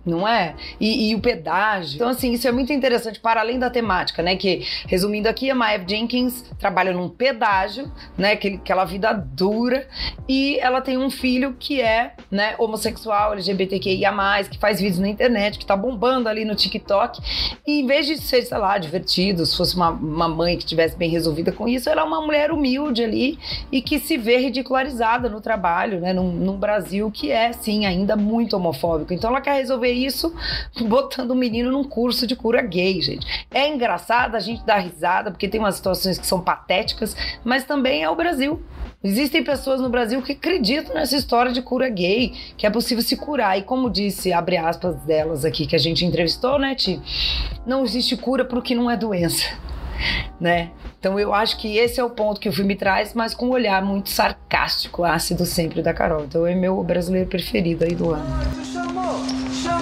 [0.05, 0.55] não é?
[0.79, 1.95] E, e, o pedágio.
[1.95, 4.35] Então, assim, isso é muito interessante para além da temática, né?
[4.35, 8.33] Que, resumindo aqui, a Maeve Jenkins trabalha num pedágio, né?
[8.33, 9.87] Aquela vida dura,
[10.27, 14.13] e ela tem um filho que é, né, homossexual, LGBTQIA,
[14.49, 17.21] que faz vídeos na internet, que tá bombando ali no TikTok.
[17.65, 20.95] E em vez de ser, sei lá, divertido, se fosse uma, uma mãe que tivesse
[20.95, 23.39] bem resolvida com isso, ela é uma mulher humilde ali
[23.71, 26.13] e que se vê ridicularizada no trabalho, né?
[26.13, 29.13] Num, num Brasil que é, sim, ainda muito homofóbico.
[29.13, 30.33] Então ela quer resolver isso
[30.81, 33.25] botando o menino num curso de cura gay, gente.
[33.53, 38.03] É engraçado, a gente dá risada, porque tem umas situações que são patéticas, mas também
[38.03, 38.61] é o Brasil.
[39.03, 43.15] Existem pessoas no Brasil que acreditam nessa história de cura gay, que é possível se
[43.15, 43.55] curar.
[43.55, 46.99] E como disse, abre aspas delas aqui que a gente entrevistou, né, Ti?
[47.67, 49.45] Não existe cura para o que não é doença.
[50.37, 50.71] Né?
[50.99, 53.51] Então eu acho que esse é o ponto que o filme traz, mas com um
[53.51, 56.25] olhar muito sarcástico, ácido sempre da Carol.
[56.25, 58.25] Então é meu brasileiro preferido aí do ano.
[58.73, 59.34] Chamou,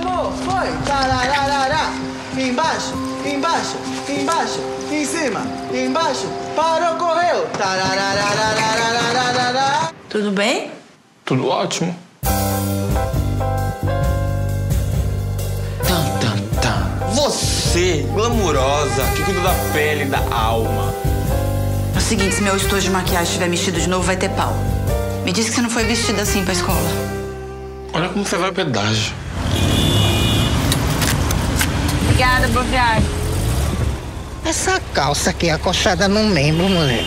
[0.06, 0.72] foi!
[0.86, 1.92] Tarararará.
[2.38, 2.94] Embaixo,
[3.24, 3.78] embaixo,
[4.10, 4.60] embaixo,
[4.92, 7.48] em cima, embaixo, parou, correu!
[10.10, 10.72] Tudo bem?
[11.24, 11.96] Tudo ótimo.
[15.88, 16.90] Tan, tan, tan.
[17.14, 20.92] Você, glamurosa, que cuida da pele, da alma.
[21.94, 24.54] É o seguinte, se meu estojo de maquiagem estiver mexido de novo, vai ter pau.
[25.24, 26.90] Me disse que você não foi vestida assim pra escola.
[27.94, 29.23] Olha como você vai pedágio.
[32.14, 33.10] Obrigada, boa viagem.
[34.45, 37.03] Essa calça aqui acochada no membro, mulher.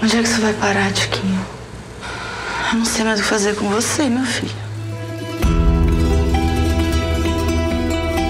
[0.00, 1.44] Onde é que você vai parar, Tiquinho?
[2.70, 4.52] Eu não sei mais o que fazer com você, meu filho.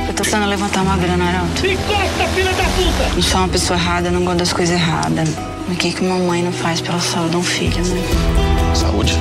[0.09, 1.66] Eu tô tentando levantar uma grana, Arauto.
[1.66, 3.16] Encosta, filha da puta!
[3.16, 5.28] Eu sou uma pessoa errada, não gosto das coisas erradas.
[5.69, 8.74] O que, que mamãe não faz pela saúde de um filho, né?
[8.74, 9.12] Saúde.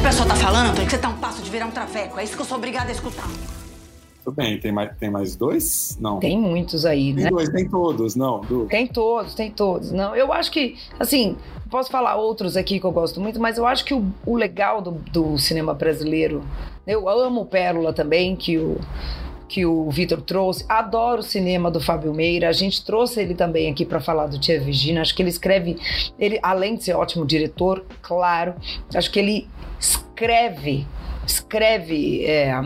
[0.00, 0.84] O pessoal tá falando, Antônio?
[0.86, 2.18] Que você tá um passo de virar um traveco.
[2.18, 3.28] É isso que eu sou obrigada a escutar.
[4.24, 5.98] Tudo bem, tem mais, tem mais dois?
[6.00, 6.18] Não.
[6.18, 7.30] Tem muitos aí, Tem né?
[7.30, 8.40] dois, tem todos, não.
[8.40, 8.64] Du.
[8.64, 9.92] Tem todos, tem todos.
[9.92, 11.36] Não, eu acho que, assim,
[11.70, 14.80] posso falar outros aqui que eu gosto muito, mas eu acho que o, o legal
[14.80, 16.42] do, do cinema brasileiro,
[16.86, 18.80] eu amo Pérola também, que o
[19.50, 20.64] que o Vitor trouxe.
[20.68, 22.48] Adoro o cinema do Fábio Meira.
[22.48, 25.02] A gente trouxe ele também aqui para falar do Tia Virginia.
[25.02, 25.76] Acho que ele escreve,
[26.18, 28.54] ele além de ser ótimo diretor, claro,
[28.94, 29.48] acho que ele
[29.80, 30.86] escreve
[31.30, 32.60] escreve é,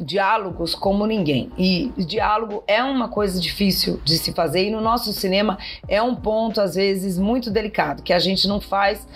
[0.00, 1.50] diálogos como ninguém.
[1.58, 5.58] E diálogo é uma coisa difícil de se fazer e no nosso cinema
[5.88, 9.06] é um ponto às vezes muito delicado que a gente não faz,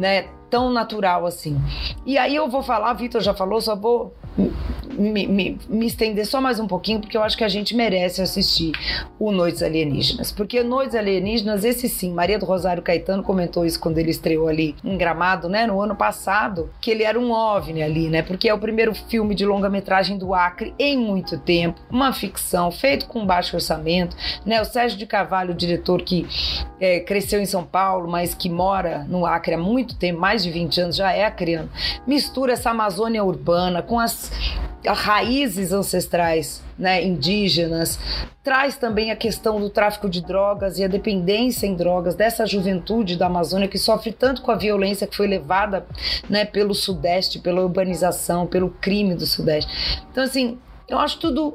[0.00, 1.56] né, tão natural assim.
[2.04, 4.12] E aí eu vou falar, Vitor já falou, só vou
[5.00, 8.20] me, me, me, estender só mais um pouquinho, porque eu acho que a gente merece
[8.20, 8.72] assistir
[9.18, 10.32] o Noites Alienígenas.
[10.32, 14.74] Porque Noites Alienígenas, esse sim, Maria do Rosário Caetano comentou isso quando ele estreou ali
[14.84, 18.54] em Gramado, né, no ano passado, que ele era um OVNI ali, né, porque é
[18.54, 23.56] o primeiro filme de longa-metragem do Acre em muito tempo, uma ficção, feito com baixo
[23.56, 26.26] orçamento, né, o Sérgio de Carvalho, o diretor que
[26.78, 30.50] é, cresceu em São Paulo, mas que mora no Acre há muito tempo, mais de
[30.50, 31.70] 20 anos, já é acreano,
[32.06, 34.30] mistura essa Amazônia urbana com as
[34.86, 37.98] raízes ancestrais né, indígenas,
[38.42, 43.16] traz também a questão do tráfico de drogas e a dependência em drogas dessa juventude
[43.16, 45.86] da Amazônia que sofre tanto com a violência que foi levada
[46.28, 49.70] né, pelo Sudeste, pela urbanização, pelo crime do Sudeste.
[50.10, 50.58] Então, assim,
[50.88, 51.54] eu acho tudo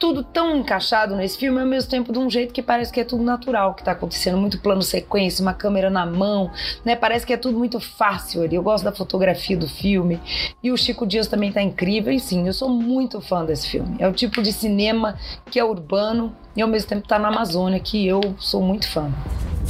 [0.00, 3.04] tudo tão encaixado nesse filme, ao mesmo tempo de um jeito que parece que é
[3.04, 6.50] tudo natural que tá acontecendo, muito plano sequência, uma câmera na mão,
[6.82, 6.96] né?
[6.96, 8.56] Parece que é tudo muito fácil ali.
[8.56, 10.18] Eu gosto da fotografia do filme.
[10.62, 13.96] E o Chico Dias também tá incrível, e sim, eu sou muito fã desse filme.
[13.98, 15.16] É o tipo de cinema
[15.50, 19.12] que é urbano e ao mesmo tempo tá na Amazônia, que eu sou muito fã.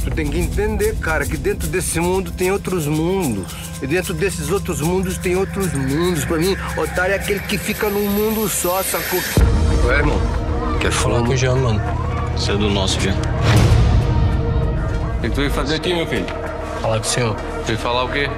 [0.01, 3.53] Tu tem que entender, cara, que dentro desse mundo tem outros mundos.
[3.81, 6.23] E dentro desses outros mundos tem outros mundos.
[6.23, 9.19] Pra mim, otário é aquele que fica num mundo só, sacou?
[9.85, 10.20] Ué, irmão,
[10.79, 11.81] quer falar com o Jean, mano?
[12.35, 13.15] Você é do nosso, Jean.
[15.17, 16.25] O que tu veio fazer aqui, meu filho?
[16.81, 17.35] Falar com o senhor.
[17.65, 18.29] Veio falar o quê?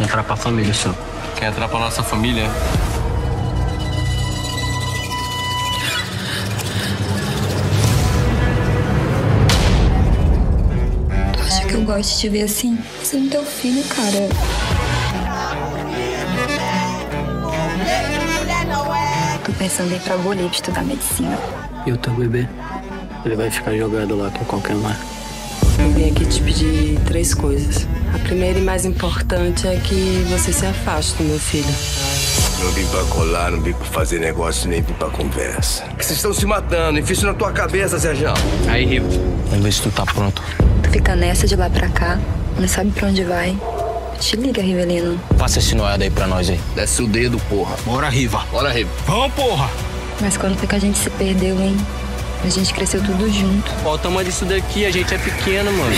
[0.00, 0.96] Entrar pra família, senhor.
[1.36, 2.48] Quer entrar pra nossa família?
[11.32, 12.78] Tu acha que eu gosto de te ver assim?
[13.02, 14.28] Você não é teu filho, cara.
[19.58, 21.36] Pensando em ir pra Bolívia estudar medicina.
[21.84, 22.48] E o teu bebê?
[23.24, 24.88] Ele vai ficar jogado lá com qualquer um.
[25.78, 27.86] Eu vim aqui te pedir três coisas.
[28.14, 31.72] A primeira e mais importante é que você se afaste do meu filho.
[32.60, 35.84] Não vim pra colar, não vim pra fazer negócio, nem vim pra conversa.
[35.96, 38.28] Que vocês estão se matando, enfia isso na tua cabeça, Sérgio.
[38.68, 39.08] Aí, Rivo.
[39.48, 40.42] Vamos ver se tu tá pronto.
[40.82, 42.18] Tu fica nessa de lá pra cá,
[42.58, 43.56] não sabe pra onde vai.
[44.20, 45.18] Te liga, Rivelino.
[45.38, 46.58] Passa esse noiado aí pra nós aí.
[46.74, 47.76] Desce o dedo, porra.
[47.84, 48.44] Bora, Riva.
[48.50, 48.90] Bora, Riva.
[49.06, 49.70] Vamos, porra!
[50.20, 51.76] Mas quando foi que a gente se perdeu, hein?
[52.44, 53.70] A gente cresceu tudo junto.
[53.84, 55.94] Olha o tamanho disso daqui, a gente é pequeno, mano.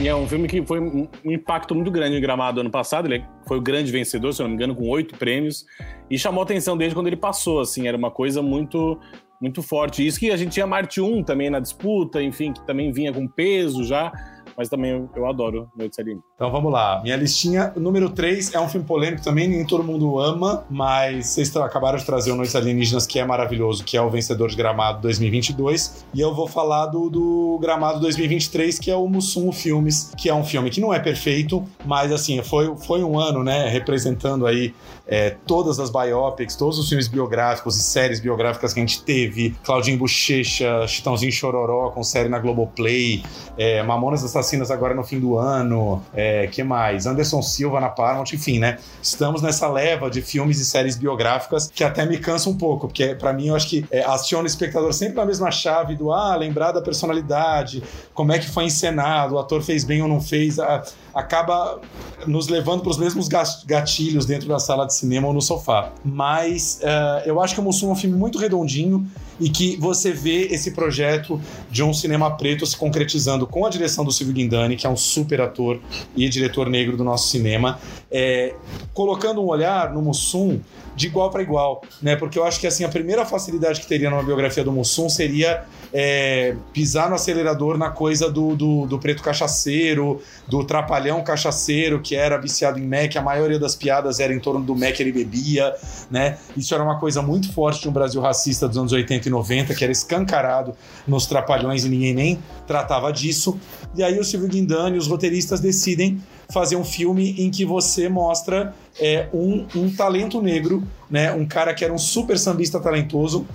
[0.00, 3.06] E é um filme que foi um impacto muito grande em Gramado ano passado.
[3.06, 5.64] Ele foi o grande vencedor, se eu não me engano, com oito prêmios.
[6.10, 7.86] E chamou a atenção desde quando ele passou, assim.
[7.86, 8.98] Era uma coisa muito
[9.42, 10.06] muito forte.
[10.06, 13.26] Isso que a gente tinha Marte 1 também na disputa, enfim, que também vinha com
[13.26, 14.12] peso já.
[14.56, 16.30] Mas também eu, adoro Noites Alienígenas.
[16.34, 17.00] Então vamos lá.
[17.02, 21.56] Minha listinha, número 3 é um filme polêmico também, nem todo mundo ama, mas vocês
[21.56, 25.00] acabaram de trazer o Noites Alienígenas, que é maravilhoso, que é o vencedor de Gramado
[25.00, 26.04] 2022.
[26.12, 30.34] E eu vou falar do, do Gramado 2023, que é o Mussum Filmes, que é
[30.34, 34.74] um filme que não é perfeito, mas assim, foi, foi um ano, né, representando aí
[35.12, 39.54] é, todas as biopics, todos os filmes biográficos e séries biográficas que a gente teve.
[39.62, 43.22] Claudinho Bochecha, Chitãozinho Chororó com série na Globoplay,
[43.58, 47.06] é, Mamonas Assassinas agora no fim do ano, é, que mais?
[47.06, 48.78] Anderson Silva na Paramount, enfim, né?
[49.02, 53.14] Estamos nessa leva de filmes e séries biográficas que até me cansa um pouco, porque
[53.14, 56.34] para mim eu acho que é, aciona o espectador sempre na mesma chave do ah,
[56.36, 57.82] lembrar da personalidade,
[58.14, 60.82] como é que foi encenado, o ator fez bem ou não fez, a,
[61.14, 61.80] acaba
[62.26, 63.28] nos levando para os mesmos
[63.66, 65.90] gatilhos dentro da sala de cinema ou no sofá.
[66.04, 69.06] Mas uh, eu acho que o Mussum é um filme muito redondinho
[69.42, 74.04] e que você vê esse projeto de um cinema preto se concretizando com a direção
[74.04, 75.80] do Silvio Guindani, que é um super ator
[76.16, 78.54] e diretor negro do nosso cinema, é,
[78.94, 80.60] colocando um olhar no Mussum
[80.94, 82.16] de igual para igual, né?
[82.16, 85.64] Porque eu acho que assim a primeira facilidade que teria numa biografia do Mussum seria
[85.92, 92.14] é, pisar no acelerador na coisa do, do, do, preto cachaceiro, do trapalhão cachaceiro que
[92.14, 95.74] era viciado em Mac, a maioria das piadas era em torno do Mac ele bebia,
[96.10, 96.38] né?
[96.56, 99.74] Isso era uma coisa muito forte de um Brasil racista dos anos 80 e 90,
[99.74, 100.74] que era escancarado
[101.06, 103.58] nos trapalhões e ninguém nem tratava disso.
[103.96, 106.22] E aí o Silvio Guindani, os roteiristas decidem
[106.52, 111.32] fazer um filme em que você mostra é, um, um talento negro, né?
[111.32, 113.46] Um cara que era um super sambista talentoso,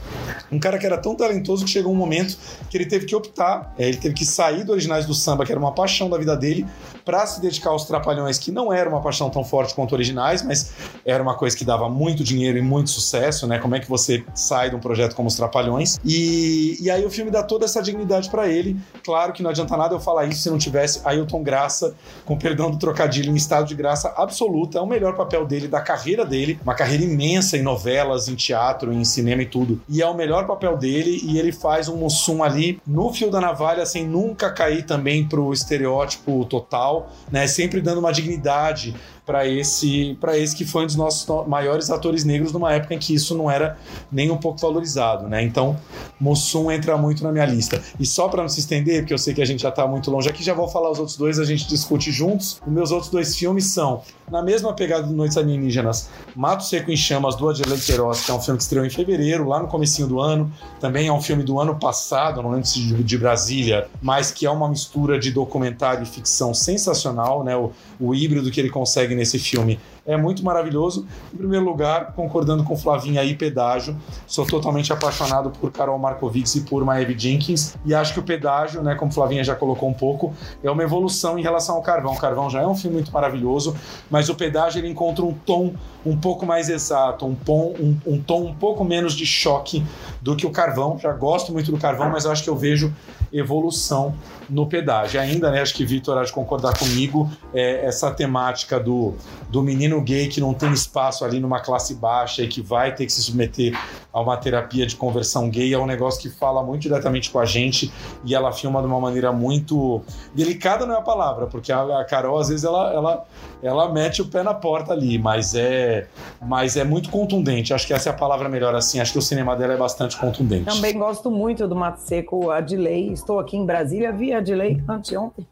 [0.51, 2.37] um cara que era tão talentoso que chegou um momento
[2.69, 5.51] que ele teve que optar, é, ele teve que sair do Originais do Samba, que
[5.51, 6.65] era uma paixão da vida dele,
[7.03, 10.71] para se dedicar aos Trapalhões, que não era uma paixão tão forte quanto Originais, mas
[11.05, 13.59] era uma coisa que dava muito dinheiro e muito sucesso, né?
[13.59, 15.97] Como é que você sai de um projeto como os Trapalhões?
[16.03, 18.77] E, e aí o filme dá toda essa dignidade para ele.
[19.03, 21.95] Claro que não adianta nada eu falar isso se não tivesse Ailton Graça,
[22.25, 25.81] com perdão do trocadilho, em estado de graça absoluta, é o melhor papel dele, da
[25.81, 29.81] carreira dele, uma carreira imensa em novelas, em teatro, em cinema e tudo.
[29.89, 33.41] E é o melhor papel dele e ele faz um Mussum ali no fio da
[33.41, 37.47] navalha, sem nunca cair também pro estereótipo total, né?
[37.47, 38.95] Sempre dando uma dignidade
[39.27, 42.97] para esse, para esse que foi um dos nossos maiores atores negros numa época em
[42.97, 43.77] que isso não era
[44.09, 45.43] nem um pouco valorizado, né?
[45.43, 45.77] Então,
[46.17, 47.83] Mussum entra muito na minha lista.
[47.99, 50.09] E só para não se estender, porque eu sei que a gente já está muito
[50.09, 52.61] longe aqui, já vou falar os outros dois, a gente discute juntos.
[52.65, 54.01] Os meus outros dois filmes são,
[54.31, 58.33] na mesma pegada do Noites Alienígenas, Mato Seco em Chamas, do Adelaide Queiroz, que é
[58.33, 60.49] um filme que estreou em fevereiro, lá no comecinho do ano.
[60.79, 64.45] Também é um filme do ano passado, não lembro se de, de Brasília, mas que
[64.45, 67.57] é uma mistura de documentário e ficção sensacional, né?
[67.57, 71.05] O, o híbrido que ele consegue nesse filme é muito maravilhoso.
[71.33, 73.95] Em primeiro lugar, concordando com Flavinha aí, pedágio.
[74.25, 77.75] Sou totalmente apaixonado por Carol Markovics e por Maeve Jenkins.
[77.85, 81.37] E acho que o pedágio, né, como Flavinha já colocou um pouco, é uma evolução
[81.37, 82.13] em relação ao Carvão.
[82.13, 83.75] O Carvão já é um filme muito maravilhoso,
[84.09, 85.73] mas o pedágio ele encontra um tom
[86.05, 89.83] um pouco mais exato, um, tom, um, um tom um pouco menos de choque
[90.21, 90.97] do que o Carvão.
[90.97, 92.93] Já gosto muito do Carvão, mas acho que eu vejo
[93.31, 94.15] evolução
[94.49, 95.19] no pedágio.
[95.19, 99.15] Ainda, né, acho que Vitor há de concordar comigo, é, essa temática do,
[99.49, 103.05] do menino gay que não tem espaço ali numa classe baixa e que vai ter
[103.05, 103.77] que se submeter
[104.13, 107.45] a uma terapia de conversão gay é um negócio que fala muito diretamente com a
[107.45, 107.91] gente
[108.25, 110.01] e ela filma de uma maneira muito
[110.33, 113.25] delicada não é a palavra, porque a, Carol às vezes ela, ela,
[113.61, 116.07] ela mete o pé na porta ali, mas é,
[116.41, 117.73] mas é muito contundente.
[117.73, 118.99] Acho que essa é a palavra melhor assim.
[118.99, 120.65] Acho que o cinema dela é bastante contundente.
[120.65, 123.11] Também gosto muito do Mato Seco, a Dilei.
[123.11, 125.45] Estou aqui em Brasília, vi a Dilei anteontem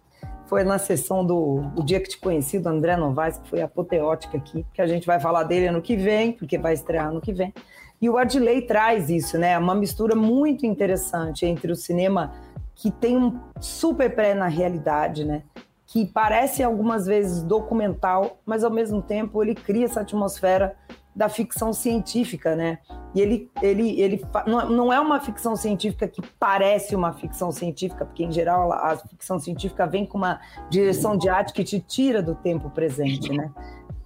[0.47, 4.37] foi na sessão do O Dia que Te Conheci, do André Novaes, que foi apoteótica
[4.37, 7.33] aqui, que a gente vai falar dele ano que vem, porque vai estrear ano que
[7.33, 7.53] vem.
[8.01, 9.57] E o Adley traz isso, né?
[9.57, 12.33] Uma mistura muito interessante entre o cinema
[12.75, 15.43] que tem um super pré na realidade, né?
[15.87, 20.75] Que parece algumas vezes documental, mas ao mesmo tempo ele cria essa atmosfera
[21.15, 22.79] da ficção científica, né?
[23.13, 28.23] E ele, ele, ele não é uma ficção científica que parece uma ficção científica, porque
[28.25, 32.35] em geral a ficção científica vem com uma direção de arte que te tira do
[32.35, 33.49] tempo presente, né?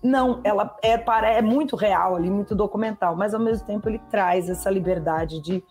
[0.04, 0.94] Não, ela é,
[1.38, 5.64] é muito real ali, muito documental, mas ao mesmo tempo ele traz essa liberdade de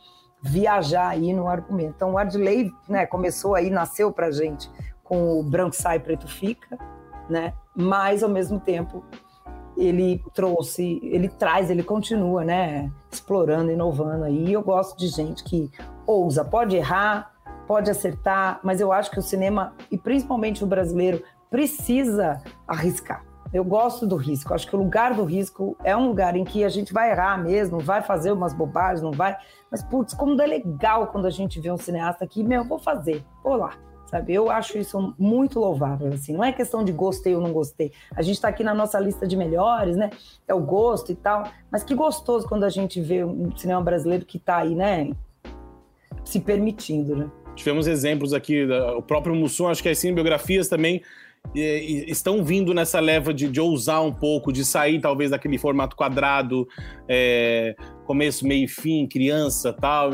[0.43, 1.95] viajar aí no argumento.
[1.97, 4.71] Então o Adley, né, começou aí, nasceu pra gente
[5.05, 6.77] com o Branco Sai, Preto Fica,
[7.31, 7.55] né?
[7.75, 9.05] Mas ao mesmo tempo
[9.79, 14.49] ele trouxe, ele traz, ele continua, né, explorando, inovando aí.
[14.49, 15.71] E eu gosto de gente que
[16.07, 17.33] ousa, pode errar,
[17.67, 23.25] pode acertar, mas eu acho que o cinema, e principalmente o brasileiro, precisa arriscar.
[23.53, 24.53] Eu gosto do risco.
[24.53, 27.39] Acho que o lugar do risco é um lugar em que a gente vai errar
[27.43, 29.35] mesmo, vai fazer umas bobagens, não vai.
[29.71, 33.25] Mas, putz, como é legal quando a gente vê um cineasta aqui, meu, vou fazer,
[33.43, 34.35] vou lá sabe?
[34.35, 36.33] Eu acho isso muito louvável, assim.
[36.33, 37.93] Não é questão de gostei ou não gostei.
[38.15, 40.11] A gente está aqui na nossa lista de melhores, né?
[40.47, 41.45] É o gosto e tal.
[41.71, 45.11] Mas que gostoso quando a gente vê um cinema brasileiro que está aí, né?
[46.25, 47.31] Se permitindo, né?
[47.55, 48.67] Tivemos exemplos aqui,
[48.97, 51.03] o próprio Mussum, acho que as cinebiografias também
[51.55, 56.69] estão vindo nessa leva de, de, ousar um pouco, de sair talvez daquele formato quadrado,
[57.09, 57.75] é,
[58.09, 60.13] começo, meio e fim, criança tal.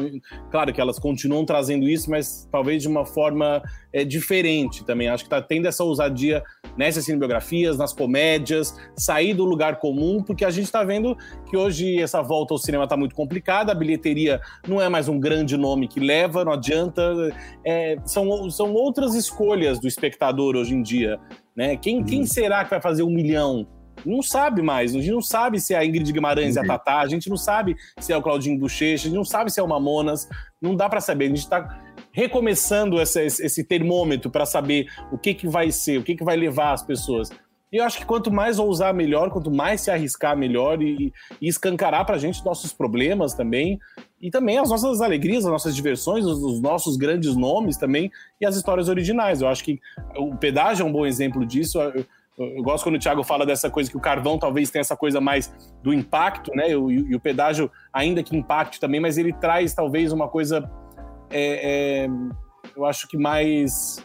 [0.51, 3.63] Claro que elas continuam trazendo isso, mas talvez de uma forma
[3.93, 5.09] é, diferente também.
[5.09, 6.43] Acho que está tendo essa ousadia
[6.77, 11.17] nessas cinebiografias, nas comédias, sair do lugar comum, porque a gente está vendo
[11.49, 15.21] que hoje essa volta ao cinema está muito complicada, a bilheteria não é mais um
[15.21, 17.33] grande nome que leva, não adianta.
[17.65, 21.21] É, são, são outras escolhas do espectador hoje em dia.
[21.57, 21.77] Né?
[21.77, 22.27] Quem, quem uhum.
[22.27, 23.65] será que vai fazer um milhão?
[24.05, 24.95] Não sabe mais.
[24.95, 27.37] A gente não sabe se é a Ingrid Guimarães e a Tatá, a gente não
[27.37, 30.29] sabe se é o Claudinho Bochecha, a gente não sabe se é o Mamonas,
[30.61, 31.27] não dá para saber.
[31.27, 31.81] A gente está
[32.13, 36.37] recomeçando essa, esse termômetro para saber o que, que vai ser, o que, que vai
[36.37, 37.31] levar as pessoas.
[37.75, 41.49] E eu acho que quanto mais ousar, melhor, quanto mais se arriscar, melhor, e, e
[41.49, 43.81] escancarar para a gente nossos problemas também,
[44.23, 48.47] e também as nossas alegrias, as nossas diversões, os, os, nossos grandes nomes também, e
[48.47, 49.41] as histórias originais.
[49.41, 49.81] Eu acho que
[50.17, 51.81] o Pedágio é um bom exemplo disso.
[51.81, 52.07] Eu,
[52.39, 55.21] eu gosto quando o Thiago fala dessa coisa que o carvão talvez tenha essa coisa
[55.21, 55.53] mais
[55.83, 56.69] do impacto, né?
[56.69, 60.69] E, e o pedágio, ainda que impacte também, mas ele traz talvez uma coisa,
[61.31, 62.09] é, é,
[62.77, 64.05] eu acho que mais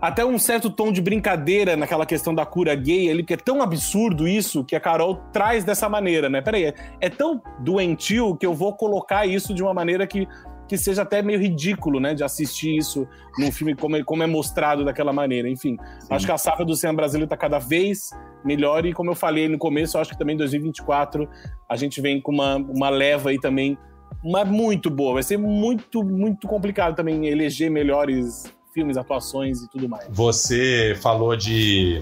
[0.00, 3.60] até um certo tom de brincadeira naquela questão da cura gay ali, porque é tão
[3.60, 6.40] absurdo isso que a Carol traz dessa maneira, né?
[6.40, 10.28] Peraí, é, é tão doentio que eu vou colocar isso de uma maneira que
[10.68, 13.08] que seja até meio ridículo, né, de assistir isso
[13.38, 15.48] num filme como, é, como é mostrado daquela maneira.
[15.48, 16.14] Enfim, Sim.
[16.14, 18.10] acho que a safra do cinema brasileiro está cada vez
[18.44, 21.28] melhor e, como eu falei no começo, acho que também em 2024
[21.68, 23.78] a gente vem com uma, uma leva aí também
[24.22, 25.14] uma muito boa.
[25.14, 30.04] Vai ser muito, muito complicado também eleger melhores filmes, atuações e tudo mais.
[30.08, 32.00] Você falou de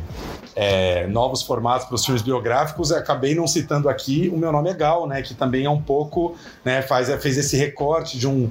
[0.54, 4.68] é, novos formatos para os filmes biográficos, eu acabei não citando aqui o Meu Nome
[4.68, 8.50] é Gal, né, que também é um pouco, né, faz, fez esse recorte de um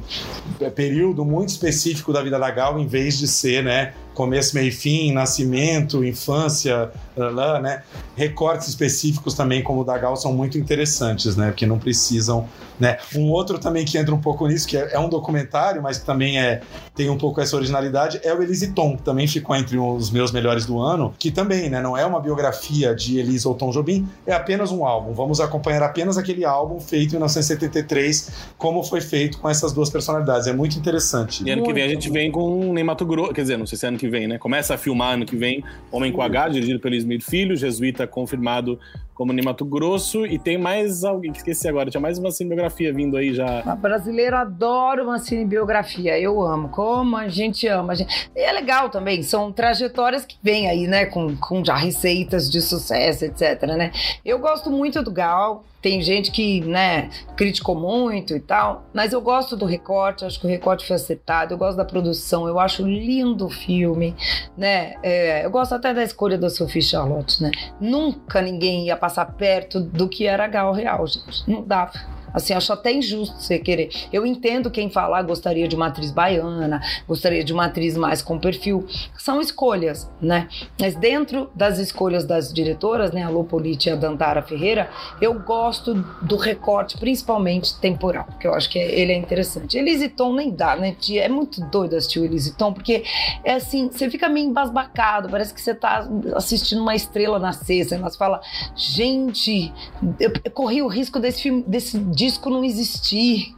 [0.74, 4.72] período muito específico da vida da Gal, em vez de ser, né, começo, meio e
[4.72, 7.84] fim, nascimento, infância, lá, né?
[8.16, 11.48] Recortes específicos também, como o da Gal, são muito interessantes, né?
[11.48, 12.48] Porque não precisam,
[12.80, 12.98] né?
[13.16, 16.06] Um outro também que entra um pouco nisso, que é, é um documentário, mas que
[16.06, 16.62] também é,
[16.94, 20.32] tem um pouco essa originalidade, é o Elise Tom, que também ficou entre os meus
[20.32, 21.82] melhores do ano, que também, né?
[21.82, 25.14] Não é uma biografia de Elise ou Tom Jobim, é apenas um álbum.
[25.14, 30.48] Vamos acompanhar apenas aquele álbum feito em 1973, como foi feito com essas duas personalidades.
[30.48, 31.44] É muito interessante.
[31.46, 33.66] E ano muito que vem a gente vem com Ney Mato Grosso, quer dizer, não
[33.66, 34.38] sei se é ano que vem, né?
[34.38, 38.80] Começa a filmar ano que vem Homem com H, dirigido pelo Smith Filho, jesuíta confirmado
[39.16, 42.94] como Ney Mato Grosso, e tem mais alguém que esqueci agora, tinha mais uma cinebiografia
[42.94, 43.62] vindo aí já.
[43.62, 47.94] A brasileira adora uma cinebiografia, eu amo, como a gente ama.
[47.94, 48.30] A gente...
[48.36, 52.62] E é legal também, são trajetórias que vêm aí, né, com, com já receitas de
[52.62, 53.92] sucesso, etc, né.
[54.26, 59.22] Eu gosto muito do Gal, tem gente que, né, criticou muito e tal, mas eu
[59.22, 62.82] gosto do recorte, acho que o recorte foi acertado, eu gosto da produção, eu acho
[62.82, 64.16] lindo o filme,
[64.58, 64.96] né?
[65.04, 67.52] É, eu gosto até da escolha da Sophie Charlotte, né?
[67.80, 71.48] Nunca ninguém ia passar perto do que era Gal Real, gente.
[71.48, 72.15] Não dava.
[72.36, 73.90] Assim, acho até injusto você querer.
[74.12, 78.38] Eu entendo quem falar gostaria de uma atriz baiana, gostaria de uma atriz mais com
[78.38, 78.86] perfil.
[79.18, 80.50] São escolhas, né?
[80.80, 84.90] Mas dentro das escolhas das diretoras, né, a Lopolite e a Dantara Ferreira,
[85.22, 89.78] eu gosto do recorte, principalmente temporal, que eu acho que ele é interessante.
[89.78, 90.96] Elisiton nem dá, né?
[91.14, 93.04] É muito doido assistir o Elisiton, porque
[93.44, 96.06] é assim, você fica meio embasbacado, parece que você tá
[96.36, 98.42] assistindo uma estrela nascer, você fala,
[98.76, 99.72] gente,
[100.20, 103.54] eu corri o risco desse filme, desse disco não existir.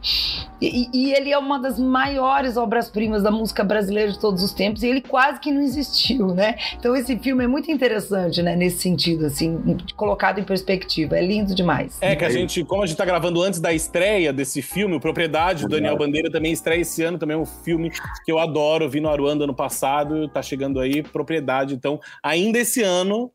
[0.60, 4.82] E, e ele é uma das maiores obras-primas da música brasileira de todos os tempos,
[4.82, 6.56] e ele quase que não existiu, né?
[6.74, 8.56] Então esse filme é muito interessante, né?
[8.56, 11.16] Nesse sentido, assim, colocado em perspectiva.
[11.16, 11.98] É lindo demais.
[12.00, 15.00] É que a gente, como a gente tá gravando antes da estreia desse filme, o
[15.00, 17.90] Propriedade, do Daniel Bandeira, também estreia esse ano, também é um filme
[18.24, 21.74] que eu adoro, vi no Aruanda ano passado, tá chegando aí, Propriedade.
[21.74, 23.30] Então, ainda esse ano,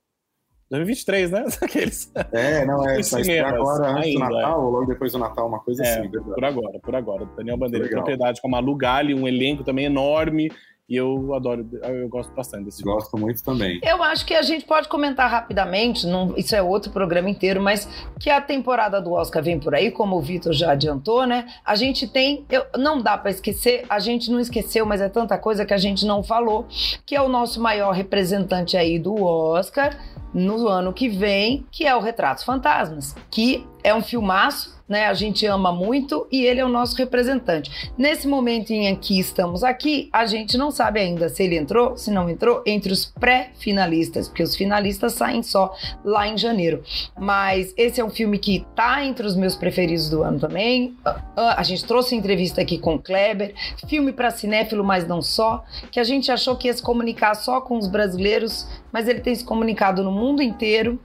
[0.69, 1.45] 2023, né?
[1.61, 2.11] Aqueles.
[2.31, 2.93] É, não, é.
[2.93, 4.63] Vai estrear agora antes ainda, do Natal, é.
[4.63, 6.09] ou logo depois do Natal, uma coisa é, assim.
[6.09, 6.33] Verdade.
[6.33, 7.25] Por agora, por agora.
[7.37, 10.51] Daniel Bandeira, propriedade com a Malu Gali, um elenco também enorme.
[10.93, 12.93] E eu adoro, eu gosto bastante desse filme.
[12.93, 13.79] Gosto muito também.
[13.81, 17.89] Eu acho que a gente pode comentar rapidamente, não, isso é outro programa inteiro, mas
[18.19, 21.47] que a temporada do Oscar vem por aí, como o Vitor já adiantou, né?
[21.65, 25.35] A gente tem, eu, não dá para esquecer, a gente não esqueceu, mas é tanta
[25.35, 26.67] coisa que a gente não falou,
[27.07, 29.97] que é o nosso maior representante aí do Oscar,
[30.31, 35.07] no ano que vem, que é o Retratos Fantasmas, que é um filmaço, né?
[35.07, 37.91] A gente ama muito e ele é o nosso representante.
[37.97, 42.11] Nesse momento em que estamos aqui, a gente não sabe ainda se ele entrou, se
[42.11, 45.73] não entrou entre os pré-finalistas, porque os finalistas saem só
[46.05, 46.83] lá em janeiro.
[47.17, 50.95] Mas esse é um filme que tá entre os meus preferidos do ano também.
[51.03, 53.55] Ah, a gente trouxe entrevista aqui com o Kleber,
[53.87, 57.59] filme para cinéfilo, mas não só, que a gente achou que ia se comunicar só
[57.61, 60.99] com os brasileiros, mas ele tem se comunicado no mundo inteiro.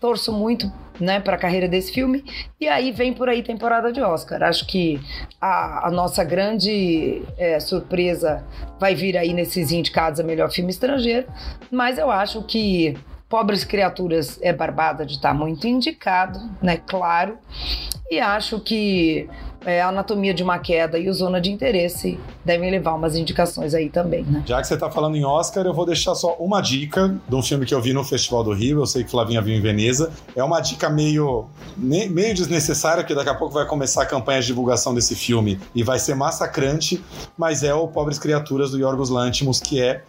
[0.00, 2.24] Torço muito né, para a carreira desse filme.
[2.60, 4.42] E aí vem por aí temporada de Oscar.
[4.42, 5.00] Acho que
[5.40, 8.44] a, a nossa grande é, surpresa
[8.78, 11.26] vai vir aí nesses indicados a melhor filme estrangeiro,
[11.70, 12.96] mas eu acho que
[13.28, 16.78] Pobres Criaturas é Barbada de estar tá muito indicado, né?
[16.78, 17.38] Claro.
[18.10, 19.28] E acho que
[19.64, 23.88] é, Anatomia de uma Queda e o Zona de Interesse devem levar umas indicações aí
[23.88, 24.42] também, né?
[24.46, 27.42] Já que você está falando em Oscar, eu vou deixar só uma dica de um
[27.42, 28.80] filme que eu vi no Festival do Rio.
[28.80, 30.10] Eu sei que Flavinha viu em Veneza.
[30.34, 34.46] É uma dica meio, meio desnecessária, porque daqui a pouco vai começar a campanha de
[34.46, 37.02] divulgação desse filme e vai ser massacrante,
[37.36, 40.02] mas é o Pobres Criaturas do Yorgos Lanthimos, que é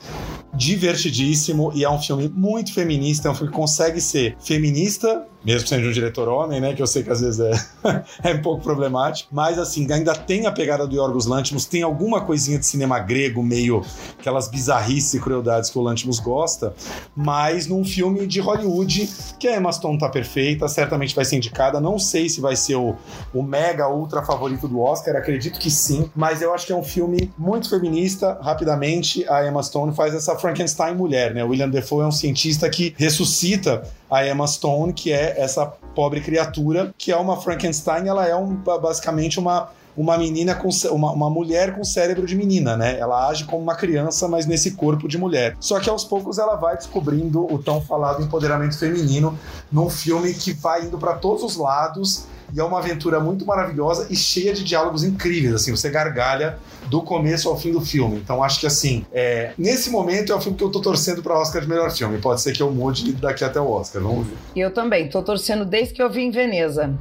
[0.53, 5.67] divertidíssimo e é um filme muito feminista, é um filme que consegue ser feminista mesmo
[5.67, 8.61] sendo um diretor homem, né, que eu sei que às vezes é, é um pouco
[8.61, 12.99] problemático, mas assim, ainda tem a pegada do Yorgos Lanthimos, tem alguma coisinha de cinema
[12.99, 13.83] grego, meio
[14.19, 16.73] aquelas bizarrices e crueldades que o Lanthimos gosta,
[17.15, 19.09] mas num filme de Hollywood,
[19.39, 22.75] que a Emma Stone tá perfeita, certamente vai ser indicada, não sei se vai ser
[22.75, 22.95] o,
[23.33, 26.83] o mega ultra favorito do Oscar, acredito que sim, mas eu acho que é um
[26.83, 32.03] filme muito feminista, rapidamente a Emma Stone faz essa Frankenstein mulher, né, o William Defoe
[32.03, 37.17] é um cientista que ressuscita a Emma Stone, que é essa pobre criatura, que é
[37.17, 42.25] uma Frankenstein, ela é um, basicamente uma uma menina com uma, uma mulher com cérebro
[42.25, 42.97] de menina, né?
[42.97, 45.57] Ela age como uma criança, mas nesse corpo de mulher.
[45.59, 49.37] Só que aos poucos ela vai descobrindo o tão falado empoderamento feminino
[49.69, 54.07] num filme que vai indo para todos os lados e é uma aventura muito maravilhosa
[54.09, 56.57] e cheia de diálogos incríveis, assim, você gargalha
[56.89, 58.17] do começo ao fim do filme.
[58.17, 61.37] Então acho que assim, é, nesse momento é o filme que eu tô torcendo para
[61.37, 62.17] Oscar de melhor filme.
[62.17, 64.37] Pode ser que eu mude daqui até o Oscar, vamos ver.
[64.55, 66.93] Eu também, tô torcendo desde que eu vi em Veneza.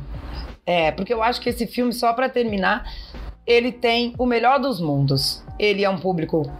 [0.66, 2.84] É, porque eu acho que esse filme, só para terminar,
[3.46, 5.42] ele tem o melhor dos mundos.
[5.58, 6.50] Ele é um público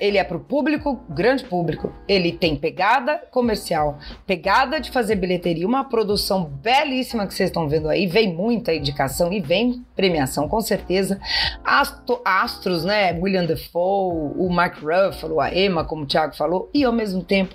[0.00, 1.92] ele é para o público, grande público.
[2.08, 7.88] Ele tem pegada comercial, pegada de fazer bilheteria, uma produção belíssima que vocês estão vendo
[7.88, 8.06] aí.
[8.06, 11.20] Vem muita indicação e vem premiação, com certeza.
[11.64, 13.12] Astro, astros, né?
[13.12, 17.54] William Defoe, o Mark Ruffalo, a Emma, como o Thiago falou, e ao mesmo tempo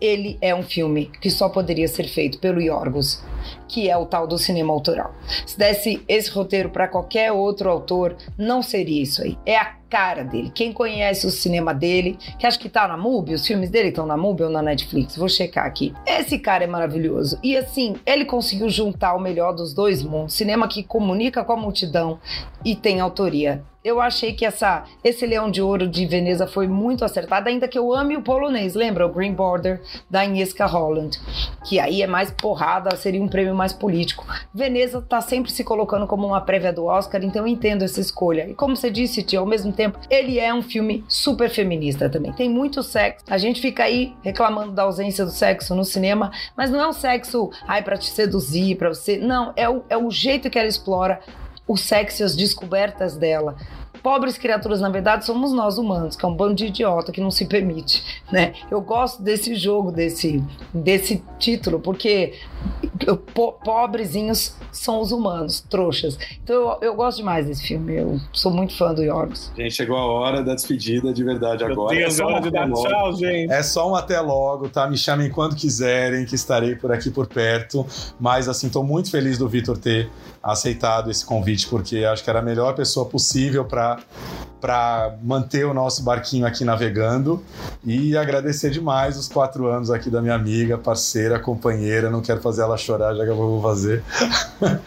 [0.00, 3.22] ele é um filme que só poderia ser feito pelo Yorgos,
[3.66, 5.14] que é o tal do cinema autoral.
[5.46, 9.36] Se desse esse roteiro para qualquer outro autor, não seria isso aí.
[9.44, 10.50] É a cara dele.
[10.54, 14.06] Quem conhece o cinema dele, que acho que tá na MUBI, os filmes dele estão
[14.06, 15.94] na MUBI ou na Netflix, vou checar aqui.
[16.06, 17.38] Esse cara é maravilhoso.
[17.42, 20.34] E assim, ele conseguiu juntar o melhor dos dois mundos.
[20.34, 22.18] Cinema que comunica com a multidão
[22.64, 23.62] e tem autoria.
[23.84, 27.78] Eu achei que essa, esse Leão de Ouro de Veneza foi muito acertado, ainda que
[27.78, 28.74] eu ame o polonês.
[28.74, 31.18] Lembra o Green Border da Agnieszka Holland?
[31.64, 34.26] Que aí é mais porrada, seria um prêmio mais político.
[34.52, 38.48] Veneza tá sempre se colocando como uma prévia do Oscar, então eu entendo essa escolha.
[38.50, 42.32] E como você disse, Tia, ao mesmo tempo, ele é um filme super feminista também.
[42.32, 43.24] Tem muito sexo.
[43.30, 46.92] A gente fica aí reclamando da ausência do sexo no cinema, mas não é um
[46.92, 49.16] sexo, ai, pra te seduzir, pra você.
[49.16, 51.20] Não, é o, é o jeito que ela explora
[51.66, 53.56] o sexo e as descobertas dela.
[54.02, 57.30] Pobres criaturas, na verdade, somos nós humanos, que é um bando de idiota que não
[57.30, 58.54] se permite, né?
[58.70, 60.42] Eu gosto desse jogo, desse,
[60.72, 62.34] desse título, porque
[63.34, 66.18] po pobrezinhos são os humanos, trouxas.
[66.42, 69.50] Então eu, eu, gosto demais desse filme, eu sou muito fã do Yorgos.
[69.56, 71.96] Gente, chegou a hora da despedida de verdade Meu agora.
[71.96, 73.52] Deus, é hora de dar tchau, gente.
[73.52, 74.88] É só um até logo, tá?
[74.88, 77.86] Me chamem quando quiserem, que estarei por aqui por perto.
[78.20, 80.10] Mas assim, tô muito feliz do Vitor ter
[80.42, 84.02] aceitado esse convite, porque acho que era a melhor pessoa possível para para
[85.22, 87.42] manter o nosso barquinho aqui navegando
[87.84, 92.10] e agradecer demais os quatro anos aqui da minha amiga, parceira, companheira.
[92.10, 94.02] Não quero fazer ela chorar, já que eu vou fazer.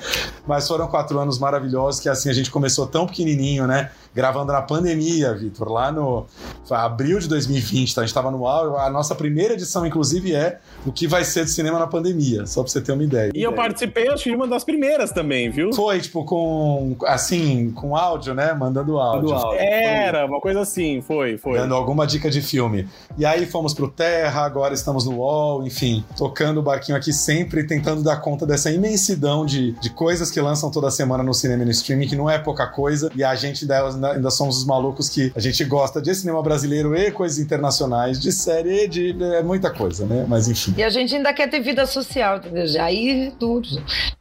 [0.46, 3.92] Mas foram quatro anos maravilhosos que assim a gente começou tão pequenininho, né?
[4.14, 6.26] gravando na pandemia, Vitor, lá no
[6.70, 8.02] abril de 2020, tá?
[8.02, 8.76] A gente estava no auge.
[8.78, 12.62] A nossa primeira edição, inclusive, é o que vai ser de cinema na pandemia, só
[12.62, 13.32] pra você ter uma ideia.
[13.34, 15.74] E eu participei, acho que uma das primeiras também, viu?
[15.74, 18.54] Foi, tipo, com assim, com áudio, né?
[18.54, 19.34] Mandando áudio.
[19.34, 19.60] áudio.
[19.62, 21.58] Era, uma coisa assim, foi, foi.
[21.58, 22.88] Dando alguma dica de filme.
[23.18, 27.66] E aí fomos pro Terra, agora estamos no UOL, enfim, tocando o barquinho aqui sempre,
[27.66, 31.66] tentando dar conta dessa imensidão de, de coisas que lançam toda semana no cinema e
[31.66, 35.10] no streaming, que não é pouca coisa, e a gente delas ainda somos os malucos
[35.10, 39.44] que a gente gosta de cinema brasileiro e coisas internacionais, de série, de, de é
[39.44, 40.26] muita coisa, né?
[40.28, 40.74] Mas enfim.
[40.78, 42.68] E a gente ainda quer ter vida social, entendeu?
[42.68, 43.68] Já ir tudo.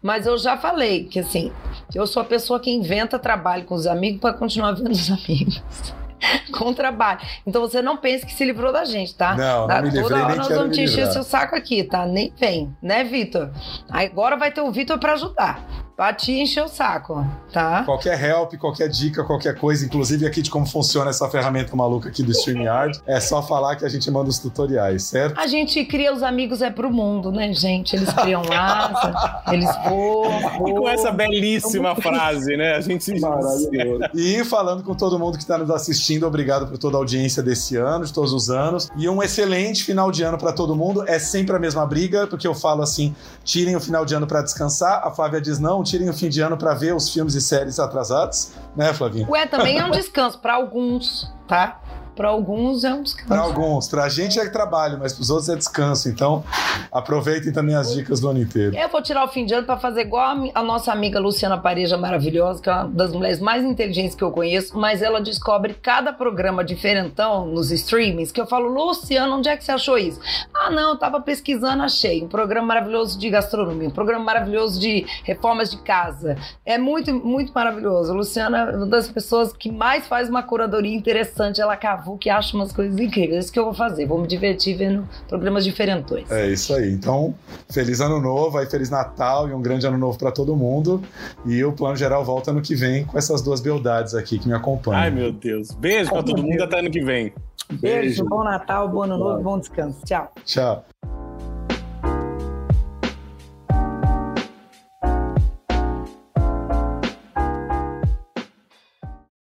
[0.03, 1.51] Mas eu já falei que assim,
[1.95, 5.30] eu sou a pessoa que inventa trabalho com os amigos para continuar vendo os amigos.
[6.53, 7.21] com trabalho.
[7.47, 9.35] Então você não pense que se livrou da gente, tá?
[9.35, 9.77] Não, tá?
[9.77, 12.07] não me Toda livrei, hora nós vamos te encher seu saco aqui, tá?
[12.07, 13.51] Nem vem, né, Vitor?
[13.89, 15.65] Agora vai ter o Vitor para ajudar
[16.01, 17.85] pra te encher o saco, tá?
[17.85, 22.23] Qualquer help, qualquer dica, qualquer coisa, inclusive aqui de como funciona essa ferramenta maluca aqui
[22.23, 25.39] do StreamYard, é só falar que a gente manda os tutoriais, certo?
[25.39, 27.95] A gente cria os amigos é pro mundo, né, gente?
[27.95, 30.67] Eles criam asa, eles voam.
[30.67, 32.77] E com essa belíssima frase, né?
[32.77, 34.05] A gente Maravilhoso.
[34.15, 37.77] E falando com todo mundo que está nos assistindo, obrigado por toda a audiência desse
[37.77, 38.89] ano, de todos os anos.
[38.97, 41.05] E um excelente final de ano para todo mundo.
[41.07, 43.15] É sempre a mesma briga, porque eu falo assim:
[43.45, 45.07] tirem o final de ano para descansar.
[45.07, 47.79] A Flávia diz não, tirem o fim de ano para ver os filmes e séries
[47.79, 49.27] atrasados, né, Flavinha?
[49.29, 51.81] Ué, também é um descanso para alguns, tá?
[52.21, 53.29] Para alguns é um descanso.
[53.29, 56.07] Para alguns, para a gente é trabalho, mas para os outros é descanso.
[56.07, 56.45] Então,
[56.93, 58.77] aproveitem também as dicas do ano inteiro.
[58.77, 61.97] Eu vou tirar o fim de ano para fazer igual a, nossa amiga Luciana Pareja,
[61.97, 66.13] maravilhosa, que é uma das mulheres mais inteligentes que eu conheço, mas ela descobre cada
[66.13, 70.21] programa diferentão nos streamings que eu falo, Luciana, onde é que você achou isso?
[70.55, 72.23] Ah, não, eu tava pesquisando, achei.
[72.23, 76.37] Um programa maravilhoso de gastronomia, um programa maravilhoso de reformas de casa.
[76.67, 78.13] É muito, muito maravilhoso.
[78.13, 81.63] A Luciana é uma das pessoas que mais faz uma curadoria interessante.
[81.63, 83.37] Ela cavou que acha umas coisas incríveis.
[83.37, 84.07] É isso que eu vou fazer.
[84.07, 86.31] Vou me divertir vendo programas diferentões.
[86.31, 86.93] É isso aí.
[86.93, 87.35] Então,
[87.71, 91.03] feliz ano novo, aí feliz Natal e um grande ano novo para todo mundo.
[91.45, 94.55] E o plano geral volta ano que vem com essas duas beldades aqui que me
[94.55, 95.01] acompanham.
[95.01, 95.73] Ai, meu Deus.
[95.73, 97.33] Beijo para todo mundo até ano que vem.
[97.71, 100.01] Beijo, Beijo, bom Natal, bom ano novo, bom descanso.
[100.05, 100.33] Tchau.
[100.45, 100.85] Tchau.